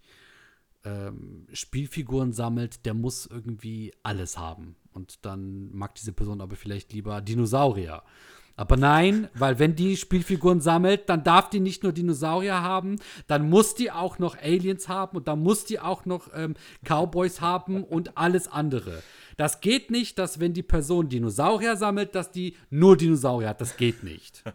ähm, 0.86 1.47
Spielfiguren 1.51 2.32
sammelt, 2.32 2.86
der 2.86 2.93
muss 2.93 3.26
irgendwie 3.26 3.93
alles 4.03 4.38
haben. 4.38 4.76
Und 4.99 5.25
dann 5.25 5.71
mag 5.71 5.95
diese 5.95 6.11
Person 6.11 6.41
aber 6.41 6.57
vielleicht 6.57 6.91
lieber 6.91 7.21
Dinosaurier. 7.21 8.03
Aber 8.57 8.75
nein, 8.75 9.29
weil 9.35 9.57
wenn 9.57 9.77
die 9.77 9.95
Spielfiguren 9.95 10.59
sammelt, 10.59 11.07
dann 11.07 11.23
darf 11.23 11.49
die 11.49 11.61
nicht 11.61 11.83
nur 11.83 11.93
Dinosaurier 11.93 12.61
haben, 12.61 12.97
dann 13.27 13.49
muss 13.49 13.73
die 13.73 13.89
auch 13.89 14.19
noch 14.19 14.37
Aliens 14.37 14.89
haben 14.89 15.15
und 15.15 15.29
dann 15.29 15.41
muss 15.41 15.63
die 15.63 15.79
auch 15.79 16.03
noch 16.05 16.27
ähm, 16.33 16.55
Cowboys 16.83 17.39
haben 17.39 17.85
und 17.85 18.17
alles 18.17 18.49
andere. 18.49 19.01
Das 19.37 19.61
geht 19.61 19.91
nicht, 19.91 20.19
dass 20.19 20.41
wenn 20.41 20.51
die 20.51 20.63
Person 20.63 21.07
Dinosaurier 21.07 21.77
sammelt, 21.77 22.15
dass 22.15 22.33
die 22.33 22.57
nur 22.69 22.97
Dinosaurier 22.97 23.47
hat. 23.47 23.61
Das 23.61 23.77
geht 23.77 24.03
nicht. 24.03 24.43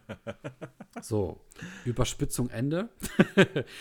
So, 1.00 1.40
Überspitzung 1.84 2.48
Ende. 2.50 2.88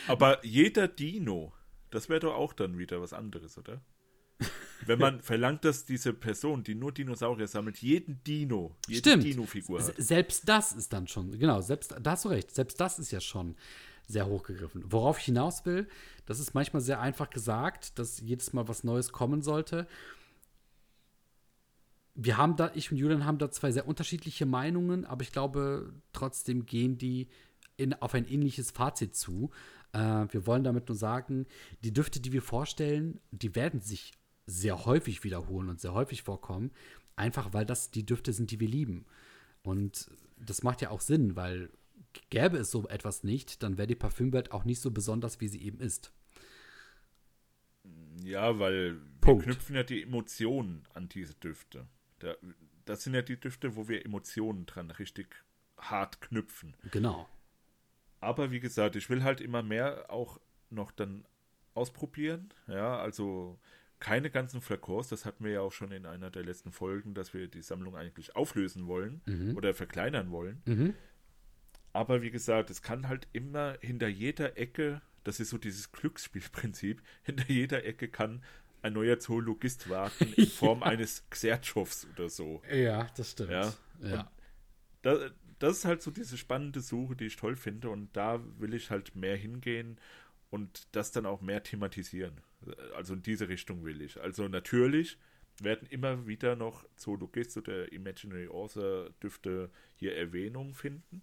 Aber 0.07 0.43
jeder 0.43 0.87
Dino, 0.87 1.53
das 1.91 2.09
wäre 2.09 2.21
doch 2.21 2.33
auch 2.33 2.53
dann 2.53 2.79
wieder 2.79 2.99
was 2.99 3.13
anderes, 3.13 3.57
oder? 3.57 3.81
Wenn 4.85 4.99
man 4.99 5.21
verlangt, 5.21 5.65
dass 5.65 5.85
diese 5.85 6.13
Person, 6.13 6.63
die 6.63 6.75
nur 6.75 6.91
Dinosaurier 6.91 7.47
sammelt, 7.47 7.77
jeden 7.77 8.23
Dino, 8.23 8.75
jede 8.87 9.17
Dino-Figur 9.17 9.81
hat. 9.81 9.95
Selbst 9.97 10.47
das 10.47 10.73
ist 10.73 10.91
dann 10.93 11.07
schon, 11.07 11.37
genau, 11.37 11.61
selbst, 11.61 11.95
da 12.01 12.11
hast 12.11 12.25
du 12.25 12.29
recht, 12.29 12.53
selbst 12.53 12.79
das 12.79 12.99
ist 12.99 13.11
ja 13.11 13.21
schon 13.21 13.55
sehr 14.07 14.27
hochgegriffen. 14.27 14.83
Worauf 14.85 15.19
ich 15.19 15.25
hinaus 15.25 15.65
will, 15.65 15.87
das 16.25 16.39
ist 16.39 16.53
manchmal 16.53 16.81
sehr 16.81 16.99
einfach 16.99 17.29
gesagt, 17.29 17.97
dass 17.99 18.19
jedes 18.19 18.53
Mal 18.53 18.67
was 18.67 18.83
Neues 18.83 19.11
kommen 19.11 19.41
sollte. 19.41 19.87
Wir 22.15 22.37
haben 22.37 22.55
da, 22.55 22.71
ich 22.75 22.91
und 22.91 22.97
Julian 22.97 23.25
haben 23.25 23.37
da 23.37 23.49
zwei 23.49 23.71
sehr 23.71 23.87
unterschiedliche 23.87 24.45
Meinungen, 24.45 25.05
aber 25.05 25.23
ich 25.23 25.31
glaube, 25.31 25.93
trotzdem 26.11 26.65
gehen 26.65 26.97
die 26.97 27.27
in, 27.77 27.93
auf 27.93 28.13
ein 28.13 28.27
ähnliches 28.27 28.71
Fazit 28.71 29.15
zu. 29.15 29.49
Äh, 29.93 29.99
wir 30.29 30.45
wollen 30.45 30.63
damit 30.63 30.89
nur 30.89 30.97
sagen, 30.97 31.47
die 31.83 31.93
Düfte, 31.93 32.19
die 32.19 32.31
wir 32.31 32.41
vorstellen, 32.41 33.19
die 33.31 33.55
werden 33.55 33.81
sich 33.81 34.11
sehr 34.45 34.85
häufig 34.85 35.23
wiederholen 35.23 35.69
und 35.69 35.79
sehr 35.79 35.93
häufig 35.93 36.23
vorkommen, 36.23 36.71
einfach 37.15 37.53
weil 37.53 37.65
das 37.65 37.91
die 37.91 38.05
Düfte 38.05 38.33
sind, 38.33 38.51
die 38.51 38.59
wir 38.59 38.67
lieben. 38.67 39.05
Und 39.63 40.09
das 40.37 40.63
macht 40.63 40.81
ja 40.81 40.89
auch 40.89 41.01
Sinn, 41.01 41.35
weil 41.35 41.69
gäbe 42.29 42.57
es 42.57 42.71
so 42.71 42.87
etwas 42.87 43.23
nicht, 43.23 43.63
dann 43.63 43.77
wäre 43.77 43.87
die 43.87 43.95
Parfümwelt 43.95 44.51
auch 44.51 44.65
nicht 44.65 44.81
so 44.81 44.91
besonders, 44.91 45.39
wie 45.41 45.47
sie 45.47 45.63
eben 45.63 45.79
ist. 45.79 46.11
Ja, 48.23 48.59
weil 48.59 48.99
Punkt. 49.21 49.45
wir 49.45 49.53
knüpfen 49.53 49.75
ja 49.75 49.83
die 49.83 50.03
Emotionen 50.03 50.83
an 50.93 51.09
diese 51.09 51.33
Düfte. 51.35 51.87
Da, 52.19 52.35
das 52.85 53.03
sind 53.03 53.13
ja 53.13 53.21
die 53.21 53.39
Düfte, 53.39 53.75
wo 53.75 53.87
wir 53.87 54.05
Emotionen 54.05 54.65
dran 54.65 54.91
richtig 54.91 55.43
hart 55.77 56.21
knüpfen. 56.21 56.75
Genau. 56.91 57.27
Aber 58.19 58.51
wie 58.51 58.59
gesagt, 58.59 58.95
ich 58.95 59.09
will 59.09 59.23
halt 59.23 59.41
immer 59.41 59.63
mehr 59.63 60.09
auch 60.09 60.39
noch 60.69 60.91
dann 60.91 61.25
ausprobieren. 61.73 62.53
Ja, 62.67 62.97
also 62.99 63.59
keine 64.03 64.29
ganzen 64.29 64.59
Flakons, 64.59 65.07
das 65.07 65.25
hatten 65.25 65.45
wir 65.45 65.53
ja 65.53 65.61
auch 65.61 65.71
schon 65.71 65.93
in 65.93 66.05
einer 66.05 66.29
der 66.29 66.43
letzten 66.43 66.73
Folgen, 66.73 67.13
dass 67.13 67.33
wir 67.33 67.47
die 67.47 67.61
Sammlung 67.61 67.95
eigentlich 67.95 68.35
auflösen 68.35 68.85
wollen 68.85 69.21
mhm. 69.25 69.55
oder 69.55 69.73
verkleinern 69.73 70.29
wollen. 70.29 70.61
Mhm. 70.65 70.93
Aber 71.93 72.21
wie 72.21 72.29
gesagt, 72.29 72.69
es 72.69 72.81
kann 72.81 73.07
halt 73.07 73.29
immer 73.31 73.77
hinter 73.79 74.09
jeder 74.09 74.57
Ecke, 74.57 75.01
das 75.23 75.39
ist 75.39 75.51
so 75.51 75.57
dieses 75.57 75.93
Glücksspielprinzip, 75.93 77.01
hinter 77.23 77.49
jeder 77.49 77.85
Ecke 77.85 78.09
kann 78.09 78.43
ein 78.81 78.91
neuer 78.91 79.19
Zoologist 79.19 79.89
warten 79.89 80.33
in 80.33 80.47
Form 80.47 80.81
ja. 80.81 80.87
eines 80.87 81.23
Xertschows 81.29 82.05
oder 82.13 82.27
so. 82.27 82.61
Ja, 82.69 83.07
das 83.15 83.31
stimmt. 83.31 83.51
Ja. 83.51 83.73
ja. 84.01 84.31
Da, 85.01 85.29
das 85.59 85.77
ist 85.77 85.85
halt 85.85 86.01
so 86.01 86.11
diese 86.11 86.37
spannende 86.37 86.81
Suche, 86.81 87.15
die 87.15 87.27
ich 87.27 87.37
toll 87.37 87.55
finde 87.55 87.89
und 87.89 88.09
da 88.17 88.41
will 88.59 88.73
ich 88.73 88.91
halt 88.91 89.15
mehr 89.15 89.37
hingehen 89.37 89.97
und 90.49 90.89
das 90.91 91.13
dann 91.13 91.25
auch 91.25 91.39
mehr 91.39 91.63
thematisieren. 91.63 92.41
Also 92.95 93.13
in 93.13 93.21
diese 93.21 93.49
Richtung 93.49 93.83
will 93.83 94.01
ich. 94.01 94.19
Also 94.21 94.47
natürlich 94.47 95.17
werden 95.61 95.87
immer 95.89 96.25
wieder 96.27 96.55
noch 96.55 96.85
Zoologist 96.95 97.57
oder 97.57 97.91
Imaginary 97.91 98.47
Author 98.47 99.09
Düfte 99.21 99.69
hier 99.95 100.15
Erwähnung 100.15 100.73
finden. 100.73 101.21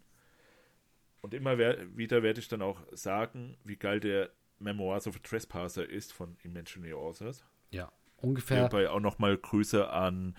Und 1.20 1.34
immer 1.34 1.58
wieder 1.58 2.22
werde 2.22 2.40
ich 2.40 2.48
dann 2.48 2.62
auch 2.62 2.80
sagen, 2.92 3.56
wie 3.64 3.76
geil 3.76 4.00
der 4.00 4.30
Memoirs 4.58 5.06
of 5.06 5.16
a 5.16 5.18
Trespasser 5.22 5.88
ist 5.88 6.12
von 6.12 6.36
Imaginary 6.42 6.94
Authors. 6.94 7.44
Ja, 7.70 7.92
ungefähr. 8.16 8.58
Hierbei 8.58 8.88
auch 8.88 9.00
nochmal 9.00 9.36
Grüße 9.36 9.90
an 9.90 10.34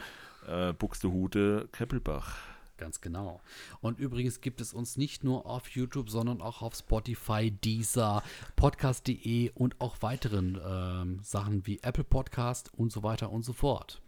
äh, 0.48 0.74
Buxtehude 0.74 1.70
Keppelbach. 1.72 2.40
Ganz 2.82 3.00
genau. 3.00 3.42
Und 3.82 4.00
übrigens 4.00 4.42
gibt 4.42 4.60
es 4.60 4.74
uns 4.74 4.98
nicht 4.98 5.24
nur 5.24 5.46
auf 5.46 5.70
YouTube, 5.70 6.10
sondern 6.10 6.42
auch 6.42 6.64
auf 6.64 6.74
Spotify, 6.74 7.52
Deezer, 7.52 8.24
Podcast.de 8.56 9.52
und 9.52 9.80
auch 9.80 10.02
weiteren 10.02 10.60
ähm, 10.66 11.20
Sachen 11.22 11.68
wie 11.68 11.78
Apple 11.84 12.04
Podcast 12.04 12.74
und 12.74 12.92
so 12.92 13.04
weiter 13.04 13.30
und 13.30 13.44
so 13.44 13.54
fort. 13.54 14.02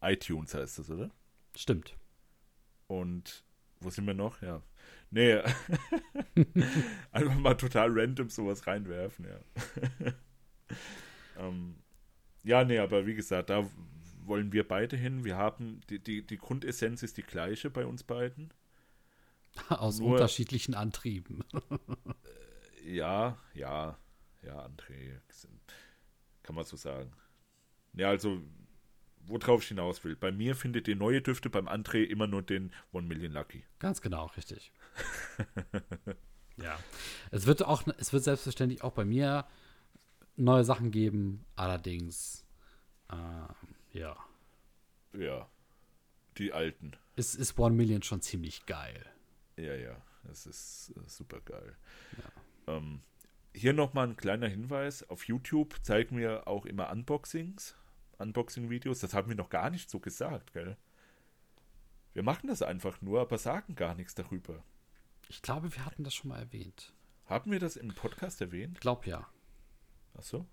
iTunes 0.00 0.54
heißt 0.54 0.78
das, 0.78 0.90
oder? 0.90 1.10
Stimmt. 1.54 1.98
Und 2.86 3.44
wo 3.80 3.90
sind 3.90 4.06
wir 4.06 4.14
noch? 4.14 4.40
Ja. 4.40 4.62
Nee. 5.10 5.34
Einfach 7.12 7.38
mal 7.38 7.56
total 7.58 7.90
random 7.90 8.30
sowas 8.30 8.66
reinwerfen, 8.66 9.26
ja. 9.26 10.12
ähm, 11.38 11.76
ja, 12.42 12.64
nee, 12.64 12.78
aber 12.78 13.04
wie 13.04 13.14
gesagt, 13.14 13.50
da 13.50 13.68
wollen 14.26 14.52
wir 14.52 14.66
beide 14.66 14.96
hin. 14.96 15.24
Wir 15.24 15.36
haben, 15.36 15.80
die, 15.90 15.98
die, 15.98 16.26
die 16.26 16.38
Grundessenz 16.38 17.02
ist 17.02 17.16
die 17.16 17.22
gleiche 17.22 17.70
bei 17.70 17.86
uns 17.86 18.02
beiden. 18.02 18.52
Aus 19.68 19.98
Nur, 19.98 20.12
unterschiedlichen 20.12 20.74
Antrieben. 20.74 21.44
Äh, 22.84 22.94
ja, 22.94 23.38
ja, 23.54 23.98
ja, 24.42 24.66
André, 24.66 25.18
kann 26.42 26.54
man 26.54 26.64
so 26.64 26.76
sagen. 26.76 27.12
Ja, 27.94 28.08
also, 28.10 28.40
worauf 29.26 29.62
ich 29.62 29.68
hinaus 29.68 30.04
will. 30.04 30.16
Bei 30.16 30.30
mir 30.30 30.54
findet 30.54 30.86
ihr 30.88 30.96
neue 30.96 31.22
Düfte, 31.22 31.50
beim 31.50 31.68
André 31.68 32.04
immer 32.04 32.26
nur 32.26 32.42
den 32.42 32.72
One 32.92 33.06
Million 33.06 33.32
Lucky. 33.32 33.64
Ganz 33.78 34.00
genau, 34.00 34.26
richtig. 34.36 34.72
ja. 36.56 36.78
Es 37.30 37.46
wird 37.46 37.64
auch, 37.64 37.86
es 37.98 38.12
wird 38.12 38.24
selbstverständlich 38.24 38.82
auch 38.82 38.92
bei 38.92 39.04
mir 39.04 39.46
neue 40.36 40.64
Sachen 40.64 40.90
geben, 40.90 41.44
allerdings 41.56 42.44
ähm, 43.10 43.75
ja. 43.96 44.16
Ja. 45.12 45.50
Die 46.38 46.52
alten. 46.52 46.92
Es 47.16 47.34
ist 47.34 47.58
One 47.58 47.74
Million 47.74 48.02
schon 48.02 48.20
ziemlich 48.20 48.66
geil. 48.66 49.06
Ja, 49.56 49.74
ja. 49.74 50.02
Es 50.30 50.46
ist 50.46 50.92
äh, 50.96 51.08
super 51.08 51.40
geil. 51.40 51.76
Ja. 52.66 52.76
Ähm, 52.76 53.02
hier 53.54 53.72
nochmal 53.72 54.08
ein 54.08 54.16
kleiner 54.16 54.48
Hinweis. 54.48 55.08
Auf 55.08 55.26
YouTube 55.26 55.76
zeigen 55.82 56.18
wir 56.18 56.46
auch 56.46 56.66
immer 56.66 56.90
Unboxings, 56.90 57.76
Unboxing-Videos. 58.18 59.00
Das 59.00 59.14
haben 59.14 59.28
wir 59.28 59.36
noch 59.36 59.50
gar 59.50 59.70
nicht 59.70 59.88
so 59.88 59.98
gesagt, 60.00 60.52
gell? 60.52 60.76
Wir 62.12 62.22
machen 62.22 62.48
das 62.48 62.62
einfach 62.62 63.00
nur, 63.02 63.20
aber 63.20 63.38
sagen 63.38 63.74
gar 63.74 63.94
nichts 63.94 64.14
darüber. 64.14 64.64
Ich 65.28 65.42
glaube, 65.42 65.74
wir 65.74 65.84
hatten 65.84 66.04
das 66.04 66.14
schon 66.14 66.28
mal 66.28 66.38
erwähnt. 66.38 66.94
Haben 67.26 67.50
wir 67.50 67.60
das 67.60 67.76
im 67.76 67.88
Podcast 67.88 68.40
erwähnt? 68.40 68.74
Ich 68.74 68.80
glaube 68.80 69.08
ja. 69.08 69.28
Ach 70.16 70.22
so. 70.22 70.46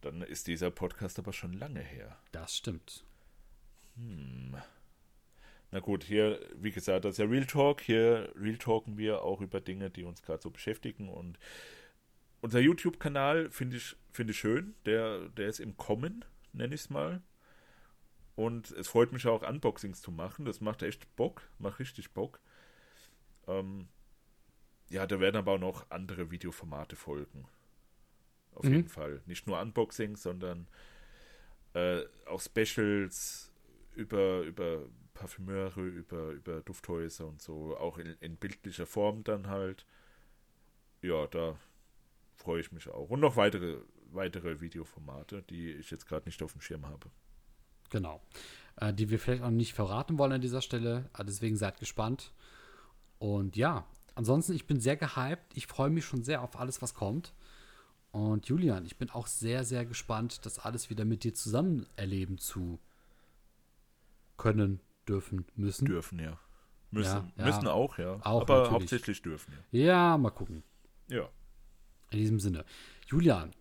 Dann 0.00 0.22
ist 0.22 0.46
dieser 0.46 0.70
Podcast 0.70 1.18
aber 1.18 1.32
schon 1.32 1.52
lange 1.52 1.80
her. 1.80 2.18
Das 2.32 2.56
stimmt. 2.56 3.04
Hm. 3.96 4.56
Na 5.70 5.80
gut, 5.80 6.04
hier, 6.04 6.40
wie 6.54 6.70
gesagt, 6.70 7.04
das 7.04 7.12
ist 7.14 7.18
ja 7.18 7.24
Real 7.24 7.46
Talk. 7.46 7.80
Hier 7.80 8.32
Real 8.36 8.56
Talken 8.56 8.98
wir 8.98 9.22
auch 9.22 9.40
über 9.40 9.60
Dinge, 9.60 9.90
die 9.90 10.04
uns 10.04 10.22
gerade 10.22 10.42
so 10.42 10.50
beschäftigen. 10.50 11.08
Und 11.08 11.38
unser 12.40 12.60
YouTube-Kanal 12.60 13.50
finde 13.50 13.78
ich, 13.78 13.96
find 14.12 14.30
ich 14.30 14.38
schön. 14.38 14.74
Der, 14.84 15.28
der 15.30 15.48
ist 15.48 15.60
im 15.60 15.76
Kommen, 15.76 16.24
nenne 16.52 16.74
ich 16.74 16.82
es 16.82 16.90
mal. 16.90 17.22
Und 18.36 18.70
es 18.72 18.88
freut 18.88 19.12
mich 19.12 19.26
auch, 19.26 19.42
Unboxings 19.48 20.02
zu 20.02 20.12
machen. 20.12 20.44
Das 20.44 20.60
macht 20.60 20.82
echt 20.82 21.16
Bock, 21.16 21.42
macht 21.58 21.80
richtig 21.80 22.12
Bock. 22.12 22.38
Ähm, 23.48 23.88
ja, 24.90 25.06
da 25.06 25.18
werden 25.18 25.36
aber 25.36 25.52
auch 25.52 25.58
noch 25.58 25.90
andere 25.90 26.30
Videoformate 26.30 26.96
folgen. 26.96 27.48
Auf 28.56 28.64
mhm. 28.64 28.74
jeden 28.74 28.88
Fall. 28.88 29.20
Nicht 29.26 29.46
nur 29.46 29.60
Unboxings, 29.60 30.22
sondern 30.22 30.66
äh, 31.74 32.02
auch 32.26 32.40
Specials 32.40 33.52
über, 33.94 34.40
über 34.40 34.82
Parfümeure, 35.14 35.82
über, 35.82 36.30
über 36.30 36.60
Dufthäuser 36.62 37.26
und 37.26 37.40
so. 37.40 37.76
Auch 37.76 37.98
in, 37.98 38.16
in 38.20 38.36
bildlicher 38.36 38.86
Form 38.86 39.24
dann 39.24 39.48
halt. 39.48 39.86
Ja, 41.02 41.26
da 41.26 41.56
freue 42.34 42.60
ich 42.60 42.72
mich 42.72 42.88
auch. 42.88 43.10
Und 43.10 43.20
noch 43.20 43.36
weitere, 43.36 43.78
weitere 44.10 44.60
Videoformate, 44.60 45.42
die 45.42 45.72
ich 45.72 45.90
jetzt 45.90 46.06
gerade 46.06 46.26
nicht 46.26 46.42
auf 46.42 46.52
dem 46.52 46.62
Schirm 46.62 46.86
habe. 46.86 47.10
Genau. 47.90 48.22
Äh, 48.76 48.94
die 48.94 49.10
wir 49.10 49.18
vielleicht 49.18 49.42
auch 49.42 49.50
nicht 49.50 49.74
verraten 49.74 50.18
wollen 50.18 50.32
an 50.32 50.40
dieser 50.40 50.62
Stelle. 50.62 51.10
Äh, 51.16 51.24
deswegen 51.24 51.56
seid 51.56 51.78
gespannt. 51.78 52.32
Und 53.18 53.56
ja, 53.56 53.86
ansonsten, 54.14 54.54
ich 54.54 54.66
bin 54.66 54.80
sehr 54.80 54.96
gehypt. 54.96 55.54
Ich 55.54 55.66
freue 55.66 55.90
mich 55.90 56.06
schon 56.06 56.24
sehr 56.24 56.42
auf 56.42 56.58
alles, 56.58 56.80
was 56.80 56.94
kommt. 56.94 57.34
Und 58.16 58.48
Julian, 58.48 58.86
ich 58.86 58.96
bin 58.96 59.10
auch 59.10 59.26
sehr, 59.26 59.62
sehr 59.62 59.84
gespannt, 59.84 60.46
das 60.46 60.58
alles 60.58 60.88
wieder 60.88 61.04
mit 61.04 61.22
dir 61.22 61.34
zusammen 61.34 61.84
erleben 61.96 62.38
zu 62.38 62.80
können, 64.38 64.80
dürfen, 65.06 65.44
müssen. 65.54 65.84
Dürfen, 65.84 66.18
ja. 66.20 66.40
Müssen, 66.90 67.30
ja, 67.36 67.44
müssen 67.44 67.66
auch, 67.68 67.98
ja. 67.98 68.14
Auch 68.22 68.40
Aber 68.40 68.54
natürlich. 68.54 68.70
hauptsächlich 68.70 69.20
dürfen. 69.20 69.52
Ja. 69.70 69.84
ja, 69.84 70.16
mal 70.16 70.30
gucken. 70.30 70.62
Ja. 71.08 71.28
In 72.10 72.18
diesem 72.20 72.40
Sinne. 72.40 72.64
Julian. 73.06 73.54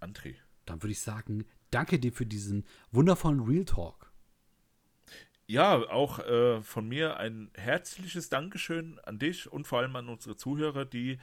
André. 0.00 0.34
Dann 0.66 0.82
würde 0.82 0.90
ich 0.90 1.00
sagen, 1.00 1.44
danke 1.70 2.00
dir 2.00 2.12
für 2.12 2.26
diesen 2.26 2.66
wundervollen 2.90 3.44
Real 3.44 3.64
Talk. 3.64 4.10
Ja, 5.46 5.76
auch 5.76 6.18
äh, 6.18 6.60
von 6.60 6.88
mir 6.88 7.18
ein 7.18 7.52
herzliches 7.54 8.30
Dankeschön 8.30 8.98
an 9.04 9.20
dich 9.20 9.48
und 9.48 9.68
vor 9.68 9.78
allem 9.78 9.94
an 9.94 10.08
unsere 10.08 10.34
Zuhörer, 10.34 10.84
die 10.84 11.20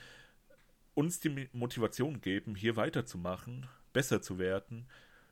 uns 0.95 1.19
die 1.19 1.49
Motivation 1.53 2.21
geben, 2.21 2.55
hier 2.55 2.75
weiterzumachen, 2.75 3.67
besser 3.93 4.21
zu 4.21 4.39
werden, 4.39 4.87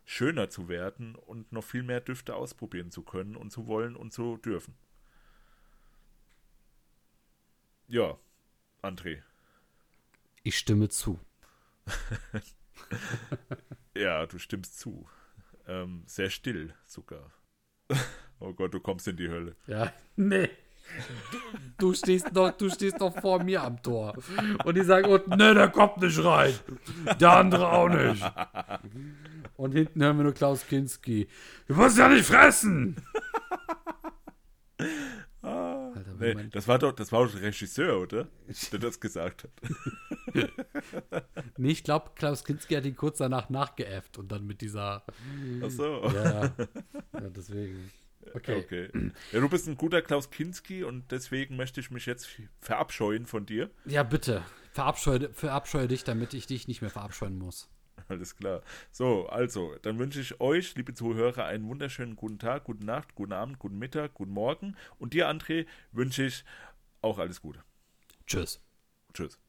schöner 0.06 0.50
zu 0.50 0.70
werden 0.70 1.16
und 1.16 1.52
noch 1.52 1.64
viel 1.64 1.84
mehr 1.84 2.02
Düfte 2.02 2.36
ausprobieren 2.36 2.92
zu 2.92 3.02
können 3.02 3.36
und 3.36 3.52
zu 3.52 3.68
wollen 3.68 3.96
und 3.96 4.14
zu 4.14 4.38
dürfen. 4.38 4.76
Ja, 7.88 8.18
André. 8.82 9.22
Ich 10.44 10.58
stimme 10.58 10.90
zu. 10.90 11.20
ja, 13.96 14.26
du 14.26 14.40
stimmst 14.40 14.80
zu. 14.80 15.08
Ähm, 15.68 16.04
sehr 16.06 16.30
still 16.30 16.74
sogar. 16.86 17.32
oh 18.40 18.54
Gott, 18.54 18.74
du 18.74 18.80
kommst 18.80 19.08
in 19.08 19.18
die 19.18 19.30
Hölle. 19.30 19.56
Ja, 19.68 19.94
nee. 20.16 20.50
Du, 21.32 21.38
du, 21.78 21.94
stehst 21.94 22.34
noch, 22.34 22.52
du 22.52 22.70
stehst 22.70 23.00
noch 23.00 23.20
vor 23.20 23.44
mir 23.44 23.64
am 23.64 23.82
Tor. 23.82 24.14
Und 24.64 24.76
die 24.76 24.84
sagen 24.84 25.08
unten, 25.08 25.32
ne, 25.38 25.54
der 25.54 25.70
kommt 25.70 25.98
nicht 25.98 26.24
rein. 26.24 26.54
Der 27.20 27.32
andere 27.32 27.72
auch 27.72 27.90
nicht. 27.90 28.24
Und 29.56 29.72
hinten 29.74 30.04
hören 30.04 30.18
wir 30.18 30.24
nur 30.24 30.34
Klaus 30.34 30.66
Kinski. 30.68 31.28
Du 31.68 31.76
musst 31.76 31.98
ja 31.98 32.08
nicht 32.10 32.26
fressen! 32.26 32.96
Alter, 35.42 36.14
nee, 36.20 36.50
das 36.52 36.68
war 36.68 36.80
doch, 36.80 36.94
das 36.94 37.12
war 37.12 37.26
doch 37.26 37.34
der 37.34 37.42
Regisseur, 37.42 38.00
oder? 38.00 38.28
Der 38.72 38.80
das 38.80 39.00
gesagt 39.00 39.44
hat. 39.44 39.52
nee, 41.58 41.72
ich 41.72 41.84
glaube, 41.84 42.12
Klaus 42.16 42.44
Kinski 42.44 42.76
hat 42.76 42.86
ihn 42.86 42.96
kurz 42.96 43.18
danach 43.18 43.50
nachgeäfft 43.50 44.18
und 44.18 44.32
dann 44.32 44.46
mit 44.46 44.62
dieser. 44.62 45.04
Ach 45.62 45.70
so. 45.70 46.02
Ja, 46.14 46.44
ja 47.14 47.30
deswegen. 47.36 47.92
Okay. 48.34 48.56
okay. 48.56 49.12
Ja, 49.32 49.40
du 49.40 49.50
bist 49.50 49.68
ein 49.68 49.78
guter 49.78 50.02
Klaus 50.02 50.30
Kinski 50.30 50.84
und 50.84 51.12
deswegen 51.12 51.56
möchte 51.56 51.80
ich 51.80 51.92
mich 51.92 52.06
jetzt 52.06 52.30
verabscheuen 52.62 53.26
von 53.26 53.46
dir. 53.46 53.70
Ja, 53.86 54.04
bitte. 54.04 54.44
Verabscheue, 54.72 55.32
verabscheue 55.34 55.88
dich, 55.88 56.04
damit 56.04 56.34
ich 56.34 56.48
dich 56.48 56.68
nicht 56.68 56.82
mehr 56.82 56.90
verabscheuen 56.90 57.38
muss. 57.38 57.70
Alles 58.08 58.36
klar. 58.36 58.62
So, 58.92 59.28
also, 59.28 59.76
dann 59.82 60.00
wünsche 60.00 60.20
ich 60.20 60.40
euch, 60.42 60.76
liebe 60.76 60.94
Zuhörer, 60.94 61.46
einen 61.46 61.68
wunderschönen 61.68 62.16
guten 62.16 62.40
Tag, 62.40 62.66
gute 62.66 62.86
Nacht, 62.86 63.16
guten 63.16 63.34
Abend, 63.34 63.60
guten 63.60 63.78
Mittag, 63.78 64.14
guten 64.14 64.32
Morgen. 64.32 64.76
Und 65.00 65.14
dir, 65.14 65.30
André, 65.30 65.66
wünsche 65.92 66.24
ich 66.24 66.44
auch 67.02 67.20
alles 67.20 67.42
Gute. 67.42 67.64
Tschüss. 68.26 68.62
Tschüss. 69.14 69.43